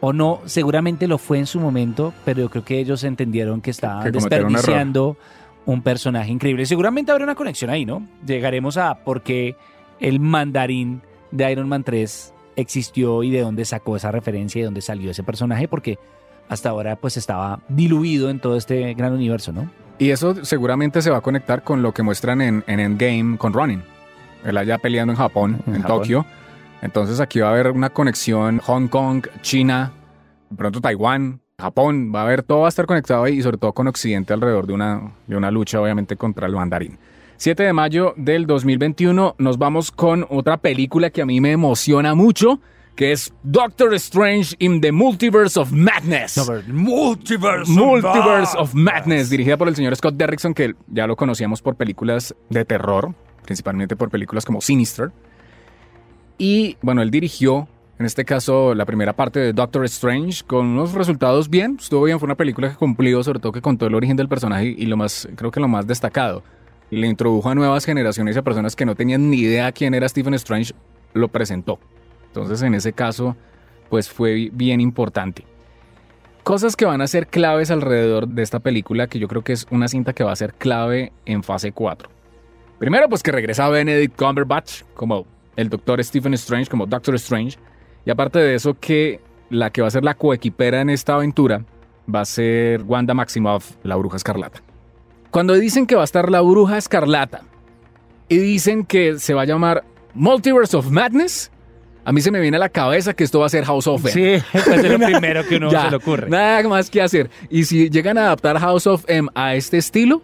o 0.00 0.12
no. 0.12 0.40
Seguramente 0.46 1.08
lo 1.08 1.18
fue 1.18 1.38
en 1.38 1.46
su 1.46 1.58
momento, 1.60 2.14
pero 2.24 2.40
yo 2.42 2.48
creo 2.50 2.64
que 2.64 2.78
ellos 2.78 3.02
entendieron 3.04 3.60
que 3.60 3.70
estaban 3.72 4.04
Que 4.04 4.12
cometieron 4.12 4.46
un 4.46 4.52
desperdiciando 4.52 5.16
un 5.66 5.82
personaje 5.82 6.30
increíble. 6.30 6.64
Seguramente 6.64 7.10
habrá 7.12 7.24
una 7.24 7.34
conexión 7.34 7.70
ahí, 7.70 7.84
¿no? 7.84 8.06
Llegaremos 8.24 8.76
a 8.78 8.94
por 9.04 9.22
qué 9.22 9.56
el 10.00 10.20
mandarín 10.20 11.02
de 11.30 11.50
Iron 11.52 11.68
Man 11.68 11.84
3 11.84 12.34
existió 12.56 13.22
y 13.22 13.30
de 13.30 13.40
dónde 13.40 13.64
sacó 13.64 13.96
esa 13.96 14.10
referencia 14.10 14.58
y 14.58 14.62
de 14.62 14.66
dónde 14.66 14.80
salió 14.80 15.10
ese 15.10 15.22
personaje, 15.22 15.68
porque 15.68 15.98
hasta 16.48 16.70
ahora 16.70 16.96
pues 16.96 17.16
estaba 17.16 17.60
diluido 17.68 18.28
en 18.30 18.40
todo 18.40 18.56
este 18.56 18.92
gran 18.94 19.12
universo, 19.12 19.52
¿no? 19.52 19.70
Y 19.98 20.10
eso 20.10 20.44
seguramente 20.44 21.02
se 21.02 21.10
va 21.10 21.18
a 21.18 21.20
conectar 21.20 21.62
con 21.62 21.82
lo 21.82 21.92
que 21.92 22.02
muestran 22.02 22.40
en, 22.40 22.64
en 22.66 22.80
Endgame 22.80 23.36
con 23.36 23.52
Ronin. 23.52 23.82
Él 24.44 24.56
allá 24.56 24.78
peleando 24.78 25.12
en 25.12 25.18
Japón, 25.18 25.62
En 25.66 25.76
en, 25.76 25.82
Japón. 25.82 25.98
Tokio. 25.98 26.26
Entonces 26.82 27.20
aquí 27.20 27.40
va 27.40 27.48
a 27.48 27.52
haber 27.52 27.70
una 27.70 27.90
conexión 27.90 28.58
Hong 28.60 28.88
Kong, 28.88 29.26
China, 29.42 29.92
pronto 30.56 30.80
Taiwán, 30.80 31.42
Japón. 31.58 32.10
Va 32.14 32.20
a 32.20 32.24
haber 32.24 32.42
todo 32.42 32.60
va 32.60 32.66
a 32.66 32.68
estar 32.70 32.86
conectado 32.86 33.24
ahí 33.24 33.34
y 33.34 33.42
sobre 33.42 33.58
todo 33.58 33.74
con 33.74 33.86
Occidente 33.88 34.32
alrededor 34.32 34.66
de 34.66 34.72
una, 34.72 35.12
de 35.26 35.36
una 35.36 35.50
lucha 35.50 35.80
obviamente 35.80 36.16
contra 36.16 36.46
el 36.46 36.54
mandarín. 36.54 36.98
7 37.40 37.62
de 37.62 37.72
mayo 37.72 38.12
del 38.18 38.46
2021 38.46 39.36
nos 39.38 39.56
vamos 39.56 39.90
con 39.90 40.26
otra 40.28 40.58
película 40.58 41.08
que 41.08 41.22
a 41.22 41.24
mí 41.24 41.40
me 41.40 41.52
emociona 41.52 42.14
mucho, 42.14 42.60
que 42.94 43.12
es 43.12 43.32
Doctor 43.42 43.94
Strange 43.94 44.56
in 44.58 44.82
the 44.82 44.92
Multiverse 44.92 45.58
of 45.58 45.72
Madness. 45.72 46.36
Multiverse. 46.68 47.72
Multiverse 47.72 48.54
of 48.58 48.74
Madness, 48.74 49.30
dirigida 49.30 49.56
por 49.56 49.68
el 49.68 49.74
señor 49.74 49.96
Scott 49.96 50.16
Derrickson, 50.16 50.52
que 50.52 50.74
ya 50.88 51.06
lo 51.06 51.16
conocíamos 51.16 51.62
por 51.62 51.76
películas 51.76 52.34
de 52.50 52.66
terror, 52.66 53.14
principalmente 53.46 53.96
por 53.96 54.10
películas 54.10 54.44
como 54.44 54.60
Sinister. 54.60 55.10
Y 56.36 56.76
bueno, 56.82 57.00
él 57.00 57.10
dirigió, 57.10 57.68
en 57.98 58.04
este 58.04 58.26
caso, 58.26 58.74
la 58.74 58.84
primera 58.84 59.14
parte 59.14 59.40
de 59.40 59.54
Doctor 59.54 59.86
Strange 59.86 60.44
con 60.46 60.66
unos 60.66 60.92
resultados 60.92 61.48
bien. 61.48 61.78
Estuvo 61.80 62.02
bien, 62.02 62.18
fue 62.18 62.26
una 62.26 62.36
película 62.36 62.68
que 62.68 62.76
cumplió, 62.76 63.22
sobre 63.22 63.40
todo 63.40 63.52
que 63.52 63.62
contó 63.62 63.86
el 63.86 63.94
origen 63.94 64.18
del 64.18 64.28
personaje 64.28 64.74
y 64.76 64.84
lo 64.84 64.98
más, 64.98 65.26
creo 65.36 65.50
que 65.50 65.60
lo 65.60 65.68
más 65.68 65.86
destacado. 65.86 66.42
Le 66.90 67.06
introdujo 67.06 67.48
a 67.48 67.54
nuevas 67.54 67.84
generaciones 67.84 68.36
y 68.36 68.38
a 68.38 68.42
personas 68.42 68.76
que 68.76 68.84
no 68.84 68.94
tenían 68.94 69.30
ni 69.30 69.38
idea 69.38 69.72
quién 69.72 69.94
era 69.94 70.08
Stephen 70.08 70.34
Strange, 70.34 70.74
lo 71.14 71.28
presentó. 71.28 71.78
Entonces, 72.26 72.62
en 72.62 72.74
ese 72.74 72.92
caso, 72.92 73.36
pues 73.88 74.08
fue 74.08 74.50
bien 74.52 74.80
importante. 74.80 75.44
Cosas 76.42 76.74
que 76.74 76.84
van 76.84 77.00
a 77.02 77.06
ser 77.06 77.26
claves 77.26 77.70
alrededor 77.70 78.26
de 78.26 78.42
esta 78.42 78.60
película, 78.60 79.06
que 79.06 79.18
yo 79.18 79.28
creo 79.28 79.42
que 79.42 79.52
es 79.52 79.66
una 79.70 79.88
cinta 79.88 80.12
que 80.14 80.24
va 80.24 80.32
a 80.32 80.36
ser 80.36 80.54
clave 80.54 81.12
en 81.26 81.42
fase 81.42 81.72
4. 81.72 82.08
Primero, 82.78 83.08
pues 83.08 83.22
que 83.22 83.30
regresa 83.30 83.68
Benedict 83.68 84.16
Cumberbatch 84.16 84.82
como 84.94 85.26
el 85.56 85.68
Doctor 85.68 86.02
Stephen 86.02 86.32
Strange, 86.34 86.70
como 86.70 86.86
Doctor 86.86 87.14
Strange. 87.16 87.58
Y 88.06 88.10
aparte 88.10 88.38
de 88.38 88.54
eso, 88.54 88.74
que 88.74 89.20
la 89.50 89.70
que 89.70 89.82
va 89.82 89.88
a 89.88 89.90
ser 89.90 90.02
la 90.02 90.14
coequipera 90.14 90.80
en 90.80 90.88
esta 90.88 91.14
aventura 91.14 91.64
va 92.12 92.22
a 92.22 92.24
ser 92.24 92.82
Wanda 92.84 93.12
Maximoff, 93.12 93.76
la 93.82 93.96
bruja 93.96 94.16
escarlata. 94.16 94.62
Cuando 95.30 95.54
dicen 95.54 95.86
que 95.86 95.94
va 95.94 96.02
a 96.02 96.04
estar 96.04 96.30
la 96.30 96.40
bruja 96.40 96.76
escarlata 96.78 97.42
y 98.28 98.38
dicen 98.38 98.84
que 98.84 99.18
se 99.18 99.34
va 99.34 99.42
a 99.42 99.44
llamar 99.44 99.84
Multiverse 100.14 100.76
of 100.76 100.90
Madness, 100.90 101.50
a 102.04 102.12
mí 102.12 102.20
se 102.20 102.30
me 102.30 102.40
viene 102.40 102.56
a 102.56 102.60
la 102.60 102.68
cabeza 102.68 103.14
que 103.14 103.22
esto 103.24 103.40
va 103.40 103.46
a 103.46 103.48
ser 103.48 103.64
House 103.64 103.86
of 103.86 104.04
M. 104.06 104.10
Sí, 104.12 104.44
pues 104.52 104.66
es 104.84 104.90
lo 104.90 104.98
primero 105.06 105.46
que 105.46 105.56
uno 105.56 105.70
Ya, 105.70 105.84
se 105.84 105.90
le 105.90 105.96
ocurre. 105.96 106.28
Nada 106.28 106.62
más 106.68 106.90
que 106.90 107.00
hacer. 107.02 107.30
Y 107.48 107.64
si 107.64 107.90
llegan 107.90 108.18
a 108.18 108.22
adaptar 108.22 108.58
House 108.58 108.86
of 108.86 109.04
M 109.06 109.28
a 109.34 109.54
este 109.54 109.78
estilo, 109.78 110.22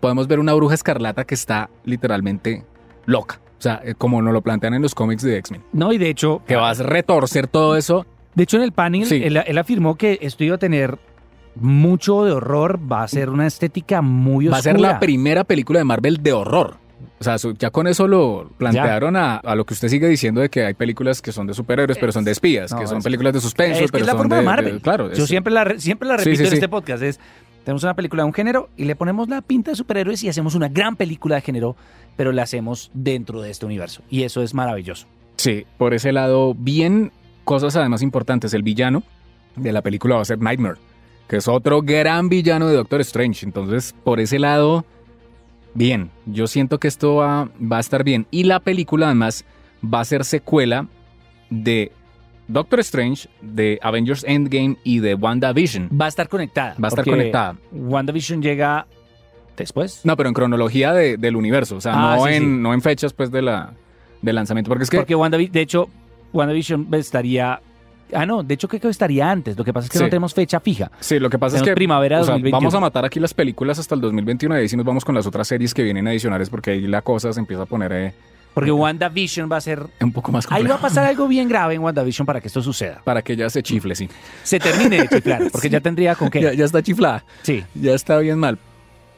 podemos 0.00 0.26
ver 0.28 0.38
una 0.38 0.52
bruja 0.52 0.74
escarlata 0.74 1.24
que 1.24 1.34
está 1.34 1.70
literalmente 1.84 2.64
loca. 3.06 3.40
O 3.58 3.62
sea, 3.62 3.80
eh, 3.84 3.94
como 3.96 4.20
nos 4.20 4.32
lo 4.34 4.42
plantean 4.42 4.74
en 4.74 4.82
los 4.82 4.94
cómics 4.94 5.22
de 5.22 5.38
X-Men. 5.38 5.62
No, 5.72 5.92
y 5.92 5.98
de 5.98 6.10
hecho, 6.10 6.42
Que 6.46 6.56
vas 6.56 6.80
a 6.80 6.82
retorcer 6.82 7.46
todo 7.46 7.76
eso. 7.76 8.04
de 8.34 8.42
hecho 8.42 8.56
en 8.56 8.64
el 8.64 8.72
panel 8.72 9.06
Sí. 9.06 9.22
él, 9.24 9.36
él 9.46 9.58
afirmó 9.58 9.94
que 9.94 10.18
esto 10.20 10.42
iba 10.42 10.56
a 10.56 10.58
tener 10.58 10.98
mucho 11.56 12.24
de 12.24 12.32
horror, 12.32 12.80
va 12.90 13.02
a 13.02 13.08
ser 13.08 13.30
una 13.30 13.46
estética 13.46 14.02
muy 14.02 14.46
oscura. 14.48 14.56
Va 14.56 14.58
a 14.58 14.62
ser 14.62 14.80
la 14.80 15.00
primera 15.00 15.44
película 15.44 15.78
de 15.78 15.84
Marvel 15.84 16.22
de 16.22 16.32
horror. 16.32 16.76
O 17.20 17.24
sea, 17.24 17.36
ya 17.58 17.70
con 17.70 17.86
eso 17.86 18.08
lo 18.08 18.50
plantearon 18.58 19.16
a, 19.16 19.36
a 19.36 19.54
lo 19.54 19.64
que 19.64 19.74
usted 19.74 19.88
sigue 19.88 20.08
diciendo 20.08 20.40
de 20.40 20.48
que 20.48 20.64
hay 20.64 20.74
películas 20.74 21.22
que 21.22 21.30
son 21.30 21.46
de 21.46 21.54
superhéroes, 21.54 21.98
pero 21.98 22.10
son 22.10 22.24
de 22.24 22.32
espías, 22.32 22.72
no, 22.72 22.80
que 22.80 22.86
son 22.86 22.98
es- 22.98 23.04
películas 23.04 23.32
de 23.32 23.40
suspenso, 23.40 23.80
es 23.84 23.90
que 23.90 23.98
pero 23.98 24.04
es 24.04 24.06
la 24.12 24.16
forma 24.16 24.36
de, 24.36 24.40
de, 24.42 24.46
Marvel. 24.46 24.74
de- 24.76 24.80
claro, 24.80 25.12
Yo 25.12 25.22
es- 25.24 25.28
siempre 25.28 25.52
la, 25.52 25.64
re- 25.64 25.78
siempre 25.80 26.08
la 26.08 26.16
repito 26.16 26.36
sí, 26.36 26.42
en 26.44 26.48
sí. 26.48 26.54
este 26.54 26.68
podcast. 26.68 27.02
Es, 27.02 27.20
tenemos 27.64 27.82
una 27.84 27.94
película 27.94 28.22
de 28.24 28.26
un 28.26 28.32
género 28.32 28.70
y 28.76 28.86
le 28.86 28.96
ponemos 28.96 29.28
la 29.28 29.40
pinta 29.40 29.70
de 29.70 29.76
superhéroes 29.76 30.22
y 30.24 30.28
hacemos 30.28 30.54
una 30.56 30.68
gran 30.68 30.96
película 30.96 31.36
de 31.36 31.42
género, 31.42 31.76
pero 32.16 32.32
la 32.32 32.42
hacemos 32.42 32.90
dentro 32.92 33.40
de 33.40 33.50
este 33.50 33.66
universo. 33.66 34.02
Y 34.10 34.24
eso 34.24 34.42
es 34.42 34.52
maravilloso. 34.52 35.06
Sí, 35.36 35.64
por 35.78 35.94
ese 35.94 36.10
lado, 36.12 36.54
bien, 36.54 37.12
cosas 37.44 37.76
además 37.76 38.02
importantes. 38.02 38.52
El 38.52 38.62
villano 38.64 39.04
de 39.54 39.70
la 39.72 39.82
película 39.82 40.16
va 40.16 40.22
a 40.22 40.24
ser 40.24 40.40
Nightmare, 40.40 40.76
que 41.28 41.36
es 41.36 41.48
otro 41.48 41.82
gran 41.82 42.28
villano 42.28 42.68
de 42.68 42.74
Doctor 42.76 43.00
Strange. 43.00 43.44
Entonces, 43.46 43.94
por 44.04 44.20
ese 44.20 44.38
lado, 44.38 44.84
bien. 45.74 46.10
Yo 46.26 46.46
siento 46.46 46.78
que 46.78 46.88
esto 46.88 47.16
va, 47.16 47.48
va 47.60 47.78
a 47.78 47.80
estar 47.80 48.04
bien. 48.04 48.26
Y 48.30 48.44
la 48.44 48.60
película 48.60 49.06
además 49.06 49.44
va 49.82 50.00
a 50.00 50.04
ser 50.04 50.24
secuela 50.24 50.86
de 51.50 51.90
Doctor 52.48 52.80
Strange, 52.80 53.28
de 53.40 53.78
Avengers 53.82 54.24
Endgame 54.28 54.76
y 54.84 54.98
de 54.98 55.14
WandaVision. 55.14 55.88
Va 55.98 56.06
a 56.06 56.08
estar 56.08 56.28
conectada. 56.28 56.74
Va 56.82 56.88
a 56.88 56.90
estar 56.90 57.04
conectada. 57.04 57.56
WandaVision 57.72 58.42
llega 58.42 58.86
después. 59.56 60.00
No, 60.04 60.16
pero 60.16 60.28
en 60.28 60.34
cronología 60.34 60.92
de- 60.92 61.16
del 61.16 61.36
universo, 61.36 61.76
o 61.76 61.80
sea, 61.80 61.92
Ah, 61.94 62.16
no, 62.16 62.24
sí, 62.26 62.32
en, 62.34 62.42
sí. 62.42 62.48
no 62.48 62.74
en 62.74 62.82
fechas 62.82 63.12
pues 63.12 63.30
de 63.30 63.42
la, 63.42 63.72
del 64.20 64.34
lanzamiento. 64.34 64.68
Porque 64.68 64.84
es 64.84 64.90
que... 64.90 64.96
Porque 64.98 65.14
WandaVision, 65.14 65.52
de 65.52 65.60
hecho, 65.60 65.88
WandaVision 66.32 66.88
estaría... 66.94 67.60
Ah, 68.14 68.26
no, 68.26 68.42
de 68.42 68.54
hecho 68.54 68.68
creo 68.68 68.80
que 68.80 68.88
estaría 68.88 69.30
antes. 69.30 69.56
Lo 69.56 69.64
que 69.64 69.72
pasa 69.72 69.86
es 69.86 69.90
que 69.90 69.98
Sí. 69.98 70.04
no 70.04 70.10
tenemos 70.10 70.34
fecha 70.34 70.60
fija. 70.60 70.90
Sí, 71.00 71.18
lo 71.18 71.30
que 71.30 71.38
pasa 71.38 71.56
es 71.56 71.62
que 71.62 71.74
primavera 71.74 72.20
o 72.20 72.24
sea, 72.24 72.34
2021. 72.34 72.58
vamos 72.60 72.74
a 72.74 72.80
matar 72.80 73.04
aquí 73.04 73.18
las 73.20 73.34
películas 73.34 73.78
hasta 73.78 73.94
el 73.94 74.00
2021 74.00 74.56
y 74.56 74.60
ahí 74.62 74.68
sí 74.68 74.76
nos 74.76 74.84
vamos 74.86 75.04
con 75.04 75.14
las 75.14 75.26
otras 75.26 75.48
series 75.48 75.74
que 75.74 75.82
vienen 75.82 76.06
adicionales 76.08 76.50
porque 76.50 76.72
ahí 76.72 76.80
la 76.86 77.02
cosa 77.02 77.32
se 77.32 77.40
empieza 77.40 77.62
a 77.62 77.66
poner 77.66 77.92
eh, 77.92 78.12
Porque 78.54 78.70
WandaVision 78.70 79.50
va 79.50 79.56
a 79.56 79.60
ser... 79.62 79.82
un 80.00 80.12
poco 80.12 80.30
más 80.32 80.46
Ahí 80.50 80.64
va 80.64 80.74
a 80.74 80.80
pasar 80.80 81.06
algo 81.06 81.26
bien 81.28 81.48
grave 81.48 81.74
en 81.74 81.80
WandaVision 81.82 82.26
para 82.26 82.40
que 82.40 82.48
esto 82.48 82.60
suceda. 82.62 83.00
Para 83.04 83.22
que 83.22 83.34
ya 83.36 83.48
se 83.48 83.62
chifle, 83.62 83.94
sí. 83.94 84.08
Se 84.42 84.58
termine 84.58 84.98
de 85.02 85.08
chiflar, 85.08 85.42
porque 85.52 85.70
ya 85.70 85.80
tendría 85.80 86.14
con 86.14 86.28
qué. 86.30 86.40
Ya, 86.42 86.52
ya 86.52 86.64
está 86.66 86.82
chiflada, 86.82 87.24
Sí. 87.42 87.64
ya 87.74 87.94
está 87.94 88.18
bien 88.18 88.38
mal. 88.38 88.58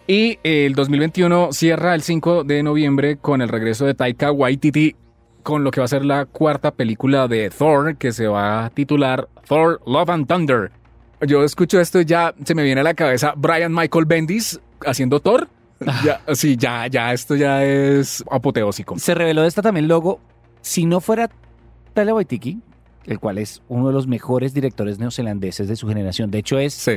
Y 0.07 0.39
el 0.45 0.75
2021 0.75 1.49
cierra 1.53 1.95
el 1.95 2.03
5 2.03 2.45
de 2.45 2.63
noviembre 2.63 3.17
con 3.17 3.41
el 3.41 3.49
regreso 3.49 3.87
de 3.87 3.95
Taika 3.95 4.31
Waititi 4.31 4.95
con 5.45 5.63
lo 5.63 5.71
que 5.71 5.81
va 5.81 5.85
a 5.85 5.89
ser 5.89 6.05
la 6.05 6.25
cuarta 6.25 6.73
película 6.73 7.29
de 7.29 7.51
Thor 7.51 7.97
que 7.97 8.11
se 8.11 8.27
va 8.27 8.65
a 8.67 8.71
titular 8.71 9.29
Thor 9.47 9.81
Love 9.87 10.11
and 10.11 10.27
Thunder. 10.27 10.73
Yo 11.25 11.45
escucho 11.45 11.79
esto 11.81 12.01
y 12.01 12.05
ya 12.05 12.35
se 12.45 12.55
me 12.57 12.65
viene 12.65 12.81
a 12.81 12.85
la 12.85 12.95
cabeza 12.95 13.35
Brian 13.37 13.73
Michael 13.73 14.07
Bendis 14.07 14.59
haciendo 14.85 15.21
Thor. 15.21 15.49
Ya, 16.05 16.21
sí, 16.35 16.57
ya, 16.57 16.87
ya, 16.87 17.13
esto 17.13 17.35
ya 17.37 17.63
es 17.65 18.25
apoteósico. 18.31 18.99
Se 18.99 19.15
reveló 19.15 19.43
de 19.43 19.49
esta 19.49 19.61
también 19.61 19.87
logo. 19.87 20.19
Si 20.63 20.87
no 20.87 21.01
fuera 21.01 21.29
Taika 21.93 22.15
Waititi, 22.15 22.59
el 23.07 23.19
cual 23.21 23.37
es 23.39 23.61
uno 23.69 23.89
de 23.89 23.93
los 23.93 24.07
mejores 24.07 24.55
directores 24.55 24.99
neozelandeses 24.99 25.69
de 25.69 25.77
su 25.77 25.87
generación. 25.87 26.31
De 26.31 26.39
hecho, 26.39 26.59
es 26.59 26.73
Sí. 26.75 26.93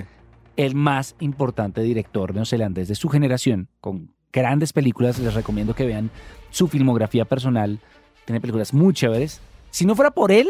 el 0.56 0.74
más 0.76 1.16
importante 1.20 1.82
director 1.82 2.34
neozelandés 2.34 2.88
de 2.88 2.96
su 2.96 3.10
generación, 3.10 3.68
con 3.82 4.12
grandes 4.32 4.72
películas. 4.72 5.20
Les 5.20 5.34
recomiendo 5.34 5.74
que 5.74 5.86
vean 5.86 6.10
su 6.52 6.68
filmografía 6.70 7.26
personal. 7.26 7.80
Tiene 8.28 8.42
películas 8.42 8.74
muy 8.74 8.94
chéveres. 8.94 9.40
Si 9.72 9.86
no 9.86 9.96
fuera 9.96 10.12
por 10.12 10.34
él, 10.34 10.50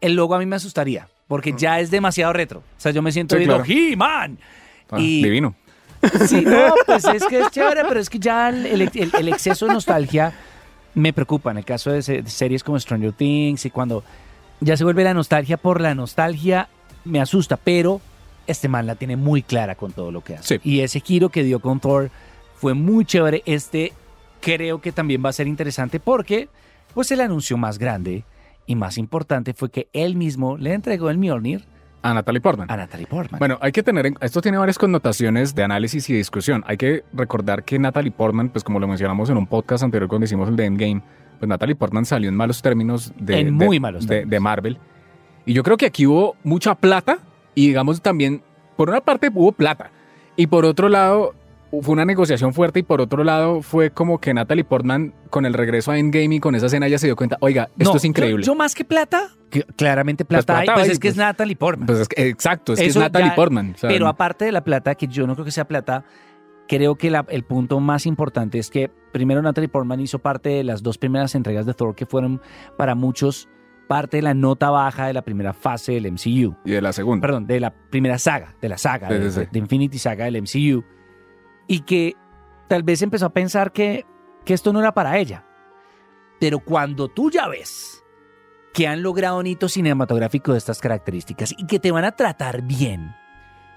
el 0.00 0.14
logo 0.14 0.36
a 0.36 0.38
mí 0.38 0.46
me 0.46 0.54
asustaría, 0.56 1.08
porque 1.26 1.52
ya 1.58 1.80
es 1.80 1.90
demasiado 1.90 2.32
retro. 2.32 2.60
O 2.60 2.80
sea, 2.80 2.92
yo 2.92 3.02
me 3.02 3.10
siento 3.10 3.34
Sí, 3.34 3.40
viendo 3.40 3.56
claro. 3.62 3.68
He-Man. 3.70 4.38
Ah, 4.90 5.00
Y- 5.00 5.20
Divino. 5.22 5.54
Sí, 6.28 6.40
no, 6.46 6.74
pues 6.86 7.04
es 7.06 7.24
que 7.26 7.40
es 7.40 7.50
chévere, 7.50 7.82
pero 7.88 7.98
es 7.98 8.08
que 8.08 8.18
ya 8.20 8.48
el, 8.50 8.66
el- 8.66 8.82
el- 8.94 9.12
el 9.18 9.28
exceso 9.28 9.66
de 9.66 9.72
nostalgia 9.74 10.32
me 10.94 11.12
preocupa. 11.12 11.50
En 11.50 11.58
el 11.58 11.64
caso 11.64 11.90
de, 11.90 12.02
se- 12.02 12.22
de 12.22 12.30
series 12.30 12.62
como 12.62 12.78
Stranger 12.78 13.12
Things 13.12 13.66
y 13.66 13.70
cuando 13.70 14.04
ya 14.60 14.76
se 14.76 14.84
vuelve 14.84 15.02
la 15.02 15.12
nostalgia 15.12 15.56
por 15.56 15.80
la 15.80 15.94
nostalgia, 15.96 16.68
me 17.04 17.20
asusta, 17.20 17.56
pero 17.56 18.00
este 18.46 18.68
man 18.68 18.86
la 18.86 18.94
tiene 18.94 19.16
muy 19.16 19.42
clara 19.42 19.74
con 19.74 19.92
todo 19.92 20.12
lo 20.12 20.22
que 20.22 20.36
hace. 20.36 20.60
Sí. 20.60 20.60
Y 20.70 20.80
ese 20.80 21.00
giro 21.00 21.30
que 21.30 21.42
dio 21.42 21.58
con 21.60 21.80
Thor 21.80 22.10
fue 22.56 22.74
muy 22.74 23.04
chévere. 23.04 23.42
Este 23.44 23.92
creo 24.40 24.80
que 24.80 24.92
también 24.92 25.24
va 25.24 25.30
a 25.30 25.32
ser 25.32 25.46
interesante 25.48 25.98
porque 26.00 26.48
pues 26.94 27.10
el 27.12 27.20
anuncio 27.20 27.56
más 27.56 27.78
grande 27.78 28.24
y 28.66 28.74
más 28.76 28.98
importante 28.98 29.54
fue 29.54 29.70
que 29.70 29.88
él 29.92 30.16
mismo 30.16 30.56
le 30.56 30.72
entregó 30.72 31.10
el 31.10 31.18
Mjolnir 31.18 31.64
A 32.02 32.14
Natalie 32.14 32.40
Portman. 32.40 32.70
a 32.70 32.76
Natalie 32.76 33.06
Portman. 33.06 33.38
Bueno, 33.38 33.58
hay 33.60 33.72
que 33.72 33.82
tener, 33.82 34.06
en- 34.06 34.16
esto 34.20 34.40
tiene 34.40 34.58
varias 34.58 34.78
connotaciones 34.78 35.54
de 35.54 35.62
análisis 35.64 36.08
y 36.10 36.14
discusión. 36.14 36.62
Hay 36.66 36.76
que 36.76 37.04
recordar 37.12 37.64
que 37.64 37.78
Natalie 37.78 38.10
Portman, 38.12 38.48
pues 38.50 38.64
como 38.64 38.78
lo 38.80 38.86
mencionamos 38.88 39.30
en 39.30 39.36
un 39.36 39.46
podcast 39.46 39.84
anterior 39.84 40.08
cuando 40.08 40.24
hicimos 40.24 40.48
el 40.48 40.56
de 40.56 40.64
Endgame, 40.66 41.02
pues 41.38 41.48
Natalie 41.48 41.74
Portman 41.74 42.04
salió 42.04 42.28
en 42.28 42.36
malos 42.36 42.62
términos 42.62 43.12
de, 43.18 43.40
En 43.40 43.58
de- 43.58 43.66
muy 43.66 43.80
malos 43.80 44.02
de- 44.06 44.08
términos. 44.16 44.30
de 44.30 44.40
Marvel. 44.40 44.78
Y 45.46 45.54
yo 45.54 45.62
creo 45.64 45.76
que 45.76 45.86
aquí 45.86 46.06
hubo 46.06 46.36
mucha 46.44 46.74
plata 46.76 47.18
y 47.54 47.66
digamos 47.68 48.00
también, 48.00 48.42
por 48.76 48.88
una 48.90 49.00
parte 49.00 49.30
hubo 49.34 49.52
plata 49.52 49.90
y 50.36 50.46
por 50.46 50.64
otro 50.64 50.88
lado 50.88 51.34
fue 51.80 51.92
una 51.92 52.04
negociación 52.04 52.52
fuerte 52.52 52.80
y 52.80 52.82
por 52.82 53.00
otro 53.00 53.24
lado 53.24 53.62
fue 53.62 53.90
como 53.90 54.18
que 54.20 54.34
Natalie 54.34 54.64
Portman 54.64 55.14
con 55.30 55.46
el 55.46 55.54
regreso 55.54 55.90
a 55.90 55.98
Endgame 55.98 56.34
y 56.36 56.40
con 56.40 56.54
esa 56.54 56.66
escena 56.66 56.86
ya 56.88 56.98
se 56.98 57.06
dio 57.06 57.16
cuenta, 57.16 57.38
oiga, 57.40 57.70
esto 57.78 57.92
No, 57.92 57.96
es 57.96 58.04
increíble. 58.04 58.44
Yo, 58.44 58.52
yo 58.52 58.54
más 58.56 58.74
que 58.74 58.84
plata, 58.84 59.30
que 59.50 59.62
claramente 59.62 60.24
Pues 60.24 60.44
plata, 60.44 60.60
hay, 60.60 60.66
plata 60.66 60.78
pues 60.80 60.88
hay, 60.88 60.92
es 60.92 60.98
que 60.98 61.08
es 61.08 61.14
pues. 61.14 61.24
Natalie 61.26 61.56
Portman. 61.56 61.86
Pues 61.86 61.98
es 62.00 62.08
que- 62.08 62.28
exacto, 62.28 62.74
es 62.74 62.80
que 62.80 62.86
es 62.86 62.96
Natalie 62.96 63.28
ya- 63.30 63.34
Portman. 63.34 63.72
o 63.74 63.78
sea, 63.78 63.88
Pero 63.88 64.06
aparte 64.06 64.44
de 64.44 64.52
la 64.52 64.62
plata, 64.64 64.94
que 64.94 65.06
yo 65.08 65.26
no 65.26 65.34
creo 65.34 65.44
que 65.46 65.50
sea 65.50 65.66
plata, 65.66 66.04
creo 66.68 66.96
que 66.96 67.10
la- 67.10 67.24
el 67.30 67.44
punto 67.44 67.80
más 67.80 68.04
importante 68.06 68.58
es 68.58 68.68
que 68.70 68.90
primero 69.12 69.40
Natalie 69.42 69.68
Portman 69.68 70.00
hizo 70.00 70.18
parte 70.18 70.50
de 70.50 70.64
las 70.64 70.82
dos 70.82 70.98
primeras 70.98 71.34
entregas 71.34 71.64
de 71.66 71.74
Thor 71.74 71.94
que 71.94 72.06
fueron 72.06 72.40
para 72.76 72.94
muchos 72.94 73.48
parte 73.88 74.18
de 74.18 74.22
la 74.22 74.32
nota 74.32 74.70
baja 74.70 75.06
de 75.06 75.12
la 75.12 75.22
primera 75.22 75.52
fase 75.52 75.92
del 75.92 76.06
MCU. 76.06 76.54
y 76.64 76.70
de 76.70 76.80
la 76.80 76.92
segunda. 76.92 77.26
Perdón, 77.26 77.46
de 77.46 77.60
la 77.60 77.74
primera 77.90 78.18
saga, 78.18 78.54
de 78.62 78.68
la 78.68 78.78
saga, 78.78 79.08
Sí, 79.08 79.30
sí, 79.30 79.40
de 79.50 79.58
Infinity 79.58 79.98
Saga 79.98 80.24
del 80.26 80.36
MCU. 80.36 80.82
Y 81.72 81.80
que 81.80 82.16
tal 82.68 82.82
vez 82.82 83.00
empezó 83.00 83.24
a 83.24 83.32
pensar 83.32 83.72
que, 83.72 84.04
que 84.44 84.52
esto 84.52 84.74
no 84.74 84.80
era 84.80 84.92
para 84.92 85.16
ella. 85.16 85.46
Pero 86.38 86.58
cuando 86.58 87.08
tú 87.08 87.30
ya 87.30 87.48
ves 87.48 88.04
que 88.74 88.86
han 88.86 89.02
logrado 89.02 89.38
un 89.38 89.46
hito 89.46 89.70
cinematográfico 89.70 90.52
de 90.52 90.58
estas 90.58 90.80
características 90.80 91.54
y 91.56 91.66
que 91.66 91.78
te 91.78 91.90
van 91.90 92.04
a 92.04 92.12
tratar 92.12 92.60
bien, 92.60 93.14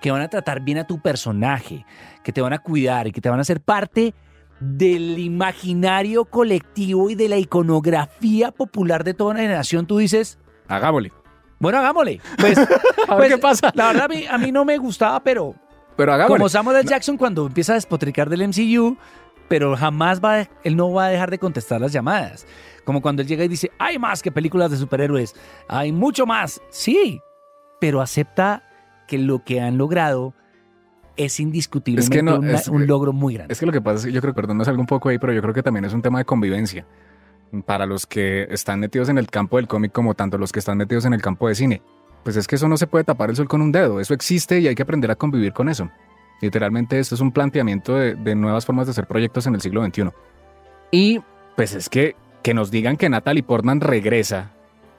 que 0.02 0.12
van 0.12 0.22
a 0.22 0.28
tratar 0.28 0.60
bien 0.60 0.80
a 0.80 0.88
tu 0.88 1.00
personaje, 1.00 1.86
que 2.22 2.34
te 2.34 2.42
van 2.42 2.52
a 2.52 2.60
cuidar 2.60 3.08
y 3.08 3.14
que 3.14 3.22
te 3.22 3.30
van 3.30 3.40
a 3.40 3.44
hacer 3.44 3.62
parte 3.62 4.14
del 4.60 5.18
imaginario 5.18 6.26
colectivo 6.26 7.10
y 7.10 7.16
de 7.16 7.30
la 7.30 7.38
iconografía 7.38 8.52
popular 8.52 9.06
de 9.06 9.14
toda 9.14 9.32
una 9.32 9.40
generación, 9.40 9.88
tú 9.88 10.00
dices, 10.00 10.38
Hagámosle. 10.68 11.14
bueno, 11.60 11.78
hagámosle. 11.78 12.20
Pues, 12.40 12.58
A 13.08 13.16
ver 13.16 13.18
pues, 13.18 13.30
qué 13.30 13.38
pasa. 13.38 13.72
La 13.74 13.88
verdad, 13.88 14.06
a 14.06 14.08
mí, 14.10 14.26
a 14.30 14.38
mí 14.38 14.52
no 14.52 14.66
me 14.66 14.78
gustaba, 14.78 15.24
pero 15.24 15.56
Pero 15.98 16.14
hagámosle. 16.14 16.38
como 16.38 16.50
Samuel 16.50 16.78
L. 16.78 16.88
Jackson 16.90 17.18
cuando 17.18 17.46
empieza 17.48 17.74
a 17.74 17.76
despotricar 17.76 18.30
del 18.30 18.42
MCU, 18.48 18.98
pero 19.48 19.76
jamás 19.78 20.20
va, 20.24 20.42
a- 20.42 20.50
él 20.64 20.76
no 20.76 20.92
va 20.92 21.06
a 21.06 21.10
dejar 21.10 21.32
de 21.32 21.40
contestar 21.40 21.80
las 21.82 21.92
llamadas. 21.94 22.46
Como 22.84 23.02
cuando 23.02 23.22
él 23.22 23.28
llega 23.28 23.44
y 23.44 23.48
dice, 23.48 23.72
hay 23.80 23.98
más 23.98 24.22
que 24.22 24.32
películas 24.32 24.72
de 24.72 24.78
superhéroes, 24.78 25.36
hay 25.68 25.92
mucho 25.92 26.26
más. 26.26 26.62
Sí, 26.70 27.22
pero 27.80 28.02
acepta 28.02 28.64
que 29.08 29.18
lo 29.18 29.44
que 29.44 29.62
han 29.62 29.78
logrado 29.78 30.34
es 31.18 31.40
indiscutiblemente 31.40 32.22
no, 32.24 32.40
una- 32.40 32.54
es- 32.56 32.68
un 32.68 32.86
logro 32.88 33.14
muy 33.14 33.36
grande. 33.36 33.54
Es 33.54 33.60
que 33.60 33.66
lo 33.66 33.72
que 33.72 33.82
pasa 33.82 34.00
es 34.00 34.06
que 34.06 34.12
yo 34.12 34.22
creo, 34.22 34.34
perdón, 34.34 34.58
me 34.58 34.66
salgo 34.66 34.82
un 34.82 34.88
poco 34.88 35.10
ahí, 35.10 35.18
pero 35.18 35.32
yo 35.34 35.42
creo 35.42 35.54
que 35.54 35.64
también 35.64 35.86
es 35.86 35.94
un 35.94 36.02
tema 36.02 36.20
de 36.20 36.26
convivencia. 36.26 36.86
Para 37.66 37.86
los 37.86 38.06
que 38.06 38.48
están 38.50 38.80
metidos 38.82 39.08
en 39.08 39.18
el 39.18 39.28
campo 39.30 39.56
del 39.58 39.68
cómic 39.68 39.92
como 39.94 40.14
tanto 40.14 40.38
los 40.38 40.52
que 40.52 40.60
están 40.60 40.78
metidos 40.78 41.06
en 41.06 41.14
el 41.14 41.22
campo 41.22 41.48
de 41.48 41.56
cine. 41.56 41.82
Pues 42.26 42.36
es 42.36 42.46
que 42.48 42.56
eso 42.56 42.68
no 42.68 42.76
se 42.76 42.88
puede 42.88 43.06
tapar 43.06 43.30
el 43.30 43.38
sol 43.38 43.48
con 43.48 43.62
un 43.62 43.72
dedo. 43.72 44.02
Eso 44.02 44.14
existe 44.14 44.60
y 44.60 44.68
hay 44.68 44.76
que 44.76 44.84
aprender 44.84 45.10
a 45.12 45.16
convivir 45.16 45.54
con 45.54 45.70
eso. 45.70 45.90
Literalmente 46.42 47.00
esto 47.00 47.16
es 47.16 47.22
un 47.22 47.32
planteamiento 47.32 47.96
de, 47.96 48.16
de 48.16 48.36
nuevas 48.36 48.66
formas 48.66 48.88
de 48.88 48.92
hacer 48.92 49.08
proyectos 49.08 49.48
en 49.48 49.56
el 49.56 49.62
siglo 49.62 49.86
XXI. 49.86 50.10
Y 50.92 51.22
pues 51.56 51.74
es 51.74 51.88
que 51.88 52.18
que 52.46 52.54
nos 52.54 52.70
digan 52.70 52.96
que 52.96 53.10
Natalie 53.10 53.42
Portman 53.42 53.82
regresa 53.82 54.52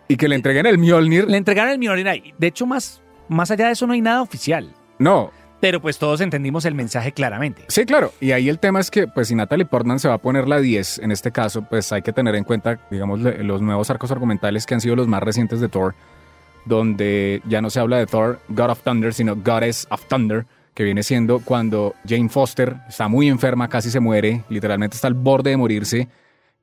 y 0.09 0.17
que 0.17 0.27
le 0.27 0.35
entreguen 0.35 0.67
el 0.67 0.79
Mjolnir. 0.79 1.31
Le 1.31 1.37
entregaron 1.37 1.75
el 1.75 1.79
Mjolnir 1.79 2.09
ahí. 2.09 2.35
De 2.39 2.49
hecho, 2.49 2.67
más, 2.67 3.01
más 3.29 3.53
allá 3.53 3.67
de 3.67 3.73
eso 3.75 3.87
no 3.87 3.93
hay 3.93 4.01
nada 4.01 4.21
oficial. 4.21 4.75
No, 4.99 5.31
Pero 5.61 5.81
pues 5.81 5.97
todos 5.97 6.21
entendimos 6.21 6.65
el 6.65 6.75
mensaje 6.75 7.13
claramente. 7.13 7.65
Sí, 7.69 7.87
claro. 7.87 8.13
Y 8.21 8.33
ahí 8.33 8.49
el 8.49 8.59
tema 8.59 8.81
es 8.81 8.91
que, 8.91 9.07
pues, 9.07 9.29
si 9.29 9.37
Natalie 9.37 9.65
Portman 9.65 10.01
se 10.01 10.09
va 10.09 10.15
a 10.15 10.19
poner 10.19 10.49
la 10.49 10.59
10 10.59 10.99
en 10.99 11.13
este 11.13 11.31
caso, 11.31 11.63
pues 11.63 11.93
hay 11.93 12.03
que 12.03 12.13
tener 12.13 12.35
en 12.35 12.43
cuenta, 12.43 12.81
digamos, 12.91 13.21
los 13.21 13.63
nuevos 13.63 13.91
arcos 13.91 14.11
argumentales 14.11 14.67
que 14.67 14.75
han 14.75 14.81
sido 14.81 14.97
los 14.97 15.07
más 15.07 15.23
recientes 15.23 15.61
de 15.61 15.69
Thor, 15.69 15.95
donde 16.67 17.41
ya 17.49 17.63
no 17.63 17.71
se 17.71 17.81
habla 17.81 17.99
de 17.99 18.07
Thor, 18.07 18.41
God 18.49 18.71
of 18.71 18.83
Thunder, 18.83 19.15
sino 19.15 19.37
Goddess 19.37 19.87
of 19.91 20.05
Thunder, 20.07 20.47
que 20.75 20.85
viene 20.85 21.03
siendo 21.03 21.41
cuando 21.41 21.95
Jane 22.07 22.29
Foster 22.29 22.77
está 22.89 23.09
muy 23.09 23.29
enferma, 23.29 23.69
casi 23.69 23.91
se 23.91 24.01
muere, 24.01 24.45
literalmente 24.51 24.97
está 24.97 25.09
al 25.09 25.15
borde 25.15 25.51
de 25.51 25.57
morirse, 25.57 26.09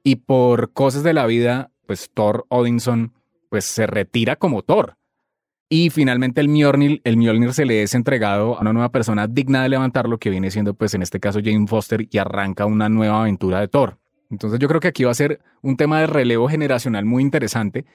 y 0.03 0.17
por 0.17 0.71
cosas 0.73 1.03
de 1.03 1.13
la 1.13 1.25
vida, 1.25 1.71
pues 1.87 2.11
Thor 2.13 2.45
Odinson, 2.49 3.13
pues 3.49 3.65
se 3.65 3.87
retira 3.87 4.35
como 4.35 4.61
Thor. 4.61 4.97
Y 5.69 5.89
finalmente 5.89 6.41
el 6.41 6.49
Mjolnir, 6.49 7.01
el 7.03 7.17
Mjolnir 7.17 7.53
se 7.53 7.65
le 7.65 7.81
es 7.81 7.95
entregado 7.95 8.57
a 8.57 8.61
una 8.61 8.73
nueva 8.73 8.89
persona 8.89 9.27
digna 9.27 9.63
de 9.63 9.69
levantarlo, 9.69 10.19
que 10.19 10.29
viene 10.29 10.51
siendo, 10.51 10.75
pues 10.75 10.93
en 10.93 11.01
este 11.01 11.19
caso, 11.19 11.39
Jane 11.43 11.65
Foster, 11.65 12.07
y 12.11 12.17
arranca 12.19 12.67
una 12.67 12.89
nueva 12.89 13.21
aventura 13.21 13.59
de 13.59 13.67
Thor. 13.69 13.97
Entonces 14.29 14.59
yo 14.59 14.67
creo 14.67 14.79
que 14.79 14.89
aquí 14.89 15.03
va 15.03 15.11
a 15.11 15.15
ser 15.15 15.39
un 15.61 15.77
tema 15.77 15.99
de 15.99 16.07
relevo 16.07 16.47
generacional 16.47 17.05
muy 17.05 17.23
interesante. 17.23 17.85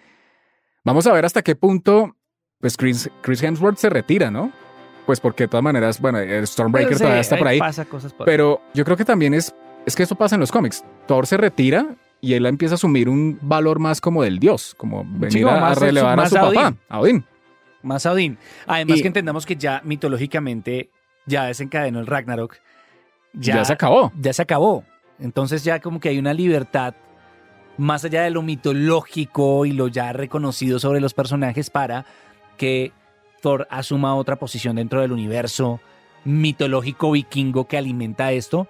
Vamos 0.89 1.07
a 1.07 1.13
ver 1.13 1.25
hasta 1.25 1.43
qué 1.43 1.55
punto 1.55 2.17
pues 2.61 2.77
Chris, 2.77 3.11
Chris 3.21 3.43
Hemsworth 3.43 3.79
se 3.79 3.89
retira, 3.91 4.31
¿no? 4.31 4.51
Pues 5.07 5.21
porque 5.21 5.45
de 5.45 5.49
todas 5.49 5.63
maneras, 5.63 6.01
bueno, 6.01 6.19
el 6.19 6.47
Stormbreaker 6.47 6.95
sí, 6.95 6.99
todavía 7.03 7.21
está 7.21 7.37
por 7.37 7.49
ahí. 7.49 7.59
Pasa 7.59 7.85
cosas 7.85 8.13
por 8.13 8.27
Pero 8.27 8.61
yo 8.75 8.85
creo 8.85 8.97
que 8.97 9.05
también 9.05 9.33
es, 9.35 9.55
es 9.87 9.95
que 9.95 10.03
eso 10.03 10.17
pasa 10.17 10.35
en 10.37 10.41
los 10.41 10.51
cómics. 10.51 10.85
Thor 11.07 11.27
se 11.27 11.37
retira 11.37 11.95
y 12.21 12.35
él 12.35 12.47
empieza 12.47 12.75
a 12.75 12.77
asumir 12.77 13.09
un 13.09 13.39
valor 13.41 13.79
más 13.79 14.01
como 14.01 14.23
del 14.23 14.39
dios, 14.39 14.75
como 14.77 15.05
venir 15.07 15.45
como 15.45 15.57
a, 15.57 15.61
más 15.61 15.79
relevar 15.79 16.19
a 16.21 16.29
su 16.29 16.35
papá, 16.35 16.75
a 16.89 17.01
Odín. 17.01 17.25
Más 17.83 18.05
a 18.07 18.13
Odín. 18.13 18.39
Además 18.67 18.99
Y- 18.99 19.03
que 19.03 19.09
entendamos 19.09 19.47
que 19.47 19.57
ya 19.57 19.81
mitológicamente 19.85 20.91
ya 21.27 21.45
desencadenó 21.45 22.01
el 22.01 22.07
Ragnarok. 22.07 22.57
Ya, 23.35 23.65
se 23.65 23.73
acabó. 23.73 24.11
ya 24.19 24.33
se 24.33 24.43
acabó. 24.43 24.85
Entonces 25.21 25.63
ya 25.65 25.81
como 25.81 26.01
que 26.01 26.09
hay 26.09 26.19
una 26.19 26.35
libertad 26.35 26.95
más 27.79 28.05
allá 28.05 28.23
de 28.23 28.31
lo 28.31 28.43
mitológico 28.43 29.65
y 29.65 29.73
lo 29.73 29.89
ya 29.89 30.13
reconocido 30.13 30.79
sobre 30.79 31.01
los 31.01 31.15
personajes 31.15 31.71
para 31.71 32.05
que 32.57 32.93
Thor 33.41 33.67
asuma 33.71 34.17
otra 34.17 34.37
posición 34.37 34.77
dentro 34.77 35.01
del 35.01 35.13
universo 35.13 35.81
mitológico 36.25 37.13
vikingo 37.13 37.67
que 37.67 37.79
alimenta 37.79 38.33
esto. 38.33 38.69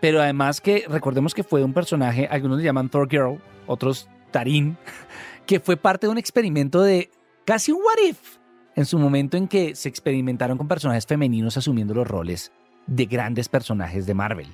Pero 0.00 0.20
además 0.20 0.60
que 0.60 0.84
recordemos 0.88 1.34
que 1.34 1.44
fue 1.44 1.64
un 1.64 1.72
personaje, 1.72 2.28
algunos 2.30 2.58
le 2.58 2.64
llaman 2.64 2.90
Thor 2.90 3.08
Girl, 3.10 3.40
otros 3.66 4.08
Tarin, 4.30 4.76
que 5.46 5.58
fue 5.58 5.76
parte 5.76 6.06
de 6.06 6.12
un 6.12 6.18
experimento 6.18 6.82
de 6.82 7.10
casi 7.44 7.72
un 7.72 7.78
what 7.78 8.08
if 8.08 8.38
en 8.74 8.84
su 8.84 8.98
momento 8.98 9.36
en 9.36 9.48
que 9.48 9.74
se 9.74 9.88
experimentaron 9.88 10.58
con 10.58 10.68
personajes 10.68 11.06
femeninos 11.06 11.56
asumiendo 11.56 11.94
los 11.94 12.06
roles 12.06 12.52
de 12.86 13.06
grandes 13.06 13.48
personajes 13.48 14.06
de 14.06 14.14
Marvel. 14.14 14.48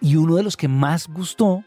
Y 0.00 0.16
uno 0.16 0.36
de 0.36 0.42
los 0.42 0.56
que 0.56 0.68
más 0.68 1.08
gustó 1.08 1.64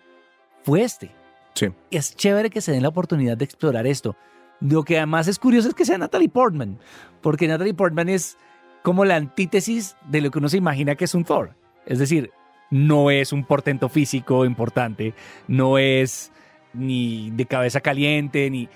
fue 0.63 0.81
este. 0.81 1.22
Sí. 1.53 1.67
Es 1.91 2.15
chévere 2.15 2.49
que 2.49 2.61
se 2.61 2.71
den 2.71 2.83
la 2.83 2.89
oportunidad 2.89 3.37
de 3.37 3.45
explorar 3.45 3.87
esto. 3.87 4.15
Lo 4.59 4.83
que 4.83 4.97
además 4.97 5.27
es 5.27 5.39
curioso 5.39 5.69
es 5.69 5.75
que 5.75 5.85
sea 5.85 5.97
Natalie 5.97 6.29
Portman, 6.29 6.79
porque 7.21 7.47
Natalie 7.47 7.73
Portman 7.73 8.09
es 8.09 8.37
como 8.81 9.05
la 9.05 9.15
antítesis 9.15 9.95
de 10.07 10.21
lo 10.21 10.31
que 10.31 10.39
uno 10.39 10.49
se 10.49 10.57
imagina 10.57 10.95
que 10.95 11.05
es 11.05 11.13
un 11.13 11.23
Thor. 11.23 11.55
Es 11.85 11.99
decir, 11.99 12.31
no 12.69 13.11
es 13.11 13.33
un 13.33 13.45
portento 13.45 13.89
físico 13.89 14.45
importante, 14.45 15.13
no 15.47 15.77
es 15.77 16.31
ni 16.73 17.31
de 17.31 17.45
cabeza 17.45 17.81
caliente, 17.81 18.49
ni... 18.49 18.69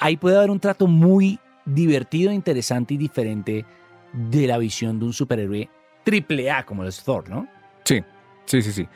Ahí 0.00 0.16
puede 0.16 0.36
haber 0.36 0.50
un 0.50 0.58
trato 0.58 0.86
muy 0.86 1.38
divertido, 1.64 2.32
interesante 2.32 2.94
y 2.94 2.96
diferente 2.96 3.64
de 4.12 4.46
la 4.46 4.58
visión 4.58 4.98
de 4.98 5.06
un 5.06 5.12
superhéroe 5.12 5.68
triple 6.04 6.50
A 6.50 6.66
como 6.66 6.82
lo 6.82 6.88
es 6.88 7.02
Thor, 7.02 7.28
¿no? 7.28 7.46
Sí, 7.84 8.02
sí, 8.44 8.60
sí, 8.60 8.72
sí. 8.72 8.88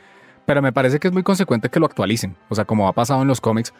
Pero 0.49 0.63
me 0.63 0.73
parece 0.73 0.97
que 0.97 1.07
es 1.07 1.13
muy 1.13 1.21
consecuente 1.21 1.69
que 1.69 1.79
lo 1.79 1.85
actualicen. 1.85 2.35
O 2.49 2.55
sea, 2.55 2.65
como 2.65 2.87
ha 2.87 2.93
pasado 2.93 3.21
en 3.21 3.27
los 3.27 3.39
cómics, 3.39 3.71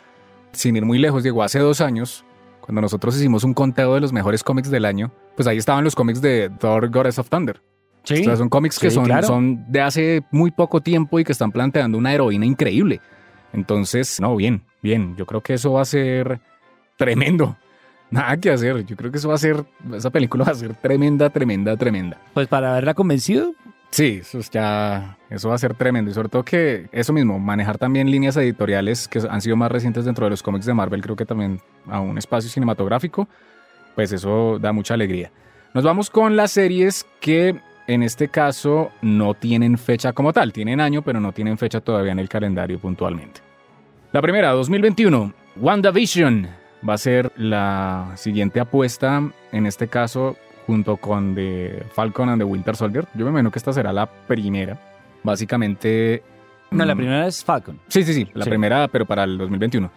sin 0.52 0.76
ir 0.76 0.86
muy 0.86 1.00
lejos, 1.00 1.24
llegó 1.24 1.42
hace 1.42 1.58
dos 1.58 1.82
años, 1.82 2.24
cuando 2.62 2.80
nosotros 2.80 3.18
hicimos 3.18 3.44
un 3.44 3.56
conteo 3.56 3.96
de 3.96 4.02
los 4.02 4.14
mejores 4.14 4.44
cómics 4.44 4.70
del 4.70 4.86
año, 4.86 5.12
pues 5.36 5.48
ahí 5.48 5.58
estaban 5.58 5.84
los 5.84 5.96
cómics 5.96 6.22
de 6.22 6.52
Thor 6.60 6.92
Goddess 6.92 7.18
of 7.18 7.28
Thunder. 7.28 7.60
Sí. 8.04 8.22
O 8.22 8.24
sea, 8.24 8.36
son 8.36 8.50
cómics 8.50 8.78
que 8.78 8.92
Sí, 8.92 8.96
son, 8.98 9.06
claro. 9.06 9.26
son 9.26 9.66
de 9.68 9.82
hace 9.82 10.22
muy 10.30 10.52
poco 10.52 10.80
tiempo 10.80 11.20
y 11.20 11.24
que 11.24 11.32
están 11.32 11.52
planteando 11.52 11.98
una 11.98 12.14
heroína 12.14 12.46
increíble. 12.46 13.02
Entonces, 13.52 14.22
no, 14.22 14.36
bien, 14.36 14.64
bien. 14.84 15.16
Yo 15.16 15.26
creo 15.26 15.42
que 15.42 15.56
eso 15.56 15.74
va 15.74 15.82
a 15.82 15.86
ser 15.86 16.40
tremendo. 16.98 17.58
Nada 18.12 18.38
que 18.38 18.52
hacer. 18.52 18.86
Yo 18.86 18.96
creo 18.96 19.10
que 19.12 19.18
eso 19.18 19.30
va 19.30 19.34
a 19.34 19.40
ser, 19.40 19.66
esa 19.96 20.12
película 20.12 20.46
va 20.46 20.52
a 20.52 20.56
ser 20.56 20.76
tremenda, 20.76 21.32
tremenda, 21.32 21.76
tremenda. 21.78 22.22
Pues 22.36 22.48
para 22.48 22.74
haberla 22.74 22.94
convencido, 22.94 23.56
Sí, 23.92 24.20
eso 24.22 24.40
es 24.40 24.52
ya, 24.52 25.18
eso 25.30 25.50
va 25.50 25.56
a 25.56 25.58
ser 25.58 25.74
tremendo. 25.74 26.12
Y 26.12 26.14
sobre 26.14 26.30
todo 26.30 26.44
que 26.44 26.88
eso 26.92 27.12
mismo, 27.12 27.40
manejar 27.40 27.78
también 27.78 28.10
líneas 28.10 28.38
editoriales 28.38 29.08
que 29.08 29.20
han 29.28 29.42
sido 29.42 29.56
más 29.56 29.72
recientes 29.72 30.06
dentro 30.06 30.26
de 30.26 30.30
los 30.30 30.44
cómics 30.44 30.66
de 30.66 30.74
Marvel, 30.74 31.02
creo 31.02 31.16
que 31.16 31.26
también 31.26 31.60
a 31.88 32.00
un 32.00 32.18
espacio 32.18 32.50
cinematográfico, 32.50 33.28
pues 33.96 34.12
eso 34.12 34.60
da 34.60 34.72
mucha 34.72 34.94
alegría. 34.94 35.32
Nos 35.74 35.84
vamos 35.84 36.10
con 36.10 36.36
las 36.36 36.52
series 36.52 37.06
que 37.20 37.60
en 37.88 38.04
este 38.04 38.28
caso 38.28 38.92
no 39.02 39.34
tienen 39.34 39.78
fecha 39.78 40.14
como 40.14 40.32
tal, 40.34 40.54
tienen 40.54 40.80
año, 40.80 41.02
pero 41.02 41.20
no 41.20 41.32
tienen 41.32 41.58
fecha 41.58 41.82
todavía 41.82 42.12
en 42.12 42.20
el 42.20 42.30
calendario 42.30 42.78
puntualmente. 42.78 43.42
La 44.12 44.22
primera, 44.22 44.52
2021, 44.52 45.34
WandaVision 45.58 46.48
va 46.88 46.94
a 46.94 46.98
ser 46.98 47.32
la 47.36 48.12
siguiente 48.16 48.60
apuesta, 48.60 49.32
en 49.52 49.66
este 49.66 49.88
caso 49.88 50.38
junto 50.70 50.98
con 50.98 51.34
The 51.34 51.84
Falcon 51.94 52.30
and 52.30 52.40
the 52.40 52.46
Winter 52.46 52.76
Soldier. 52.76 53.06
Yo 53.16 53.26
me 53.26 53.32
imagino 53.32 53.50
que 53.52 53.58
esta 53.58 53.74
será 53.74 53.92
la 53.92 54.06
primera. 54.06 54.78
Básicamente... 55.24 56.22
no, 56.70 56.86
la 56.86 56.94
mm, 56.94 56.98
primera 56.98 57.28
es 57.28 57.44
Falcon. 57.44 57.80
Sí, 57.88 58.04
sí, 58.04 58.14
sí, 58.14 58.28
la 58.36 58.44
Sí. 58.44 58.50
primera, 58.52 58.88
pero 58.88 59.06
para 59.06 59.24
el 59.24 59.38
2021. 59.38 59.90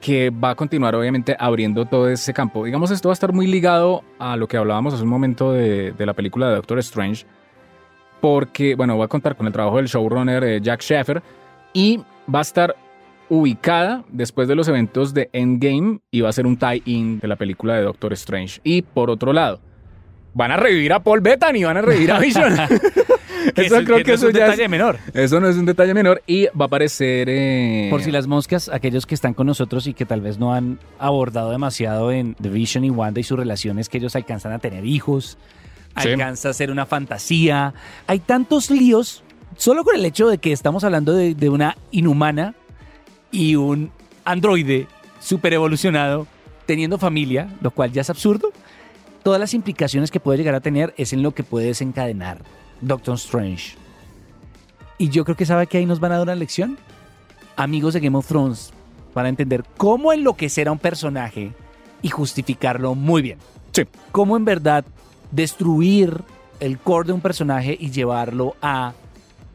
Que 0.00 0.30
va 0.30 0.50
a 0.50 0.54
continuar, 0.56 0.96
obviamente, 0.96 1.36
abriendo 1.38 1.84
todo 1.86 2.08
ese 2.08 2.34
campo. 2.34 2.64
Digamos, 2.64 2.90
esto 2.90 3.08
va 3.08 3.12
a 3.12 3.14
estar 3.14 3.32
muy 3.32 3.46
ligado 3.46 4.02
a 4.18 4.36
lo 4.36 4.48
que 4.48 4.56
hablábamos 4.56 4.92
hace 4.94 5.04
un 5.04 5.08
momento 5.08 5.52
de, 5.52 5.92
de 5.92 6.06
la 6.06 6.14
película 6.14 6.48
de 6.48 6.56
Doctor 6.56 6.80
Strange. 6.80 7.24
Porque, 8.20 8.74
bueno, 8.74 8.98
va 8.98 9.04
a 9.04 9.08
contar 9.08 9.36
con 9.36 9.46
el 9.46 9.52
trabajo 9.52 9.76
del 9.76 9.86
showrunner 9.86 10.42
eh, 10.42 10.60
Jack 10.60 10.80
Sheffer. 10.80 11.22
Y 11.72 11.98
va 12.32 12.40
a 12.40 12.42
estar 12.42 12.74
ubicada 13.28 14.04
después 14.10 14.48
de 14.48 14.56
los 14.56 14.66
eventos 14.68 15.14
de 15.14 15.30
Endgame. 15.32 16.00
Y 16.10 16.20
va 16.22 16.28
a 16.30 16.32
ser 16.32 16.46
un 16.46 16.56
tie-in 16.56 17.20
de 17.20 17.28
la 17.28 17.36
película 17.36 17.76
de 17.76 17.82
Doctor 17.82 18.12
Strange. 18.14 18.60
Y 18.64 18.82
por 18.82 19.08
otro 19.08 19.32
lado, 19.32 19.60
van 20.34 20.50
a 20.52 20.56
revivir 20.56 20.92
a 20.92 21.00
Paul 21.02 21.20
Bettany, 21.20 21.64
van 21.64 21.76
a 21.76 21.82
revivir 21.82 22.12
a 22.12 22.18
Vision. 22.18 22.52
eso 23.56 23.76
es- 23.78 23.84
creo 23.84 24.02
que 24.04 24.12
es 24.14 24.20
eso 24.20 24.28
un 24.28 24.32
ya 24.32 24.44
es- 24.46 24.50
detalle 24.52 24.68
menor. 24.68 24.98
eso 25.14 25.40
no 25.40 25.48
es 25.48 25.56
un 25.56 25.66
detalle 25.66 25.94
menor 25.94 26.22
y 26.26 26.46
va 26.46 26.64
a 26.64 26.66
aparecer... 26.66 27.28
eh, 27.30 27.88
Por 27.90 28.02
si 28.02 28.10
las 28.10 28.26
moscas, 28.26 28.68
aquellos 28.68 29.04
que 29.06 29.14
están 29.14 29.34
con 29.34 29.46
nosotros 29.46 29.86
y 29.86 29.94
que 29.94 30.06
tal 30.06 30.20
vez 30.20 30.38
no 30.38 30.54
han 30.54 30.78
abordado 30.98 31.50
demasiado 31.50 32.12
en 32.12 32.34
The 32.34 32.48
Vision 32.48 32.84
y 32.84 32.90
Wanda 32.90 33.20
y 33.20 33.24
sus 33.24 33.38
relaciones, 33.38 33.88
que 33.88 33.98
ellos 33.98 34.16
alcanzan 34.16 34.52
a 34.52 34.58
tener 34.58 34.84
hijos, 34.86 35.38
Sí. 36.00 36.08
alcanza 36.08 36.48
a 36.48 36.52
ser 36.54 36.70
una 36.70 36.86
fantasía. 36.86 37.74
Hay 38.06 38.20
tantos 38.20 38.70
líos, 38.70 39.22
solo 39.58 39.84
con 39.84 39.94
el 39.94 40.04
hecho 40.06 40.26
de 40.28 40.38
que 40.38 40.50
estamos 40.52 40.84
hablando 40.84 41.12
de, 41.12 41.34
de 41.34 41.50
una 41.50 41.76
inhumana 41.90 42.54
y 43.30 43.56
un 43.56 43.90
androide 44.24 44.86
super 45.20 45.52
evolucionado 45.52 46.26
teniendo 46.64 46.96
familia, 46.96 47.48
lo 47.60 47.70
cual 47.72 47.92
ya 47.92 48.00
es 48.00 48.08
absurdo. 48.08 48.52
Todas 49.22 49.40
las 49.40 49.54
implicaciones 49.54 50.10
que 50.10 50.20
puede 50.20 50.38
llegar 50.38 50.54
a 50.54 50.60
tener 50.60 50.94
es 50.96 51.12
en 51.12 51.22
lo 51.22 51.32
que 51.32 51.44
puede 51.44 51.66
desencadenar 51.66 52.38
Doctor 52.80 53.14
Strange. 53.14 53.76
Y 54.98 55.08
yo 55.10 55.24
creo 55.24 55.36
que 55.36 55.46
sabe 55.46 55.66
que 55.66 55.78
ahí 55.78 55.86
nos 55.86 56.00
van 56.00 56.12
a 56.12 56.16
dar 56.16 56.24
una 56.24 56.34
lección 56.34 56.78
amigos 57.56 57.94
de 57.94 58.00
Game 58.00 58.16
of 58.16 58.26
Thrones 58.26 58.72
para 59.14 59.28
entender 59.28 59.64
cómo 59.76 60.12
enloquecer 60.12 60.68
a 60.68 60.72
un 60.72 60.78
personaje 60.78 61.52
y 62.02 62.08
justificarlo 62.08 62.94
muy 62.94 63.22
bien. 63.22 63.38
Sí. 63.72 63.84
Cómo 64.10 64.36
en 64.36 64.44
verdad 64.44 64.84
destruir 65.30 66.22
el 66.60 66.78
core 66.78 67.08
de 67.08 67.12
un 67.12 67.20
personaje 67.20 67.76
y 67.78 67.90
llevarlo 67.90 68.56
a 68.60 68.94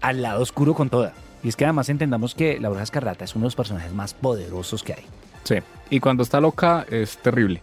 al 0.02 0.22
lado 0.22 0.42
oscuro 0.42 0.74
con 0.74 0.90
toda. 0.90 1.14
Y 1.44 1.50
es 1.50 1.56
que 1.56 1.66
además 1.66 1.90
entendamos 1.90 2.36
que 2.36 2.60
la 2.60 2.70
Bruja 2.70 2.84
Escarlata 2.84 3.26
es 3.26 3.36
uno 3.36 3.44
de 3.44 3.48
los 3.48 3.56
personajes 3.56 3.94
más 3.94 4.14
poderosos 4.14 4.84
que 4.84 4.94
hay. 4.94 5.04
Sí, 5.44 5.56
y 5.90 6.00
cuando 6.00 6.24
está 6.24 6.40
loca 6.40 6.86
es 6.90 7.18
terrible. 7.18 7.62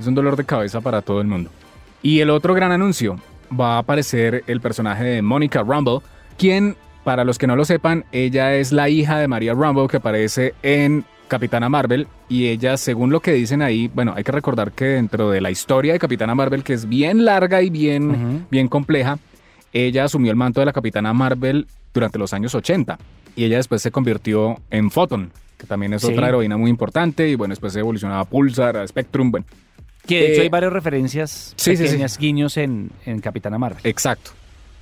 Es 0.00 0.06
un 0.06 0.14
dolor 0.14 0.36
de 0.36 0.44
cabeza 0.44 0.80
para 0.80 1.02
todo 1.02 1.20
el 1.20 1.26
mundo. 1.26 1.50
Y 2.02 2.20
el 2.20 2.30
otro 2.30 2.54
gran 2.54 2.72
anuncio, 2.72 3.18
va 3.58 3.76
a 3.76 3.78
aparecer 3.78 4.42
el 4.46 4.60
personaje 4.60 5.04
de 5.04 5.22
Monica 5.22 5.62
Rumble, 5.62 5.98
quien, 6.38 6.76
para 7.04 7.24
los 7.24 7.36
que 7.38 7.46
no 7.46 7.54
lo 7.56 7.64
sepan, 7.64 8.04
ella 8.12 8.54
es 8.54 8.72
la 8.72 8.88
hija 8.88 9.18
de 9.18 9.28
María 9.28 9.52
Rumble 9.52 9.88
que 9.88 9.98
aparece 9.98 10.54
en 10.62 11.04
Capitana 11.28 11.68
Marvel 11.68 12.08
y 12.28 12.46
ella, 12.48 12.76
según 12.76 13.10
lo 13.10 13.20
que 13.20 13.32
dicen 13.32 13.60
ahí, 13.62 13.88
bueno, 13.94 14.14
hay 14.16 14.24
que 14.24 14.32
recordar 14.32 14.72
que 14.72 14.84
dentro 14.86 15.30
de 15.30 15.40
la 15.40 15.50
historia 15.50 15.92
de 15.92 15.98
Capitana 15.98 16.34
Marvel, 16.34 16.64
que 16.64 16.72
es 16.72 16.88
bien 16.88 17.24
larga 17.24 17.60
y 17.62 17.70
bien, 17.70 18.46
bien 18.50 18.68
compleja, 18.68 19.18
ella 19.72 20.04
asumió 20.04 20.30
el 20.30 20.36
manto 20.36 20.60
de 20.60 20.66
la 20.66 20.72
Capitana 20.72 21.12
Marvel 21.12 21.66
durante 21.94 22.18
los 22.18 22.32
años 22.32 22.54
80 22.54 22.98
y 23.36 23.44
ella 23.44 23.58
después 23.58 23.82
se 23.82 23.90
convirtió 23.92 24.56
en 24.70 24.90
Photon, 24.90 25.30
que 25.58 25.66
también 25.66 25.92
es 25.92 26.02
Sí. 26.02 26.12
otra 26.12 26.28
heroína 26.28 26.56
muy 26.56 26.70
importante 26.70 27.28
y 27.28 27.34
bueno, 27.36 27.52
después 27.52 27.72
se 27.74 27.80
evolucionaba 27.80 28.20
a 28.22 28.24
Pulsar, 28.24 28.76
a 28.78 28.86
Spectrum, 28.88 29.30
bueno, 29.30 29.46
Que 30.06 30.14
de 30.16 30.26
Eh, 30.26 30.32
hecho 30.32 30.42
hay 30.42 30.48
varias 30.48 30.72
referencias, 30.72 31.52
sí, 31.56 31.76
sí, 31.76 31.86
sí. 31.88 31.98
guiños 32.18 32.56
en, 32.56 32.90
en 33.06 33.20
Capitana 33.20 33.58
Marvel. 33.58 33.80
exacto. 33.84 34.30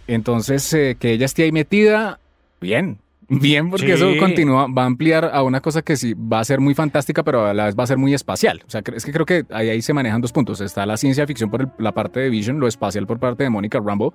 Entonces, 0.06 0.72
eh, 0.72 0.96
que 0.98 1.12
ella 1.12 1.26
esté 1.26 1.42
ahí 1.44 1.52
metida, 1.52 2.18
bien, 2.60 2.98
bien, 3.28 3.68
porque 3.68 3.92
eso 3.92 4.10
continúa, 4.18 4.66
va 4.68 4.84
a 4.84 4.86
ampliar 4.86 5.30
a 5.32 5.42
una 5.42 5.60
cosa 5.60 5.82
que 5.82 5.96
sí 5.96 6.14
va 6.14 6.40
a 6.40 6.44
ser 6.44 6.60
muy 6.60 6.74
fantástica, 6.74 7.22
pero 7.22 7.44
a 7.46 7.52
la 7.52 7.66
vez 7.66 7.76
va 7.78 7.84
a 7.84 7.86
ser 7.86 7.98
muy 7.98 8.14
espacial. 8.14 8.62
O 8.66 8.70
sea, 8.70 8.80
es 8.94 9.04
que 9.04 9.12
creo 9.12 9.26
que 9.26 9.44
ahí, 9.50 9.68
ahí 9.68 9.82
se 9.82 9.92
manejan 9.92 10.20
dos 10.22 10.32
puntos. 10.32 10.60
Está 10.62 10.86
la 10.86 10.96
ciencia 10.96 11.26
ficción 11.26 11.50
por 11.50 11.60
el- 11.62 11.68
la 11.78 11.92
parte 11.92 12.20
de 12.20 12.30
Vision, 12.30 12.58
lo 12.58 12.68
espacial 12.68 13.06
por 13.06 13.18
parte 13.18 13.42
de 13.44 13.50
Monica 13.50 13.78
Rambo 13.84 14.14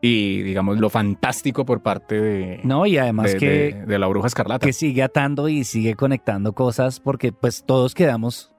y, 0.00 0.40
digamos, 0.42 0.78
lo 0.78 0.88
fantástico 0.88 1.66
por 1.66 1.82
parte 1.82 2.18
de, 2.20 2.60
No, 2.64 2.86
y 2.86 2.96
además 2.96 3.32
de, 3.32 3.38
que, 3.38 3.48
de- 3.48 3.84
de 3.86 3.98
la 3.98 4.06
bruja 4.06 4.28
escarlata. 4.28 4.64
que 4.66 4.72
sigue 4.72 5.02
atando 5.02 5.48
y 5.50 5.64
sigue 5.64 5.94
conectando 5.94 6.54
cosas 6.54 7.00
porque 7.00 7.32
pues 7.32 7.64
todos 7.66 7.94
quedamos 7.94 8.50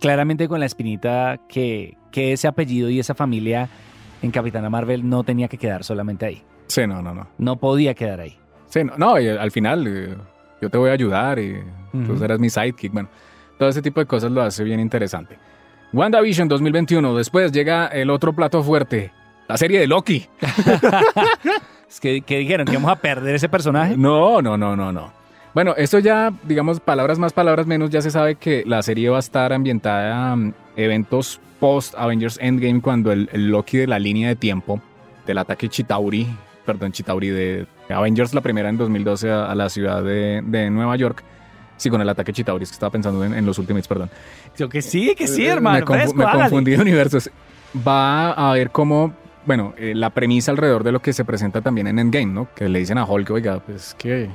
claramente 0.00 0.48
con 0.48 0.60
la 0.60 0.66
espinita 0.66 1.38
que, 1.48 1.96
que 2.10 2.32
ese 2.32 2.48
apellido 2.48 2.90
y 2.90 2.98
esa 2.98 3.14
familia 3.14 3.68
en 4.22 4.30
Capitana 4.30 4.68
Marvel 4.68 5.08
no 5.08 5.22
tenía 5.24 5.48
que 5.48 5.58
quedar 5.58 5.84
solamente 5.84 6.26
ahí. 6.26 6.42
Sí, 6.66 6.86
no, 6.86 7.02
no, 7.02 7.14
no. 7.14 7.28
No 7.38 7.56
podía 7.56 7.94
quedar 7.94 8.20
ahí. 8.20 8.36
Sí, 8.66 8.84
no, 8.84 8.96
no, 8.96 9.20
y 9.20 9.28
al 9.28 9.50
final, 9.50 9.86
eh, 9.86 10.16
yo 10.60 10.70
te 10.70 10.78
voy 10.78 10.90
a 10.90 10.92
ayudar 10.92 11.38
y 11.38 11.60
tú 12.06 12.16
serás 12.16 12.38
mi 12.38 12.50
sidekick. 12.50 12.92
Bueno, 12.92 13.08
todo 13.58 13.68
ese 13.68 13.82
tipo 13.82 14.00
de 14.00 14.06
cosas 14.06 14.30
lo 14.30 14.42
hace 14.42 14.64
bien 14.64 14.80
interesante. 14.80 15.38
WandaVision 15.92 16.48
2021, 16.48 17.16
después 17.16 17.50
llega 17.50 17.86
el 17.88 18.10
otro 18.10 18.32
plato 18.32 18.62
fuerte, 18.62 19.12
la 19.48 19.56
serie 19.56 19.80
de 19.80 19.86
Loki. 19.86 20.26
Es 21.90 21.98
que, 21.98 22.20
que 22.20 22.38
dijeron 22.38 22.66
que 22.66 22.72
íbamos 22.72 22.92
a 22.92 22.94
perder 22.94 23.34
ese 23.34 23.48
personaje. 23.48 23.96
No, 23.96 24.40
no, 24.40 24.56
no, 24.56 24.76
no, 24.76 24.92
no. 24.92 25.12
Bueno, 25.54 25.74
esto 25.76 25.98
ya, 25.98 26.32
digamos, 26.44 26.78
palabras 26.80 27.18
más, 27.18 27.32
palabras 27.32 27.66
menos, 27.66 27.90
ya 27.90 28.00
se 28.02 28.10
sabe 28.10 28.36
que 28.36 28.62
la 28.66 28.82
serie 28.82 29.08
va 29.10 29.16
a 29.16 29.20
estar 29.20 29.52
ambientada 29.52 30.32
a 30.32 30.36
eventos 30.76 31.40
post 31.58 31.94
Avengers 31.98 32.38
Endgame 32.40 32.80
cuando 32.80 33.10
el, 33.12 33.28
el 33.32 33.48
Loki 33.48 33.78
de 33.78 33.86
la 33.86 33.98
línea 33.98 34.28
de 34.28 34.36
tiempo 34.36 34.80
del 35.26 35.38
ataque 35.38 35.68
Chitauri, 35.68 36.26
perdón, 36.64 36.92
Chitauri 36.92 37.28
de 37.30 37.66
Avengers 37.88 38.32
la 38.32 38.40
primera 38.40 38.68
en 38.68 38.76
2012 38.78 39.30
a, 39.30 39.50
a 39.50 39.54
la 39.56 39.68
ciudad 39.68 40.02
de, 40.04 40.40
de 40.44 40.70
Nueva 40.70 40.94
York. 40.96 41.24
Sí, 41.76 41.90
con 41.90 42.00
el 42.00 42.08
ataque 42.08 42.32
Chitauri, 42.32 42.62
es 42.62 42.70
que 42.70 42.74
estaba 42.74 42.90
pensando 42.90 43.24
en, 43.24 43.34
en 43.34 43.44
los 43.44 43.58
Ultimates, 43.58 43.88
perdón. 43.88 44.10
Yo 44.56 44.68
que 44.68 44.82
sí, 44.82 45.14
que 45.16 45.26
sí, 45.26 45.46
Eh, 45.46 45.50
hermano. 45.50 45.78
Me, 45.80 45.84
confu- 45.84 45.94
fresco, 45.98 46.14
me 46.14 46.24
hágale. 46.24 46.40
confundí 46.42 46.70
de 46.72 46.80
universos. 46.82 47.30
Va 47.86 48.32
a 48.32 48.52
ver 48.52 48.70
cómo, 48.70 49.14
bueno, 49.46 49.74
eh, 49.78 49.94
la 49.96 50.10
premisa 50.10 50.50
alrededor 50.52 50.84
de 50.84 50.92
lo 50.92 51.00
que 51.00 51.12
se 51.12 51.24
presenta 51.24 51.60
también 51.62 51.86
en 51.88 51.98
Endgame, 51.98 52.26
¿no? 52.32 52.48
Que 52.54 52.68
le 52.68 52.78
dicen 52.80 52.98
a 52.98 53.04
Hulk, 53.04 53.30
oiga, 53.30 53.58
pues 53.60 53.94
que... 53.98 54.28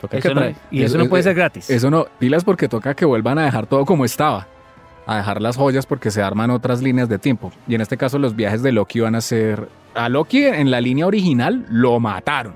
toca 0.00 0.18
Eso 0.18 0.28
que 0.30 0.34
no- 0.34 0.52
y 0.70 0.82
eso 0.82 0.98
no 0.98 1.08
puede 1.08 1.22
ser 1.22 1.34
gratis. 1.34 1.68
Eso 1.70 1.90
no, 1.90 2.06
pilas 2.18 2.44
porque 2.44 2.68
toca 2.68 2.94
que 2.94 3.04
vuelvan 3.04 3.38
a 3.38 3.44
dejar 3.44 3.66
todo 3.66 3.84
como 3.84 4.04
estaba. 4.04 4.46
A 5.06 5.16
dejar 5.16 5.40
las 5.42 5.56
joyas 5.56 5.86
porque 5.86 6.10
se 6.10 6.22
arman 6.22 6.50
otras 6.50 6.82
líneas 6.82 7.08
de 7.08 7.18
tiempo. 7.18 7.52
Y 7.66 7.74
en 7.74 7.80
este 7.80 7.96
caso 7.96 8.18
los 8.18 8.36
viajes 8.36 8.62
de 8.62 8.72
Loki 8.72 9.00
van 9.00 9.14
a 9.14 9.20
ser... 9.20 9.68
A 9.94 10.08
Loki 10.08 10.44
en 10.44 10.70
la 10.70 10.80
línea 10.80 11.06
original 11.06 11.66
lo 11.68 11.98
mataron. 12.00 12.54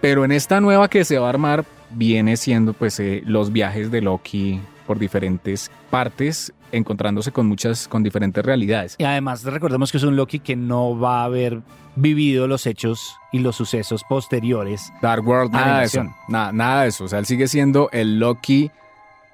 Pero 0.00 0.24
en 0.24 0.32
esta 0.32 0.60
nueva 0.60 0.88
que 0.88 1.04
se 1.04 1.18
va 1.18 1.26
a 1.26 1.30
armar 1.30 1.64
viene 1.90 2.36
siendo 2.36 2.72
pues 2.74 3.00
eh, 3.00 3.22
los 3.26 3.52
viajes 3.52 3.90
de 3.90 4.00
Loki 4.02 4.60
por 4.86 4.98
diferentes 4.98 5.70
partes, 5.90 6.52
encontrándose 6.72 7.32
con 7.32 7.46
muchas, 7.46 7.88
con 7.88 8.02
diferentes 8.02 8.44
realidades. 8.44 8.96
Y 8.98 9.04
además 9.04 9.44
recordemos 9.44 9.90
que 9.90 9.98
es 9.98 10.04
un 10.04 10.16
Loki 10.16 10.40
que 10.40 10.56
no 10.56 10.98
va 10.98 11.22
a 11.22 11.24
haber 11.24 11.62
vivido 11.96 12.46
los 12.48 12.66
hechos 12.66 13.16
y 13.32 13.38
los 13.38 13.56
sucesos 13.56 14.04
posteriores. 14.08 14.92
Dark 15.00 15.26
World, 15.26 15.52
nada 15.52 15.80
de 15.80 15.86
eso. 15.86 16.04
Nada, 16.28 16.52
nada 16.52 16.82
de 16.82 16.88
eso. 16.88 17.04
O 17.04 17.08
sea, 17.08 17.18
él 17.18 17.26
sigue 17.26 17.48
siendo 17.48 17.88
el 17.92 18.18
Loki, 18.18 18.70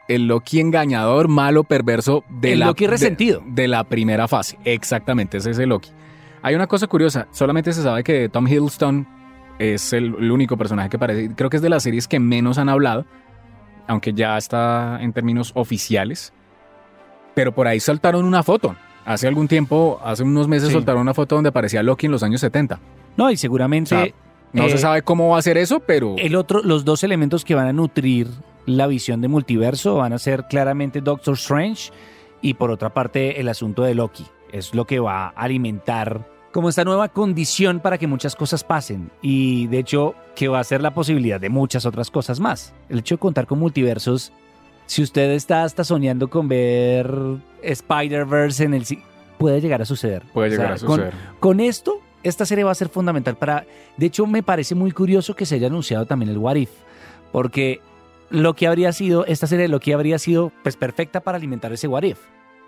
el 0.09 0.27
Loki 0.27 0.61
engañador, 0.61 1.29
malo, 1.29 1.65
perverso 1.65 2.25
de 2.29 2.53
El 2.53 2.61
la 2.61 2.67
Loki 2.67 2.87
resentido. 2.87 3.43
De, 3.47 3.69
la 3.69 3.85
primera 3.85 4.29
fase. 4.29 4.59
Exactamente, 4.65 5.39
ese 5.39 5.51
es 5.51 5.59
el 5.59 5.71
Loki. 5.71 5.91
Hay 6.43 6.55
una 6.55 6.67
cosa 6.67 6.87
curiosa, 6.87 7.29
solamente 7.33 7.73
se 7.73 7.83
sabe 7.83 8.03
que 8.03 8.29
Tom 8.29 8.47
Hiddleston 8.49 9.07
es 9.59 9.93
el, 9.93 10.15
el 10.19 10.31
único 10.31 10.57
personaje 10.57 10.89
que 10.89 10.97
aparece. 10.97 11.35
Creo 11.35 11.51
que 11.51 11.57
es 11.57 11.63
de 11.63 11.69
las 11.69 11.83
series 11.83 12.09
que 12.09 12.19
menos 12.19 12.57
han 12.57 12.71
hablado, 12.71 13.05
aunque 13.87 14.13
ya 14.13 14.37
está 14.37 14.99
en 15.01 15.13
términos 15.13 15.53
oficiales. 15.55 16.33
Pero 17.35 17.53
por 17.55 17.67
ahí 17.67 17.81
soltaron 17.81 18.25
una 18.25 18.43
foto. 18.43 18.77
Hace 19.05 19.27
algún 19.29 19.49
tiempo, 19.49 20.01
hace 20.05 20.23
unos 20.23 20.47
meses 20.49 20.69
Sí. 20.69 20.75
soltaron 20.75 21.03
una 21.03 21.15
foto 21.15 21.35
donde 21.37 21.49
aparecía 21.49 21.83
Loki 21.83 22.07
en 22.07 22.13
los 22.13 22.23
años 22.23 22.41
70. 22.41 22.79
No, 23.17 23.31
y 23.31 23.37
seguramente 23.37 23.95
O 23.95 23.99
sea, 24.05 24.13
No 24.53 24.65
Eh, 24.65 24.71
se 24.71 24.79
sabe 24.79 25.03
cómo 25.03 25.29
va 25.29 25.39
a 25.39 25.43
ser 25.43 25.57
eso, 25.59 25.79
pero... 25.79 26.17
el 26.19 26.35
otro, 26.35 26.61
los 26.65 26.85
dos 26.85 27.05
elementos 27.05 27.45
que 27.45 27.55
van 27.55 27.69
a 27.69 27.73
nutrir 27.73 28.27
la 28.67 28.89
visión 28.89 29.21
de 29.21 29.29
multiverso 29.29 29.95
van 29.95 30.13
a 30.13 30.19
ser 30.19 30.47
claramente 30.49 31.01
Doctor 31.01 31.35
Strange 31.35 31.93
y 32.43 32.55
por 32.55 32.73
otra 32.73 32.91
parte 32.93 33.41
el 33.41 33.49
asunto 33.49 33.83
de 33.85 33.95
Loki. 33.95 34.27
Es 34.53 34.75
lo 34.75 34.87
que 34.87 34.99
va 34.99 35.27
a 35.27 35.29
alimentar 35.29 36.27
como 36.53 36.69
esta 36.69 36.85
nueva 36.85 37.09
condición 37.09 37.81
para 37.81 37.97
que 37.99 38.07
muchas 38.07 38.35
cosas 38.35 38.65
pasen 38.65 39.11
y 39.23 39.67
de 39.69 39.79
hecho 39.79 40.15
que 40.35 40.49
va 40.49 40.59
a 40.61 40.65
ser 40.65 40.83
la 40.83 40.93
posibilidad 40.95 41.41
de 41.41 41.49
muchas 41.49 41.87
otras 41.87 42.11
cosas 42.11 42.41
más. 42.41 42.73
El 42.89 42.99
hecho 43.01 43.15
de 43.15 43.21
contar 43.21 43.47
con 43.47 43.59
multiversos, 43.61 44.33
si 44.87 45.03
usted 45.03 45.31
está 45.31 45.63
hasta 45.65 45.85
soñando 45.85 46.29
con 46.29 46.49
ver 46.49 47.09
Spider-Verse 47.63 48.65
en 48.65 48.75
el... 48.75 48.85
puede 49.39 49.61
llegar 49.61 49.81
a 49.83 49.85
suceder. 49.85 50.23
Puede 50.33 50.49
O 50.49 50.57
sea, 50.57 50.59
llegar 50.65 50.73
a 50.77 50.87
con- 50.87 50.97
suceder. 50.99 51.15
con 51.39 51.61
esto, 51.61 52.01
esta 52.23 52.45
serie 52.45 52.65
va 52.65 52.73
a 52.73 52.75
ser 52.75 52.89
fundamental 52.89 53.37
para... 53.37 53.65
De 53.97 54.07
hecho, 54.07 54.27
me 54.27 54.43
parece 54.43 54.75
muy 54.75 54.91
curioso 54.91 55.35
que 55.37 55.47
se 55.47 55.55
haya 55.57 55.69
anunciado 55.69 56.07
también 56.07 56.31
el 56.31 56.39
What 56.39 56.57
If, 56.57 56.71
porque 57.33 57.81
lo 58.31 58.55
que 58.55 58.67
habría 58.67 58.93
sido, 58.93 59.25
esta 59.27 59.47
serie 59.47 59.69
lo 59.69 59.81
que 59.81 59.95
habría 59.95 60.19
sido 60.19 60.53
pues 60.63 60.77
perfecta 60.77 61.21
para 61.21 61.37
alimentar 61.39 61.73
ese 61.73 61.87
What 61.89 62.03
If. 62.03 62.19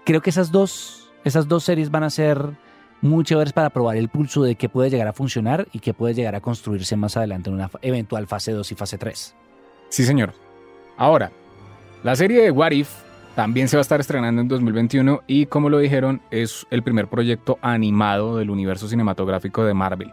Creo 0.05 0.21
que 0.23 0.31
esas 0.31 0.51
dos, 0.53 1.11
esas 1.25 1.49
dos 1.49 1.65
series 1.65 1.91
van 1.91 2.03
a 2.05 2.11
ser 2.11 2.39
muy 3.03 3.25
chéveres 3.25 3.53
para 3.53 3.69
probar 3.71 3.97
el 3.97 4.09
pulso 4.09 4.43
de 4.43 4.55
qué 4.55 4.69
puede 4.69 4.89
llegar 4.89 5.09
a 5.09 5.13
funcionar 5.13 5.67
y 5.73 5.81
qué 5.81 5.93
puede 5.93 6.15
llegar 6.15 6.35
a 6.35 6.41
construirse 6.41 6.97
más 6.97 7.17
adelante 7.17 7.51
en 7.51 7.57
una 7.57 7.71
eventual 7.83 8.27
fase 8.27 8.53
2 8.53 8.73
y 8.73 8.75
fase 8.75 8.97
3. 8.97 9.35
Sí, 9.91 10.05
señor. 10.05 10.33
Ahora, 10.97 11.31
la 12.03 12.17
serie 12.17 12.43
de 12.43 12.51
What 12.51 12.71
If 12.71 12.89
también 13.35 13.69
se 13.69 13.77
va 13.77 13.81
a 13.81 13.83
estar 13.83 14.01
estrenando 14.01 14.41
en 14.41 14.49
2021 14.49 15.23
y 15.27 15.47
como 15.47 15.69
lo 15.69 15.79
dijeron, 15.79 16.23
es 16.31 16.67
el 16.71 16.83
primer 16.83 17.09
proyecto 17.09 17.59
animado 17.61 18.37
del 18.37 18.51
universo 18.51 18.89
cinematográfico 18.89 19.65
de 19.65 19.75
Marvel. 19.75 20.11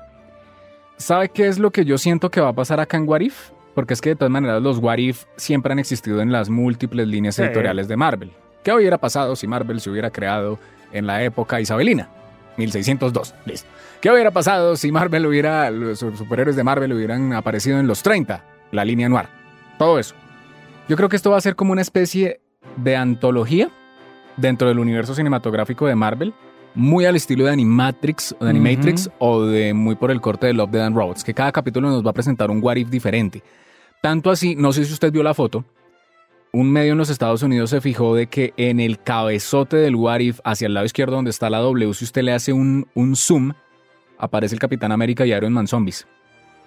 ¿Sabe 0.97 1.29
qué 1.29 1.47
es 1.47 1.59
lo 1.59 1.71
que 1.71 1.85
yo 1.85 1.97
siento 1.97 2.29
que 2.29 2.41
va 2.41 2.49
a 2.49 2.53
pasar 2.53 2.79
acá 2.79 2.97
en 2.97 3.07
What 3.07 3.21
If? 3.21 3.51
Porque 3.75 3.93
es 3.93 4.01
que 4.01 4.09
de 4.09 4.15
todas 4.15 4.31
maneras 4.31 4.61
los 4.61 4.79
What 4.79 4.97
If 4.97 5.25
siempre 5.37 5.71
han 5.71 5.79
existido 5.79 6.21
en 6.21 6.31
las 6.31 6.49
múltiples 6.49 7.07
líneas 7.07 7.35
Sí. 7.35 7.43
editoriales 7.43 7.87
de 7.87 7.95
Marvel. 7.95 8.31
¿Qué 8.63 8.73
hubiera 8.73 8.97
pasado 8.97 9.35
si 9.35 9.47
Marvel 9.47 9.79
se 9.79 9.89
hubiera 9.89 10.09
creado 10.09 10.59
en 10.91 11.07
la 11.07 11.23
época 11.23 11.61
isabelina? 11.61 12.09
1602, 12.59 13.33
listo. 13.45 13.67
¿Qué 14.01 14.11
hubiera 14.11 14.31
pasado 14.31 14.75
si 14.75 14.91
Marvel 14.91 15.25
hubiera, 15.25 15.71
los 15.71 15.99
superhéroes 15.99 16.55
de 16.55 16.63
Marvel 16.63 16.93
hubieran 16.93 17.33
aparecido 17.33 17.79
en 17.79 17.87
los 17.87 18.03
30? 18.03 18.43
La 18.71 18.85
línea 18.85 19.09
noir. 19.09 19.25
Todo 19.77 19.97
eso. 19.97 20.13
Yo 20.87 20.95
creo 20.95 21.09
que 21.09 21.15
esto 21.15 21.31
va 21.31 21.37
a 21.37 21.41
ser 21.41 21.55
como 21.55 21.71
una 21.71 21.81
especie 21.81 22.41
de 22.77 22.95
antología 22.95 23.71
dentro 24.37 24.67
del 24.67 24.79
universo 24.79 25.15
cinematográfico 25.15 25.87
de 25.87 25.95
Marvel, 25.95 26.33
muy 26.75 27.05
al 27.05 27.15
estilo 27.15 27.45
de 27.45 27.51
Animatrix 27.51 28.35
o 28.39 28.43
de 28.45 28.49
Animatrix 28.51 29.09
o 29.19 29.45
de 29.45 29.73
muy 29.73 29.95
por 29.95 30.11
el 30.11 30.21
corte 30.21 30.47
de 30.47 30.53
Love, 30.53 30.71
Dead 30.71 30.85
and 30.85 30.95
Robots, 30.95 31.23
que 31.23 31.33
cada 31.33 31.51
capítulo 31.51 31.89
nos 31.89 32.05
va 32.05 32.11
a 32.11 32.13
presentar 32.13 32.51
un 32.51 32.63
what 32.63 32.75
if 32.75 32.89
diferente. 32.89 33.43
Tanto 34.01 34.29
así, 34.31 34.55
no 34.55 34.71
sé 34.71 34.85
si 34.85 34.93
usted 34.93 35.11
vio 35.11 35.23
la 35.23 35.33
foto, 35.33 35.65
un 36.51 36.71
medio 36.71 36.93
en 36.93 36.97
los 36.97 37.09
Estados 37.09 37.43
Unidos 37.43 37.69
se 37.69 37.81
fijó 37.81 38.15
de 38.15 38.27
que 38.27 38.53
en 38.57 38.79
el 38.79 38.99
cabezote 39.01 39.77
del 39.77 39.95
what 39.95 40.19
if, 40.19 40.39
hacia 40.43 40.65
el 40.67 40.73
lado 40.73 40.85
izquierdo 40.85 41.15
donde 41.15 41.31
está 41.31 41.49
la 41.49 41.59
W, 41.59 41.93
si 41.93 42.05
usted 42.05 42.23
le 42.23 42.33
hace 42.33 42.53
un, 42.53 42.87
un 42.95 43.15
zoom, 43.15 43.53
aparece 44.17 44.55
el 44.55 44.59
Capitán 44.59 44.91
América 44.91 45.25
y 45.25 45.33
Iron 45.33 45.53
Man 45.53 45.67
Zombies. 45.67 46.07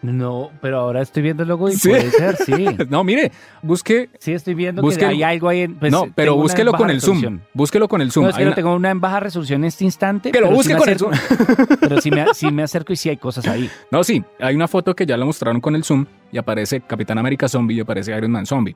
No, 0.03 0.51
pero 0.61 0.81
ahora 0.81 1.01
estoy 1.01 1.23
viendo 1.23 1.45
el 1.45 1.49
logo 1.49 1.69
y 1.69 1.75
Sí. 1.77 1.89
puede 1.89 2.11
ser, 2.11 2.35
sí. 2.37 2.67
No, 2.91 3.05
mire, 3.05 3.31
busque 3.63 4.11
Sí, 4.19 4.33
estoy 4.33 4.55
viendo 4.55 4.83
Busque- 4.83 4.99
que 4.99 5.07
hay 5.07 5.23
algo 5.23 5.49
ahí. 5.49 5.61
en- 5.61 5.77
pues, 5.77 5.93
no, 5.93 6.07
pero 6.13 6.35
búsquelo 6.35 6.73
con 6.73 6.91
el 6.91 7.01
zoom. 7.01 7.39
Búsquelo 7.55 7.87
con 7.87 8.01
el 8.01 8.11
zoom. 8.11 8.25
No, 8.25 8.31
es 8.31 8.37
que 8.37 8.43
una- 8.45 8.55
tengo 8.57 8.75
una 8.75 8.91
en 8.91 9.01
baja 9.01 9.21
resolución 9.21 9.61
en 9.63 9.69
este 9.69 9.85
instante. 9.85 10.31
Lo 10.31 10.33
pero 10.33 10.51
busque 10.51 10.75
con 10.77 10.89
el 10.89 10.97
acerco- 10.97 11.79
Pero 11.81 12.01
sí 12.01 12.11
me, 12.11 12.25
sí 12.35 12.51
me 12.51 12.65
acerco 12.65 12.93
y 12.93 12.97
sí 12.97 13.11
hay 13.11 13.17
cosas 13.17 13.47
ahí. 13.47 13.71
No, 13.93 14.03
sí, 14.03 14.25
hay 14.41 14.57
una 14.57 14.67
foto 14.67 14.93
que 14.97 15.07
ya 15.07 15.17
la 15.17 15.25
mostraron 15.25 15.61
con 15.61 15.77
el 15.77 15.85
zoom 15.85 16.05
y 16.33 16.39
aparece 16.39 16.81
Capitán 16.81 17.19
América 17.19 17.49
Zombie 17.49 17.77
y 17.77 17.81
aparece 17.81 18.17
Iron 18.17 18.33
Man 18.33 18.45
Zombie. 18.45 18.75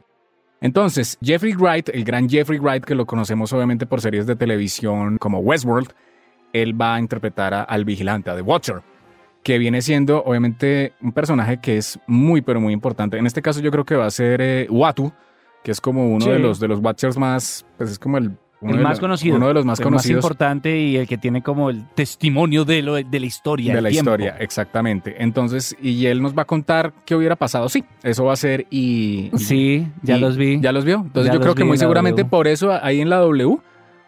Entonces, 0.61 1.19
Jeffrey 1.23 1.55
Wright, 1.55 1.89
el 1.91 2.05
gran 2.05 2.29
Jeffrey 2.29 2.59
Wright, 2.59 2.85
que 2.85 2.95
lo 2.95 3.07
conocemos 3.07 3.53
obviamente 3.53 3.87
por 3.87 4.01
series 4.01 4.27
de 4.27 4.37
televisión 4.37 5.19
como 5.19 5.39
Westworld, 5.41 5.91
él 6.53 6.81
va 6.81 6.95
a 6.95 7.01
interpretar 7.01 7.53
a- 7.55 7.63
al 7.63 7.85
vigilante, 7.85 8.31
a 8.31 8.35
The 8.37 8.43
Watcher, 8.43 8.83
que 9.43 9.59
viene 9.59 9.83
siendo 9.83 10.25
obviamente 10.25 10.95
un 11.03 11.13
personaje 11.13 11.61
que 11.61 11.77
es 11.77 11.99
muy, 12.07 12.41
pero 12.41 12.61
muy 12.61 12.73
importante. 12.73 13.19
En 13.19 13.27
este 13.27 13.43
caso 13.43 13.61
yo 13.61 13.71
creo 13.71 13.85
que 13.85 13.97
va 13.97 14.07
a 14.07 14.11
ser 14.11 14.41
eh, 14.41 14.67
Watu, 14.71 15.13
que 15.63 15.71
es 15.73 15.81
como 15.81 16.09
uno 16.09 16.25
Sí. 16.25 16.31
de, 16.31 16.39
los, 16.39 16.59
de 16.59 16.69
los 16.69 16.81
Watchers 16.81 17.19
más, 17.19 17.67
pues 17.77 17.91
es 17.91 17.99
como 17.99 18.17
el... 18.19 18.33
uno 18.61 18.73
el 18.73 18.79
de 18.79 18.83
más 18.83 18.93
los- 18.93 19.01
conocido. 19.01 19.37
Uno 19.37 19.49
de 19.49 19.55
los 19.55 19.65
más 19.65 19.79
el 19.81 19.85
conocidos. 19.85 20.17
más 20.17 20.25
importante 20.25 20.79
y 20.79 20.97
el 20.97 21.07
que 21.07 21.19
tiene 21.19 21.43
como 21.43 21.69
el 21.71 21.87
testimonio 21.95 22.65
de, 22.65 22.83
lo, 22.83 22.95
de 22.95 23.21
la 23.21 23.27
historia. 23.27 23.73
de 23.73 23.79
el 23.79 23.85
la 23.85 23.91
tiempo. 23.91 24.11
historia, 24.13 24.37
exactamente. 24.39 25.17
Entonces, 25.23 25.77
y 25.83 26.07
él 26.07 26.23
nos 26.23 26.37
va 26.37 26.43
a 26.43 26.47
contar 26.47 26.93
qué 27.05 27.15
hubiera 27.15 27.37
pasado. 27.37 27.69
Sí, 27.69 27.85
eso 28.03 28.25
va 28.25 28.33
a 28.33 28.37
ser 28.37 28.67
y... 28.71 29.31
Sí, 29.37 29.87
ya 30.03 30.17
y- 30.17 30.21
los 30.21 30.37
vi. 30.37 30.61
¿Ya 30.61 30.73
los 30.73 30.85
vio? 30.85 30.97
Entonces 31.05 31.27
Ya 31.27 31.35
yo 31.35 31.41
creo 31.41 31.55
que 31.55 31.65
muy 31.65 31.77
seguramente 31.79 32.23
W. 32.23 32.31
por 32.31 32.49
eso 32.49 32.73
ahí 32.83 33.01
en 33.01 33.11
la 33.11 33.19
W, 33.19 33.59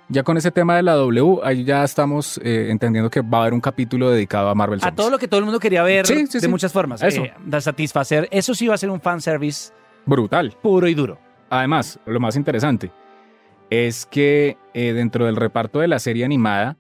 ya 0.09 0.23
con 0.23 0.39
ese 0.39 0.51
tema 0.51 0.75
de 0.77 0.83
la 0.83 0.95
W, 0.95 1.41
ahí 1.45 1.65
ya 1.65 1.85
estamos 1.85 2.41
eh, 2.43 2.69
entendiendo 2.71 3.11
que 3.11 3.21
va 3.21 3.39
a 3.39 3.41
haber 3.43 3.53
un 3.53 3.61
capítulo 3.61 4.11
dedicado 4.11 4.49
a 4.49 4.55
Marvel 4.55 4.79
A 4.79 4.81
Zombies. 4.85 4.97
todo 4.97 5.11
lo 5.11 5.19
que 5.19 5.29
todo 5.29 5.41
el 5.41 5.45
mundo 5.45 5.61
quería 5.61 5.83
ver 5.83 6.07
Sí, 6.07 6.27
sí, 6.27 6.39
de 6.39 6.41
sí. 6.41 6.49
muchas 6.49 6.73
formas. 6.73 7.03
Eso. 7.03 7.23
Eh, 7.25 7.35
de 7.45 7.61
satisfacer. 7.61 8.27
Eso 8.31 8.55
sí 8.55 8.67
va 8.67 8.75
a 8.77 8.79
ser 8.79 8.89
un 8.89 9.01
fanservice 9.03 9.73
Brutal. 10.07 10.55
puro 10.63 10.89
y 10.89 10.95
duro. 10.95 11.19
Además, 11.51 11.99
lo 12.07 12.19
más 12.21 12.37
interesante 12.37 12.91
es 13.71 14.07
que 14.07 14.57
eh, 14.75 14.93
dentro 14.93 15.27
del 15.27 15.37
reparto 15.37 15.81
de 15.81 15.89
la 15.89 15.99
serie 15.99 16.25
animada, 16.25 16.77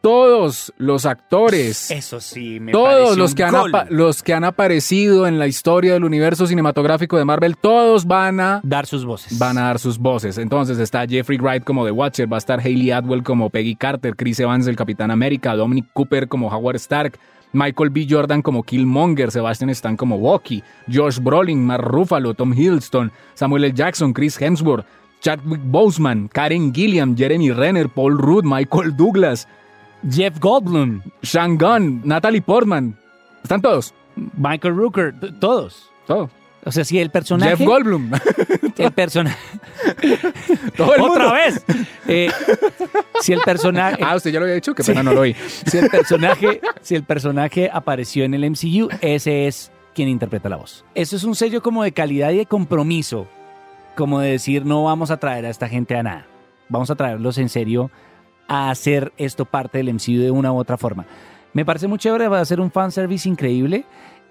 todos 0.00 0.72
los 0.78 1.04
actores... 1.04 1.90
Eso 1.90 2.20
sí, 2.20 2.58
me 2.58 2.72
Todos 2.72 3.16
los 3.18 3.34
que, 3.34 3.44
han 3.44 3.52
gol. 3.52 3.72
los 3.90 4.22
que 4.22 4.32
han 4.32 4.44
aparecido 4.44 5.26
en 5.26 5.38
la 5.38 5.46
historia 5.46 5.92
del 5.92 6.04
universo 6.04 6.46
cinematográfico 6.46 7.18
de 7.18 7.24
Marvel, 7.24 7.56
todos 7.56 8.06
van 8.06 8.40
a 8.40 8.60
dar 8.64 8.86
sus 8.86 9.04
voces. 9.04 9.38
van 9.38 9.58
a 9.58 9.62
dar 9.62 9.78
sus 9.78 9.98
voces. 9.98 10.38
Entonces 10.38 10.78
está 10.78 11.06
Jeffrey 11.06 11.38
Wright 11.38 11.64
como 11.64 11.84
The 11.84 11.90
Watcher, 11.90 12.32
va 12.32 12.36
a 12.36 12.38
estar 12.38 12.60
Hayley 12.60 12.90
Atwell 12.90 13.22
como 13.22 13.50
Peggy 13.50 13.76
Carter, 13.76 14.16
Chris 14.16 14.40
Evans 14.40 14.66
el 14.66 14.76
Capitán 14.76 15.10
América, 15.10 15.54
Dominic 15.54 15.86
Cooper 15.92 16.28
como 16.28 16.48
Howard 16.48 16.76
Stark, 16.76 17.18
Michael 17.52 17.90
B. 17.90 18.06
Jordan 18.08 18.42
como 18.42 18.62
Killmonger, 18.62 19.30
Sebastian 19.30 19.70
Stan 19.70 19.96
como 19.96 20.18
Bucky, 20.18 20.62
Josh 20.90 21.18
Brolin, 21.18 21.64
Mark 21.64 21.84
Ruffalo, 21.84 22.34
Tom 22.34 22.52
Hiddleston, 22.52 23.10
Samuel 23.34 23.64
L. 23.64 23.74
Jackson, 23.74 24.12
Chris 24.12 24.40
Hemsworth, 24.40 24.86
Chadwick 25.20 25.60
Boseman, 25.64 26.28
Karen 26.28 26.72
Gilliam, 26.72 27.16
Jeremy 27.16 27.50
Renner, 27.50 27.88
Paul 27.88 28.18
Rudd, 28.18 28.44
Michael 28.44 28.96
Douglas, 28.96 29.46
Jeff 30.08 30.38
Goldblum, 30.40 31.02
Sean 31.22 31.58
Gunn, 31.58 32.02
Natalie 32.04 32.40
Portman. 32.40 32.96
Están 33.42 33.60
todos. 33.60 33.94
Michael 34.36 34.76
Rooker, 34.76 35.14
todos. 35.38 35.90
Todo. 36.06 36.30
O 36.64 36.72
sea, 36.72 36.84
si 36.84 36.98
el 36.98 37.10
personaje... 37.10 37.56
Jeff 37.56 37.66
Goldblum. 37.66 38.12
El 38.76 38.92
personaje... 38.92 39.36
¡Otra 40.78 41.32
vez! 41.32 41.62
Eh, 42.06 42.30
si 43.20 43.32
el 43.34 43.40
personaje... 43.40 44.02
Ah, 44.06 44.16
usted 44.16 44.30
ya 44.30 44.38
lo 44.38 44.44
había 44.44 44.54
dicho, 44.54 44.74
qué 44.74 44.82
pena 44.82 45.02
no 45.02 45.12
lo 45.12 45.20
oí. 45.20 45.34
si 45.66 45.76
el 45.76 45.90
personaje, 45.90 46.60
si 46.80 46.94
el 46.94 47.04
personaje 47.04 47.70
apareció 47.70 48.24
en 48.24 48.32
el 48.32 48.50
MCU, 48.50 48.88
ese 49.02 49.46
es 49.46 49.70
quien 49.94 50.08
interpreta 50.08 50.48
la 50.48 50.56
voz. 50.56 50.84
Eso 50.94 51.16
es 51.16 51.24
un 51.24 51.34
sello 51.34 51.62
como 51.62 51.82
de 51.82 51.92
calidad 51.92 52.30
y 52.30 52.38
de 52.38 52.46
compromiso, 52.46 53.28
como 53.96 54.20
de 54.20 54.30
decir 54.30 54.64
no 54.64 54.84
vamos 54.84 55.10
a 55.10 55.18
traer 55.18 55.46
a 55.46 55.50
esta 55.50 55.68
gente 55.68 55.96
a 55.96 56.02
nada, 56.02 56.26
vamos 56.68 56.90
a 56.90 56.96
traerlos 56.96 57.38
en 57.38 57.48
serio 57.48 57.90
a 58.48 58.70
hacer 58.70 59.12
esto 59.16 59.44
parte 59.44 59.78
del 59.78 59.94
MCU 59.94 60.18
de 60.20 60.30
una 60.30 60.52
u 60.52 60.56
otra 60.56 60.76
forma. 60.76 61.06
Me 61.52 61.64
parece 61.64 61.86
muy 61.88 61.98
chévere, 61.98 62.28
va 62.28 62.40
a 62.40 62.44
ser 62.44 62.60
un 62.60 62.70
fanservice 62.70 63.28
increíble 63.28 63.84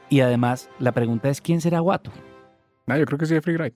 y 0.10 0.22
además 0.22 0.70
la 0.80 0.91
pregunta 0.91 1.30
es 1.30 1.41
quién 1.41 1.62
será 1.62 1.80
Guato. 1.80 2.12
No, 2.88 2.97
yo 2.97 3.05
creo 3.05 3.20
que 3.20 3.26
sí, 3.26 3.36
Jeffrey 3.36 3.55
Wright. 3.55 3.76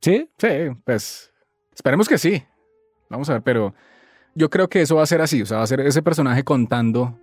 ¿Sí? 0.00 0.28
Sí, 0.38 0.48
pues 0.84 1.32
esperemos 1.74 2.08
que 2.08 2.18
sí. 2.18 2.42
Vamos 3.08 3.30
a 3.30 3.34
ver, 3.34 3.42
pero 3.42 3.74
yo 4.34 4.50
creo 4.50 4.68
que 4.68 4.82
eso 4.82 4.96
va 4.96 5.02
a 5.02 5.06
ser 5.06 5.20
así. 5.20 5.42
O 5.42 5.46
sea, 5.46 5.58
va 5.58 5.64
a 5.64 5.68
ser 5.68 5.80
ese 5.80 6.02
personaje 6.02 6.42
contando 6.42 7.18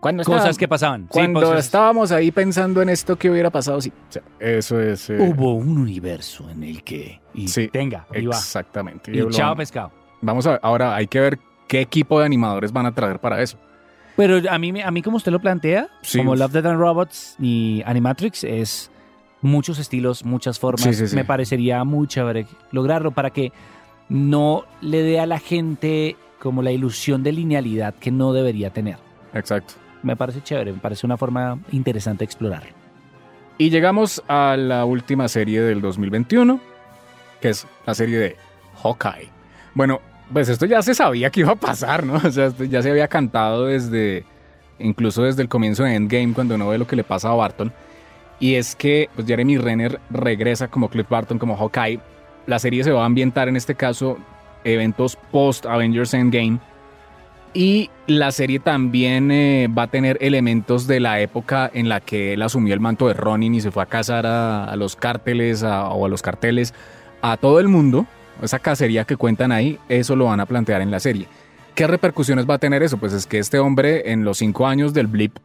cuando 0.00 0.24
Cosas 0.24 0.56
que 0.56 0.66
pasaban. 0.66 1.02
Sí, 1.02 1.08
Cuando 1.10 1.54
estábamos 1.56 2.10
ahí 2.10 2.30
pensando 2.30 2.80
en 2.82 2.88
esto 2.88 3.16
que 3.16 3.30
hubiera 3.30 3.50
pasado, 3.50 3.80
sí. 3.80 3.90
O 4.08 4.12
sea, 4.12 4.22
eso 4.38 4.80
es. 4.80 5.10
eh, 5.10 5.18
Hubo 5.20 5.54
un 5.54 5.76
universo 5.78 6.48
en 6.48 6.64
el 6.64 6.82
que... 6.82 7.20
Y 7.34 7.48
Sí, 7.48 7.68
tenga, 7.68 8.06
y 8.14 8.24
va. 8.26 8.34
Exactamente. 8.36 9.12
Y 9.12 9.18
chao 9.30 9.48
vamos- 9.50 9.56
pescado. 9.58 9.92
Vamos 10.22 10.46
a 10.46 10.52
ver. 10.52 10.60
Ahora 10.62 10.94
hay 10.96 11.06
que 11.06 11.20
ver 11.20 11.38
qué 11.68 11.80
equipo 11.82 12.18
de 12.18 12.26
animadores 12.26 12.72
van 12.72 12.86
a 12.86 12.94
traer 12.94 13.18
para 13.20 13.42
eso. 13.42 13.58
Pero 14.16 14.38
a 14.50 14.58
mí, 14.58 14.72
me- 14.72 14.82
a 14.82 14.90
mí 14.90 15.02
como 15.02 15.16
usted 15.18 15.32
lo 15.32 15.38
plantea, 15.40 15.88
Sí. 16.02 16.18
como 16.18 16.34
Love, 16.34 16.52
Death 16.52 16.66
and 16.66 16.78
Robots 16.80 17.36
y 17.38 17.82
Animatrix, 17.86 18.44
es 18.44 18.90
muchos 19.42 19.78
estilos, 19.78 20.24
muchas 20.24 20.58
formas. 20.58 20.82
Sí, 20.82 20.92
sí, 20.94 21.08
sí. 21.08 21.14
Me 21.16 21.24
parecería 21.24 21.84
muy 21.84 22.06
chévere 22.06 22.46
lograrlo 22.72 23.12
para 23.12 23.30
que 23.30 23.52
no 24.08 24.64
le 24.80 25.02
dé 25.02 25.20
a 25.20 25.26
la 25.26 25.38
gente 25.38 26.16
como 26.40 26.62
la 26.62 26.72
ilusión 26.72 27.22
de 27.22 27.32
linealidad 27.32 27.94
que 27.94 28.10
no 28.10 28.32
debería 28.32 28.70
tener. 28.70 28.96
Exacto. 29.34 29.74
Me 30.02 30.16
parece 30.16 30.42
chévere, 30.42 30.72
me 30.72 30.78
parece 30.78 31.06
una 31.06 31.16
forma 31.16 31.58
interesante 31.72 32.20
de 32.20 32.24
explorarlo. 32.24 32.70
Y 33.58 33.68
llegamos 33.68 34.22
a 34.26 34.56
la 34.56 34.84
última 34.86 35.28
serie 35.28 35.60
del 35.60 35.82
2021, 35.82 36.60
que 37.40 37.50
es 37.50 37.66
la 37.86 37.94
serie 37.94 38.18
de 38.18 38.36
Hawkeye. 38.82 39.28
Bueno, 39.74 40.00
pues 40.32 40.48
esto 40.48 40.66
ya 40.66 40.80
se 40.80 40.94
sabía 40.94 41.30
que 41.30 41.40
iba 41.40 41.52
a 41.52 41.56
pasar, 41.56 42.04
¿no? 42.04 42.14
O 42.24 42.30
sea, 42.30 42.46
esto 42.46 42.64
ya 42.64 42.82
se 42.82 42.90
había 42.90 43.08
cantado 43.08 43.66
desde, 43.66 44.24
incluso 44.78 45.24
desde 45.24 45.42
el 45.42 45.48
comienzo 45.48 45.84
de 45.84 45.94
Endgame, 45.94 46.32
cuando 46.32 46.54
uno 46.54 46.68
ve 46.68 46.78
lo 46.78 46.86
que 46.86 46.96
le 46.96 47.04
pasa 47.04 47.30
a 47.30 47.34
Barton. 47.34 47.72
Y 48.38 48.54
es 48.54 48.74
que 48.74 49.10
pues, 49.14 49.26
Jeremy 49.26 49.58
Renner 49.58 50.00
regresa 50.08 50.68
como 50.68 50.88
Cliff 50.88 51.08
Barton, 51.08 51.38
como 51.38 51.56
Hawkeye. 51.56 52.00
La 52.46 52.58
serie 52.58 52.82
se 52.82 52.90
va 52.90 53.02
a 53.02 53.06
ambientar, 53.06 53.48
en 53.48 53.56
este 53.56 53.74
caso, 53.74 54.16
eventos 54.64 55.16
post-Avengers 55.30 56.14
Endgame. 56.14 56.58
Y 57.52 57.90
la 58.06 58.30
serie 58.30 58.60
también 58.60 59.30
eh, 59.32 59.68
va 59.76 59.84
a 59.84 59.86
tener 59.88 60.18
elementos 60.20 60.86
de 60.86 61.00
la 61.00 61.20
época 61.20 61.68
en 61.74 61.88
la 61.88 62.00
que 62.00 62.34
él 62.34 62.42
asumió 62.42 62.74
el 62.74 62.80
manto 62.80 63.08
de 63.08 63.14
Ronin 63.14 63.54
y 63.54 63.60
se 63.60 63.72
fue 63.72 63.82
a 63.82 63.86
cazar 63.86 64.24
a, 64.24 64.64
a 64.64 64.76
los 64.76 64.94
cárteles 64.94 65.64
a- 65.64 65.88
o 65.88 66.06
a 66.06 66.08
los 66.08 66.22
carteles, 66.22 66.72
a 67.22 67.36
todo 67.36 67.58
el 67.58 67.66
mundo. 67.68 68.06
Esa 68.40 68.58
cacería 68.60 69.04
que 69.04 69.16
cuentan 69.16 69.50
ahí, 69.52 69.78
eso 69.88 70.14
lo 70.16 70.26
van 70.26 70.38
a 70.40 70.46
plantear 70.46 70.80
en 70.80 70.90
la 70.92 71.00
serie. 71.00 71.26
¿Qué 71.74 71.86
repercusiones 71.86 72.48
va 72.48 72.54
a 72.54 72.58
tener 72.58 72.82
eso? 72.84 72.98
Pues 72.98 73.12
es 73.12 73.26
que 73.26 73.38
este 73.38 73.58
hombre, 73.58 74.12
en 74.12 74.24
los 74.24 74.38
cinco 74.38 74.66
años 74.66 74.94
del 74.94 75.08
blip, 75.08 75.36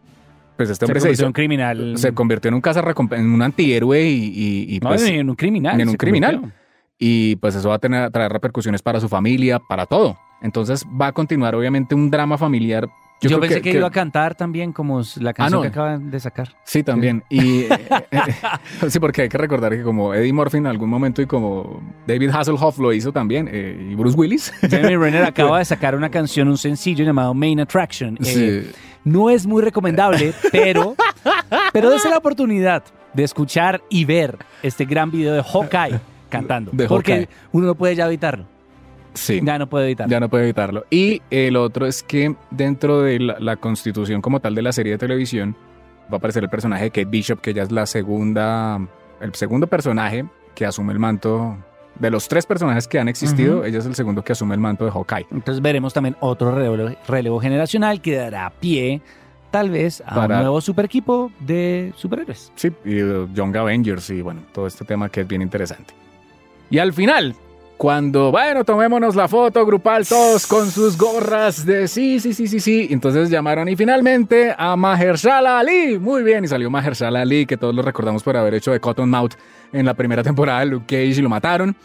pues 0.57 0.69
este 0.69 0.85
hombre 0.85 0.99
se, 0.99 1.07
convirtió 1.07 1.23
hizo, 1.23 1.27
en 1.27 1.33
criminal. 1.33 1.97
se 1.97 2.13
convirtió 2.13 2.49
en 2.49 2.55
un 2.55 2.61
cazarrecomp- 2.61 3.17
en 3.17 3.31
un 3.31 3.41
antihéroe 3.41 4.03
y, 4.07 4.25
y- 4.69 4.75
y, 4.75 4.79
no, 4.79 4.89
pues, 4.89 5.03
en 5.03 5.29
un 5.29 5.35
criminal. 5.35 5.81
en 5.81 5.89
un 5.89 5.95
criminal. 5.95 6.35
convirtió. 6.35 6.59
y 6.99 7.35
pues 7.37 7.55
eso 7.55 7.69
va 7.69 7.75
a 7.75 7.79
tener, 7.79 8.09
traer 8.11 8.31
repercusiones 8.31 8.81
para 8.81 8.99
su 9.01 9.09
familia, 9.09 9.59
para 9.59 9.85
todo. 9.85 10.17
Entonces 10.45 10.85
va 10.85 11.07
a 11.07 11.11
continuar 11.11 11.55
obviamente 11.55 11.95
un 11.95 12.11
drama 12.11 12.37
familiar. 12.37 12.87
Yo, 13.19 13.39
pensé 13.39 13.61
que, 13.61 13.71
iba 13.71 13.87
a 13.87 13.91
cantar 13.91 14.35
también 14.35 14.71
como 14.71 15.01
la 15.15 15.33
canción 15.33 15.57
no. 15.57 15.61
que 15.63 15.69
acaban 15.69 16.11
de 16.11 16.19
sacar. 16.19 16.49
Sí, 16.63 16.83
también. 16.83 17.23
Y 17.29 17.61
eh, 17.61 17.69
eh, 18.11 18.89
sí, 18.89 18.99
porque 18.99 19.23
hay 19.23 19.29
que 19.29 19.39
recordar 19.39 19.71
que 19.71 19.81
como 19.81 20.13
Eddie 20.13 20.33
Murphy 20.33 20.57
en 20.57 20.67
algún 20.67 20.89
momento 20.89 21.23
y 21.23 21.25
como 21.25 21.81
David 22.05 22.29
Hasselhoff 22.29 22.77
lo 22.77 22.93
hizo 22.93 23.11
también, 23.11 23.49
eh, 23.51 23.89
y 23.91 23.95
Bruce 23.95 24.15
Willis. 24.15 24.53
Jeremy 24.61 24.97
Renner 24.97 25.23
acaba 25.23 25.57
de 25.57 25.65
sacar 25.65 25.95
una 25.95 26.11
canción, 26.11 26.47
un 26.47 26.59
sencillo 26.59 27.03
llamado 27.03 27.33
Main 27.33 27.59
Attraction. 27.59 28.17
Eh, 28.23 28.25
Sí. 28.25 28.71
No 29.03 29.29
es 29.29 29.45
muy 29.45 29.61
recomendable, 29.61 30.33
pero, 30.51 30.95
pero 31.71 31.91
dése 31.91 32.09
la 32.09 32.17
oportunidad 32.17 32.83
de 33.13 33.23
escuchar 33.23 33.83
y 33.87 34.03
ver 34.03 34.35
este 34.63 34.85
gran 34.85 35.11
video 35.11 35.35
de 35.35 35.43
Hawkeye 35.43 35.99
cantando. 36.27 36.71
De 36.73 36.87
porque 36.87 37.11
Hawkeye. 37.11 37.29
uno 37.51 37.67
no 37.67 37.75
puede 37.75 37.95
ya 37.95 38.07
evitarlo. 38.07 38.47
Sí. 39.15 39.41
Ya 39.43 39.57
no 39.57 39.67
puede 39.67 39.85
evitarlo. 39.85 40.11
Ya 40.11 40.19
no 40.19 40.29
puede 40.29 40.43
evitarlo. 40.43 40.85
Y 40.91 41.21
el 41.31 41.55
otro 41.55 41.87
es 41.87 42.03
que 42.03 42.35
dentro 42.51 43.01
de 43.01 43.19
la, 43.19 43.39
la 43.39 43.55
constitución 43.55 44.21
como 44.21 44.39
tal 44.39 44.53
de 44.55 44.61
la 44.61 44.71
serie 44.71 44.91
de 44.91 44.97
televisión 44.99 45.55
va 46.11 46.13
a 46.13 46.17
aparecer 46.17 46.43
el 46.43 46.49
personaje 46.49 46.83
de 46.83 46.89
Kate 46.91 47.05
Bishop, 47.05 47.39
que 47.41 47.49
ella 47.49 47.63
es 47.63 47.71
la 47.71 47.85
segunda, 47.87 48.79
el 49.21 49.33
segundo 49.33 49.65
personaje 49.67 50.25
que 50.53 50.65
asume 50.65 50.93
el 50.93 50.99
manto. 50.99 51.57
De 51.97 52.11
los 52.11 52.27
tres 52.27 52.45
personajes 52.45 52.87
que 52.89 52.99
han 52.99 53.07
existido, 53.07 53.59
Ujú. 53.59 53.65
ella 53.67 53.79
es 53.79 53.85
el 53.85 53.95
segundo 53.95 54.21
que 54.21 54.33
asume 54.33 54.53
el 54.53 54.59
manto 54.59 54.83
de 54.83 54.91
Hawkeye. 54.91 55.27
Entonces 55.31 55.61
veremos 55.61 55.93
también 55.93 56.17
otro 56.19 56.53
relevo, 56.53 56.93
relevo 57.07 57.39
generacional 57.39 58.01
que 58.01 58.15
dará 58.15 58.49
pie 58.59 59.01
tal 59.49 59.69
vez 59.69 60.03
a 60.05 60.13
Para- 60.13 60.35
un 60.35 60.41
nuevo 60.41 60.59
super 60.59 60.83
equipo 60.83 61.31
de 61.39 61.93
superhéroes. 61.95 62.51
Sí, 62.55 62.69
y 62.83 63.01
uh, 63.01 63.29
Young 63.33 63.55
Avengers 63.55 64.09
y 64.09 64.21
bueno, 64.21 64.41
todo 64.53 64.67
este 64.67 64.83
tema 64.83 65.07
que 65.07 65.21
es 65.21 65.27
bien 65.29 65.41
interesante. 65.41 65.93
Y 66.69 66.79
al 66.79 66.91
final, 66.91 67.33
cuando, 67.77 68.31
bueno, 68.31 68.63
tomémonos 68.63 69.15
la 69.15 69.27
foto 69.27 69.65
grupal 69.65 70.07
todos 70.07 70.47
con 70.47 70.71
sus 70.71 70.97
gorras 70.97 71.65
de 71.65 71.87
sí, 71.87 72.19
sí, 72.19 72.33
sí, 72.33 72.47
sí, 72.47 72.59
sí, 72.59 72.87
entonces 72.89 73.29
llamaron 73.29 73.67
y 73.67 73.75
finalmente 73.75 74.53
a 74.57 74.75
Mahershala 74.75 75.59
Ali. 75.59 75.99
Muy 75.99 76.23
bien, 76.23 76.45
y 76.45 76.47
salió 76.47 76.69
Mahershala 76.69 77.21
Ali, 77.21 77.45
que 77.45 77.57
todos 77.57 77.75
lo 77.75 77.81
recordamos 77.81 78.23
por 78.23 78.37
haber 78.37 78.53
hecho 78.53 78.71
de 78.71 78.79
Cottonmouth 78.79 79.33
en 79.73 79.85
la 79.85 79.93
primera 79.93 80.23
temporada 80.23 80.61
de 80.61 80.67
Luke 80.67 80.85
Cage 80.87 81.19
y 81.19 81.21
lo 81.21 81.29
mataron. 81.29 81.75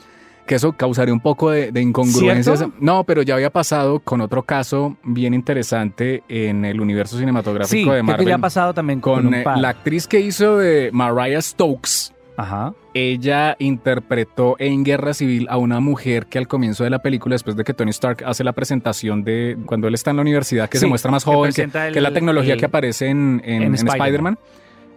Que 0.47 0.55
eso 0.57 0.73
causaría 0.73 1.13
un 1.15 1.21
poco 1.21 1.51
de, 1.51 1.71
de 1.71 1.81
incongruencias. 1.81 2.59
¿Cierto? 2.59 2.75
No, 2.81 3.05
pero 3.05 3.23
ya 3.23 3.35
había 3.35 3.51
pasado 3.51 4.01
con 4.01 4.21
otro 4.21 4.43
caso 4.43 4.97
bien 5.05 5.33
interesante 5.35 6.25
en 6.29 6.65
el 6.65 6.81
universo 6.81 7.19
cinematográfico 7.19 7.91
Sí, 7.91 7.97
de 7.97 8.03
Marvel 8.03 8.27
ya 8.27 8.35
ha 8.37 8.39
pasado 8.39 8.75
también 8.75 9.01
con, 9.01 9.17
con 9.17 9.27
un 9.29 9.35
eh, 9.35 9.43
par. 9.43 9.59
la 9.59 9.69
actriz 9.69 10.09
que 10.09 10.19
hizo 10.21 10.57
de 10.59 10.91
Mariah 10.93 11.41
Stokes. 11.43 12.13
Ajá. 12.41 12.75
Ella 12.95 13.57
interpretó 13.59 14.57
en 14.59 14.83
Guerra 14.85 15.15
Civil 15.15 15.47
a 15.51 15.57
una 15.59 15.81
mujer 15.81 16.27
que 16.27 16.39
al 16.39 16.49
comienzo 16.49 16.85
de 16.85 16.91
la 16.91 17.01
película, 17.01 17.35
después 17.35 17.57
de 17.57 17.65
que 17.65 17.75
Tony 17.75 17.91
Stark 17.91 18.25
hace 18.25 18.45
la 18.45 18.53
presentación 18.53 19.23
de 19.25 19.57
cuando 19.67 19.89
él 19.89 19.95
está 19.95 20.11
en 20.11 20.17
la 20.17 20.23
universidad, 20.23 20.69
que 20.69 20.79
Sí, 20.79 20.83
se 20.83 20.87
muestra 20.89 21.11
más 21.11 21.25
que 21.25 21.31
joven, 21.31 21.51
que, 21.51 21.55
presenta 21.55 21.87
el- 21.87 21.93
que 21.93 21.99
es 21.99 22.03
la 22.03 22.13
tecnología 22.13 22.55
el- 22.55 22.59
que 22.61 22.67
aparece 22.67 23.09
en, 23.09 23.43
en- 23.45 23.63
en 23.63 23.75
en 23.75 23.89
Spider-Man. 23.89 24.39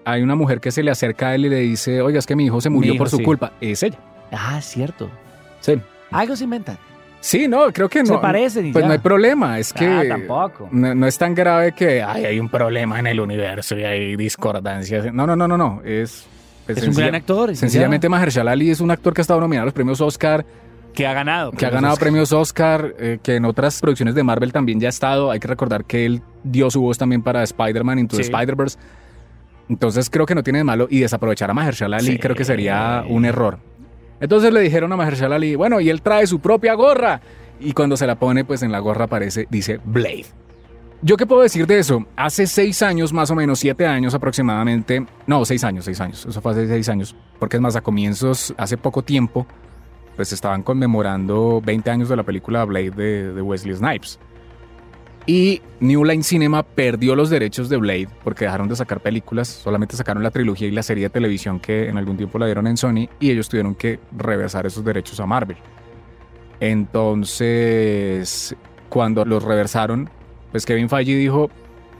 Hay 0.05 0.21
una 0.21 0.35
mujer 0.35 0.59
que 0.59 0.71
se 0.71 0.83
le 0.83 0.91
acerca 0.91 1.29
a 1.29 1.35
él 1.35 1.45
y 1.45 1.49
le 1.49 1.57
dice, 1.59 2.01
oiga, 2.01 2.19
es 2.19 2.25
que 2.25 2.35
mi 2.35 2.45
hijo 2.45 2.59
se 2.61 2.69
murió 2.69 2.93
hijo, 2.93 2.99
por 3.03 3.09
su 3.09 3.17
sí. 3.17 3.23
culpa. 3.23 3.53
Es 3.61 3.83
ella. 3.83 3.97
Ah, 4.31 4.59
cierto. 4.61 5.09
Sí. 5.61 5.79
Algo 6.11 6.35
se 6.35 6.43
inventan. 6.45 6.77
Sí, 7.21 7.47
no, 7.47 7.71
creo 7.71 7.87
que 7.87 7.99
no. 8.03 8.05
se 8.07 8.17
parecen 8.17 8.65
y 8.67 8.71
Pues 8.73 8.83
ya. 8.83 8.87
no 8.87 8.91
hay 8.93 8.99
problema, 8.99 9.57
es 9.57 9.71
que... 9.71 9.87
Ah, 9.87 10.03
tampoco. 10.09 10.67
No, 10.71 10.93
no 10.93 11.07
es 11.07 11.17
tan 11.17 11.33
grave 11.33 11.71
que 11.71 12.03
"Ay, 12.03 12.25
hay 12.25 12.37
un 12.39 12.49
problema 12.49 12.99
en 12.99 13.07
el 13.07 13.21
universo 13.21 13.77
y 13.77 13.83
hay 13.85 14.17
discordancias. 14.17 15.13
No, 15.13 15.25
no, 15.25 15.37
no, 15.37 15.47
no, 15.47 15.57
no. 15.57 15.81
Es, 15.85 16.27
pues, 16.65 16.77
Es 16.77 16.87
un 16.87 16.93
gran 16.93 17.15
actor. 17.15 17.55
Sencillamente 17.55 18.09
Mahershala 18.09 18.51
Ali 18.51 18.69
es 18.69 18.81
un 18.81 18.91
actor 18.91 19.13
que 19.13 19.21
ha 19.21 19.23
estado 19.23 19.39
nominado 19.39 19.63
a 19.63 19.65
los 19.65 19.73
premios 19.73 20.01
Oscar, 20.01 20.45
que 20.93 21.07
ha 21.07 21.13
ganado. 21.13 21.51
que 21.51 21.65
ha 21.65 21.69
ganado 21.69 21.95
premios 21.97 22.31
Oscar, 22.31 22.93
eh, 22.99 23.19
que 23.23 23.35
en 23.35 23.45
otras 23.45 23.81
producciones 23.81 24.13
de 24.15 24.23
Marvel 24.23 24.51
también 24.53 24.79
ya 24.79 24.87
ha 24.87 24.89
estado. 24.89 25.31
Hay 25.31 25.39
que 25.39 25.47
recordar 25.47 25.85
que 25.85 26.05
él 26.05 26.21
dio 26.43 26.69
su 26.69 26.81
voz 26.81 26.97
también 26.97 27.21
para 27.23 27.41
Spider-Man 27.43 27.99
Into 27.99 28.15
the. 28.17 28.21
Spider-Verse. 28.21 28.77
Entonces 29.69 30.09
creo 30.09 30.25
que 30.25 30.35
no 30.35 30.43
tiene 30.43 30.59
de 30.59 30.63
malo 30.65 30.87
y 30.89 30.99
desaprovechar 30.99 31.49
a 31.49 31.53
Mahershala 31.53 31.97
Ali 31.97 32.07
Sí. 32.13 32.19
creo 32.19 32.35
que 32.35 32.45
sería 32.45 33.03
un 33.07 33.25
error. 33.25 33.59
Entonces 34.19 34.53
le 34.53 34.59
dijeron 34.59 34.91
a 34.93 34.97
Mahershala 34.97 35.35
Ali, 35.37 35.55
bueno, 35.55 35.79
y 35.79 35.89
él 35.89 36.01
trae 36.01 36.27
su 36.27 36.39
propia 36.39 36.73
gorra. 36.75 37.21
Y 37.59 37.71
cuando 37.73 37.97
se 37.97 38.05
la 38.05 38.15
pone, 38.15 38.43
pues 38.45 38.61
en 38.61 38.71
la 38.71 38.79
gorra 38.79 39.05
aparece, 39.05 39.47
dice 39.49 39.79
Blade. 39.83 40.25
¿Yo 41.05 41.17
qué 41.17 41.25
puedo 41.25 41.41
decir 41.41 41.67
de 41.67 41.79
eso? 41.79 42.05
Hace 42.15 42.47
seis 42.47 42.81
años, 42.81 43.11
más 43.11 43.29
o 43.29 43.35
menos, 43.35 43.59
siete 43.59 43.85
años 43.85 44.13
aproximadamente, 44.13 45.05
no, 45.27 45.43
seis 45.43 45.61
años, 45.65 45.83
seis 45.83 45.99
años, 45.99 46.25
eso 46.25 46.39
fue 46.39 46.53
hace 46.53 46.65
seis 46.65 46.87
años, 46.87 47.13
porque 47.39 47.57
es 47.57 47.61
más, 47.61 47.75
a 47.75 47.81
comienzos, 47.81 48.53
hace 48.57 48.77
poco 48.77 49.01
tiempo, 49.03 49.45
pues 50.15 50.31
estaban 50.31 50.63
conmemorando 50.63 51.61
20 51.61 51.91
años 51.91 52.07
de 52.07 52.15
la 52.15 52.23
película 52.23 52.63
Blade 52.63 52.91
de, 52.91 53.33
de 53.33 53.41
Wesley 53.41 53.75
Snipes. 53.75 54.17
Y 55.25 55.61
New 55.81 56.05
Line 56.05 56.23
Cinema 56.23 56.63
perdió 56.63 57.17
los 57.17 57.29
derechos 57.29 57.67
de 57.67 57.75
Blade 57.75 58.07
porque 58.23 58.45
dejaron 58.45 58.69
de 58.69 58.77
sacar 58.77 59.01
películas, 59.01 59.49
solamente 59.49 59.97
sacaron 59.97 60.23
la 60.23 60.31
trilogía 60.31 60.69
y 60.69 60.71
la 60.71 60.83
serie 60.83 61.03
de 61.03 61.09
televisión 61.09 61.59
que 61.59 61.89
en 61.89 61.97
algún 61.97 62.15
tiempo 62.15 62.39
la 62.39 62.45
dieron 62.45 62.65
en 62.65 62.77
Sony 62.77 63.09
y 63.19 63.29
ellos 63.29 63.49
tuvieron 63.49 63.75
que 63.75 63.99
reversar 64.15 64.65
esos 64.65 64.85
derechos 64.85 65.19
a 65.19 65.25
Marvel. 65.25 65.57
Entonces, 66.61 68.55
cuando 68.87 69.25
los 69.25 69.43
reversaron, 69.43 70.09
pues 70.53 70.65
Kevin 70.65 70.87
Feige 70.87 71.17
dijo, 71.17 71.49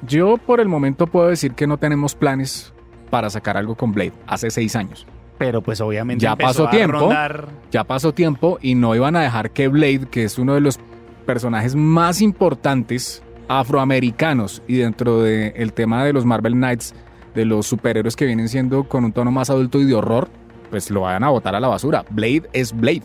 yo 0.08 0.38
por 0.38 0.62
el 0.62 0.70
momento 0.70 1.08
puedo 1.08 1.28
decir 1.28 1.52
que 1.56 1.68
no 1.68 1.78
tenemos 1.78 2.16
planes 2.16 2.74
para 3.10 3.30
sacar 3.30 3.58
algo 3.58 3.76
con 3.76 3.92
Blade 3.92 4.14
hace 4.28 4.50
seis 4.50 4.76
años. 4.78 5.06
Pero 5.38 5.62
pues 5.62 5.82
obviamente 5.82 6.24
Ya 6.24 6.36
pasó 6.38 6.70
tiempo. 6.70 7.00
rondar- 7.00 7.50
Ya 7.72 7.84
pasó 7.84 8.14
tiempo 8.14 8.60
y 8.62 8.76
no 8.76 8.96
iban 8.96 9.18
a 9.18 9.22
dejar 9.22 9.52
que 9.52 9.68
Blade, 9.68 10.08
que 10.10 10.24
es 10.24 10.38
uno 10.40 10.54
de 10.54 10.62
los 10.62 10.80
personajes 11.26 11.76
más 11.76 12.22
importantes 12.22 13.22
afroamericanos 13.50 14.62
y 14.68 14.78
dentro 14.78 15.22
del 15.22 15.74
tema 15.74 16.06
de 16.06 16.14
los 16.14 16.26
Marvel 16.26 16.54
Knights, 16.54 16.94
de 17.34 17.46
los 17.46 17.66
superhéroes 17.66 18.16
que 18.16 18.26
vienen 18.26 18.48
siendo 18.48 18.84
con 18.88 19.04
un 19.06 19.12
tono 19.12 19.32
más 19.32 19.50
adulto 19.50 19.80
y 19.80 19.86
de 19.86 19.96
horror, 19.96 20.30
pues 20.70 20.92
lo 20.92 21.02
vayan 21.02 21.24
a 21.24 21.30
botar 21.30 21.56
a 21.56 21.60
la 21.60 21.68
basura. 21.68 22.06
Blade 22.12 22.44
es 22.54 22.72
Blade. 22.76 23.04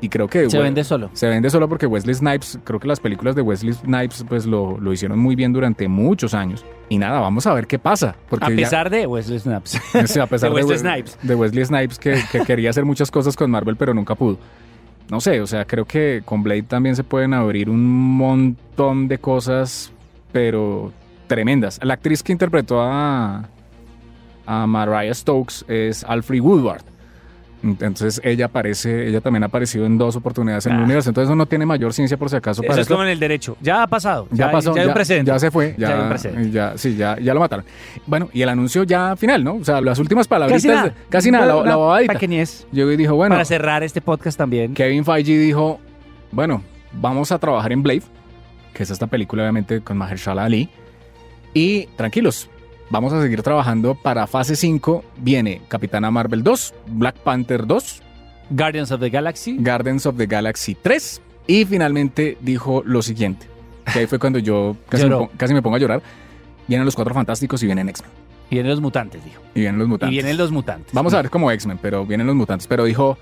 Y 0.00 0.08
creo 0.08 0.28
que... 0.28 0.50
Se 0.50 0.58
vende 0.58 0.84
solo. 0.84 1.08
Se 1.14 1.28
vende 1.28 1.48
solo 1.48 1.68
porque 1.68 1.86
Wesley 1.86 2.14
Snipes, 2.14 2.58
creo 2.64 2.78
que 2.78 2.86
las 2.88 3.00
películas 3.00 3.34
de 3.34 3.42
Wesley 3.42 3.72
Snipes 3.72 4.24
pues 4.28 4.44
lo, 4.44 4.78
lo 4.78 4.92
hicieron 4.92 5.18
muy 5.18 5.34
bien 5.34 5.52
durante 5.52 5.88
muchos 5.88 6.34
años. 6.34 6.64
Y 6.90 6.98
nada, 6.98 7.20
vamos 7.20 7.46
a 7.46 7.54
ver 7.54 7.66
qué 7.66 7.78
pasa. 7.78 8.14
Porque 8.28 8.44
A 8.46 8.50
ya- 8.50 8.56
pesar 8.56 8.90
de 8.90 9.06
Wesley 9.06 9.38
Snipes. 9.38 9.80
Sí, 10.06 10.20
a 10.20 10.26
pesar 10.26 10.50
de 10.50 10.56
Wesley 10.56 10.76
We- 10.76 10.78
Snipes. 10.78 11.18
de 11.22 11.34
Wesley 11.34 11.64
Snipes 11.64 11.98
que, 11.98 12.20
que 12.30 12.40
quería 12.40 12.70
hacer 12.70 12.84
muchas 12.84 13.10
cosas 13.10 13.34
con 13.36 13.50
Marvel 13.50 13.76
pero 13.76 13.94
nunca 13.94 14.14
pudo. 14.14 14.38
No 15.10 15.20
sé, 15.20 15.40
o 15.40 15.46
sea, 15.46 15.64
creo 15.64 15.84
que 15.84 16.22
con 16.24 16.42
Blade 16.42 16.62
también 16.64 16.96
se 16.96 17.04
pueden 17.04 17.32
abrir 17.34 17.68
un 17.70 17.84
montón 18.16 19.06
de 19.08 19.18
cosas, 19.18 19.92
pero 20.32 20.92
tremendas. 21.26 21.78
La 21.82 21.94
actriz 21.94 22.22
que 22.22 22.32
interpretó 22.32 22.80
a, 22.82 23.48
a 24.46 24.66
Mariah 24.66 25.14
Stokes 25.14 25.64
es 25.68 26.04
Alfred 26.04 26.40
Woodward. 26.40 26.82
Entonces 27.64 28.20
ella 28.22 28.46
aparece, 28.46 29.08
ella 29.08 29.20
también 29.20 29.42
ha 29.42 29.46
aparecido 29.46 29.86
en 29.86 29.96
dos 29.96 30.16
oportunidades 30.16 30.66
en 30.66 30.72
el 30.74 30.80
Ah. 30.80 30.84
universo. 30.84 31.08
Entonces 31.10 31.28
eso 31.30 31.36
no 31.36 31.46
tiene 31.46 31.64
mayor 31.64 31.92
ciencia 31.94 32.16
por 32.18 32.28
si 32.28 32.36
acaso 32.36 32.62
Eso 32.62 32.68
para 32.68 32.82
es 32.82 32.88
como 32.88 33.02
en 33.02 33.08
el 33.08 33.18
derecho. 33.18 33.56
Ya 33.60 33.82
ha 33.82 33.86
pasado. 33.86 34.28
Ya, 34.30 34.50
pasó, 34.50 34.74
Ya, 34.74 34.82
hay 34.82 34.88
un 34.88 34.94
precedente. 34.94 35.30
ya 35.32 35.38
se 35.38 35.50
fue, 35.50 35.74
Ya 35.78 35.88
hay 35.88 35.94
un 35.94 36.00
ya, 36.02 36.08
precedente. 36.08 36.50
ya, 36.50 36.72
sí, 36.76 36.96
ya, 36.96 37.18
ya 37.18 37.32
lo 37.32 37.40
mataron. 37.40 37.64
Bueno, 38.06 38.28
y 38.32 38.42
el 38.42 38.48
anuncio 38.50 38.82
ya 38.84 39.16
final, 39.16 39.42
¿no? 39.42 39.54
O 39.54 39.64
sea, 39.64 39.80
las 39.80 39.98
últimas 39.98 40.28
palabritas, 40.28 40.62
Casi 40.62 40.68
nada. 40.74 40.94
casi 41.08 41.30
nada, 41.30 41.46
la, 41.46 41.62
la 41.64 41.76
bobadita. 41.76 42.18
Llegó 42.72 42.92
y 42.92 42.96
dijo, 42.96 43.14
bueno, 43.14 43.34
Para 43.34 43.44
cerrar 43.44 43.82
este 43.82 44.00
podcast 44.00 44.36
también. 44.36 44.74
Kevin 44.74 45.04
Feige 45.04 45.38
dijo, 45.38 45.80
bueno, 46.32 46.62
vamos 46.92 47.32
a 47.32 47.38
trabajar 47.38 47.72
en 47.72 47.82
Blade, 47.82 48.02
que 48.74 48.82
es 48.82 48.90
esta 48.90 49.06
película 49.06 49.42
obviamente 49.42 49.80
con 49.80 49.96
Mahershala 49.96 50.44
Ali, 50.44 50.68
y 51.54 51.86
tranquilos, 51.96 52.50
vamos 52.90 53.12
a 53.12 53.20
seguir 53.22 53.42
trabajando 53.42 53.94
para 53.94 54.26
fase 54.26 54.56
5, 54.56 55.04
viene 55.18 55.62
Capitana 55.68 56.10
Marvel 56.10 56.42
2, 56.42 56.74
Black 56.88 57.16
Panther 57.16 57.66
2, 57.66 58.02
Guardians 58.50 58.90
of 58.92 59.00
the 59.00 59.10
Galaxy. 59.10 59.56
Guardians 59.58 60.06
of 60.06 60.16
the 60.16 60.26
Galaxy 60.26 60.74
3, 60.74 61.20
y 61.46 61.64
finalmente 61.64 62.36
dijo 62.40 62.82
lo 62.84 63.02
siguiente, 63.02 63.46
que 63.92 64.00
ahí 64.00 64.06
fue 64.06 64.18
cuando 64.18 64.38
yo 64.38 64.76
casi, 64.88 65.06
me, 65.08 65.28
casi 65.36 65.54
pongo 65.60 65.76
a 65.76 65.78
llorar, 65.78 66.02
vienen 66.68 66.84
los 66.84 66.94
Cuatro 66.94 67.14
Fantásticos 67.14 67.62
y 67.62 67.66
vienen 67.66 67.88
X-Men, 67.88 68.10
Y 68.50 68.54
vienen 68.56 68.70
los 68.70 68.80
mutantes, 68.80 69.24
dijo. 69.24 69.42
y 69.54 69.60
vienen 69.60 69.78
los 69.78 69.86
Y 69.86 69.90
mutantes. 69.90 70.10
vienen 70.12 70.36
los 70.36 70.50
mutantes. 70.52 70.92
Vamos 70.92 71.14
a 71.14 71.16
ver 71.22 71.30
como 71.30 71.50
X-Men, 71.50 71.78
pero 71.80 72.04
vienen 72.06 72.26
los 72.26 72.36
mutantes, 72.36 72.66
pero 72.66 72.84
dijo 72.84 73.16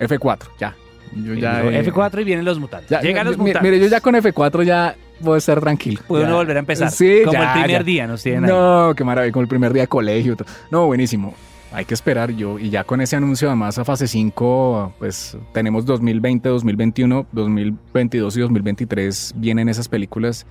F4, 0.00 0.38
ya. 0.58 0.74
Yo 1.14 1.34
Y 1.34 1.40
ya, 1.42 1.58
dijo, 1.58 1.70
eh, 1.70 1.84
F4 1.92 2.20
y 2.22 2.24
vienen 2.24 2.44
los 2.46 2.58
mutantes. 2.58 2.88
Ya, 2.88 3.02
Llegan 3.02 3.26
los 3.26 3.36
mutantes. 3.36 3.62
Mire, 3.62 3.78
yo 3.78 3.86
ya 3.86 4.00
con 4.00 4.14
F4 4.14 4.62
ya 4.64 4.96
puedo 5.22 5.36
estar 5.36 5.60
tranquilo. 5.60 6.00
Puede 6.06 6.24
uno 6.24 6.36
volver 6.36 6.56
a 6.56 6.60
empezar. 6.60 6.90
Sí, 6.90 7.20
Como 7.24 7.32
ya, 7.32 7.54
el 7.54 7.62
primer 7.62 7.80
ya. 7.80 7.84
día 7.84 8.06
nos 8.06 8.22
tienen 8.22 8.44
ahí. 8.44 8.50
No, 8.50 8.94
qué 8.96 9.04
maravilla, 9.04 9.32
como 9.32 9.42
el 9.42 9.48
primer 9.48 9.72
día 9.72 9.82
de 9.84 9.88
colegio. 9.88 10.36
No, 10.70 10.86
buenísimo. 10.86 11.34
Hay 11.72 11.86
que 11.86 11.94
esperar 11.94 12.30
yo. 12.32 12.58
Y 12.58 12.68
ya 12.68 12.84
con 12.84 13.00
ese 13.00 13.16
anuncio, 13.16 13.48
además, 13.48 13.78
a 13.78 13.84
fase 13.84 14.06
5, 14.06 14.94
pues 14.98 15.38
tenemos 15.54 15.86
2020, 15.86 16.48
2021, 16.50 17.26
2022 17.32 18.36
y 18.36 18.40
2023 18.40 19.34
vienen 19.36 19.68
esas 19.70 19.88
películas. 19.88 20.46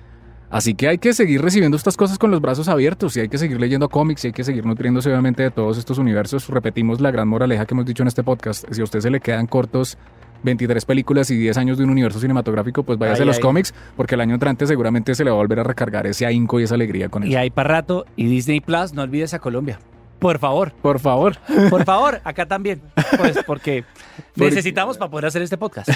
Así 0.50 0.74
que 0.74 0.88
hay 0.88 0.98
que 0.98 1.14
seguir 1.14 1.40
recibiendo 1.40 1.76
estas 1.78 1.96
cosas 1.96 2.18
con 2.18 2.30
los 2.30 2.40
brazos 2.42 2.68
abiertos 2.68 3.16
y 3.16 3.20
hay 3.20 3.28
que 3.28 3.38
seguir 3.38 3.58
leyendo 3.58 3.88
cómics 3.88 4.24
y 4.24 4.26
hay 4.28 4.32
que 4.34 4.44
seguir 4.44 4.66
nutriéndose 4.66 5.08
obviamente 5.08 5.42
de 5.44 5.50
todos 5.50 5.78
estos 5.78 5.96
universos. 5.96 6.46
Repetimos 6.48 7.00
la 7.00 7.10
gran 7.10 7.26
moraleja 7.26 7.64
que 7.64 7.72
hemos 7.72 7.86
dicho 7.86 8.02
en 8.02 8.08
este 8.08 8.22
podcast. 8.22 8.64
Si 8.70 8.80
a 8.80 8.84
usted 8.84 9.00
se 9.00 9.08
le 9.10 9.20
quedan 9.20 9.46
cortos 9.46 9.96
23 10.42 10.84
películas 10.84 11.30
y 11.30 11.36
10 11.36 11.56
años 11.56 11.78
de 11.78 11.84
un 11.84 11.90
universo 11.90 12.20
cinematográfico, 12.20 12.82
pues 12.82 12.98
váyase 12.98 13.22
Ay, 13.22 13.24
a 13.24 13.26
los 13.26 13.36
ay. 13.36 13.42
cómics 13.42 13.74
porque 13.96 14.14
el 14.16 14.20
año 14.20 14.34
entrante 14.34 14.66
seguramente 14.66 15.14
se 15.14 15.24
le 15.24 15.30
va 15.30 15.36
a 15.36 15.38
volver 15.38 15.60
a 15.60 15.64
recargar 15.64 16.06
ese 16.06 16.26
ahínco 16.26 16.60
y 16.60 16.64
esa 16.64 16.74
alegría 16.74 17.08
con 17.08 17.24
Y 17.24 17.30
eso. 17.30 17.38
hay 17.38 17.50
para 17.50 17.68
rato. 17.68 18.04
Y 18.16 18.26
Disney 18.26 18.60
Plus, 18.60 18.92
no 18.92 19.02
olvides 19.02 19.34
a 19.34 19.38
Colombia. 19.38 19.78
Por 20.18 20.38
favor, 20.38 20.72
Por 20.82 21.00
favor. 21.00 21.36
por 21.68 21.84
favor, 21.84 22.20
acá 22.24 22.46
también. 22.46 22.80
Pues 23.18 23.38
Porque- 23.44 23.84
necesitamos 24.36 24.96
para 24.96 25.10
poder 25.10 25.26
hacer 25.26 25.42
este 25.42 25.58
podcast. 25.58 25.88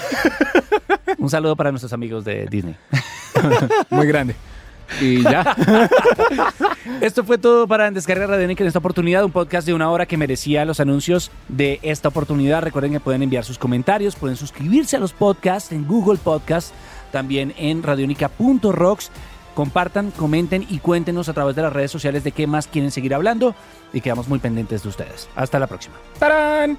Un 1.18 1.30
saludo 1.30 1.54
para 1.56 1.70
nuestros 1.70 1.92
amigos 1.92 2.24
de 2.24 2.46
Disney. 2.46 2.74
Muy 3.90 4.06
grande. 4.06 4.34
Y 5.00 5.22
ya. 5.22 5.56
Esto 7.00 7.24
fue 7.24 7.38
todo 7.38 7.66
para 7.66 7.86
En 7.86 7.94
Descarga 7.94 8.26
Radiónica 8.26 8.62
en 8.62 8.68
esta 8.68 8.78
oportunidad, 8.78 9.24
un 9.24 9.32
podcast 9.32 9.66
de 9.66 9.74
una 9.74 9.90
hora 9.90 10.06
que 10.06 10.16
merecía 10.16 10.64
los 10.64 10.80
anuncios 10.80 11.30
de 11.48 11.78
esta 11.82 12.08
oportunidad. 12.08 12.62
Recuerden 12.62 12.92
que 12.92 13.00
pueden 13.00 13.22
enviar 13.22 13.44
sus 13.44 13.58
comentarios, 13.58 14.16
pueden 14.16 14.36
suscribirse 14.36 14.96
a 14.96 15.00
los 15.00 15.12
podcasts 15.12 15.72
en 15.72 15.86
Google 15.86 16.18
Podcast, 16.22 16.72
también 17.12 17.54
en 17.58 17.82
radionica.rocks. 17.82 19.10
Compartan, 19.54 20.10
comenten 20.10 20.66
y 20.68 20.78
cuéntenos 20.80 21.30
a 21.30 21.32
través 21.32 21.56
de 21.56 21.62
las 21.62 21.72
redes 21.72 21.90
sociales 21.90 22.24
de 22.24 22.32
qué 22.32 22.46
más 22.46 22.66
quieren 22.66 22.90
seguir 22.90 23.14
hablando 23.14 23.54
y 23.92 24.02
quedamos 24.02 24.28
muy 24.28 24.38
pendientes 24.38 24.82
de 24.82 24.88
ustedes. 24.90 25.28
Hasta 25.34 25.58
la 25.58 25.66
próxima. 25.66 25.96
¡Tarán! 26.18 26.78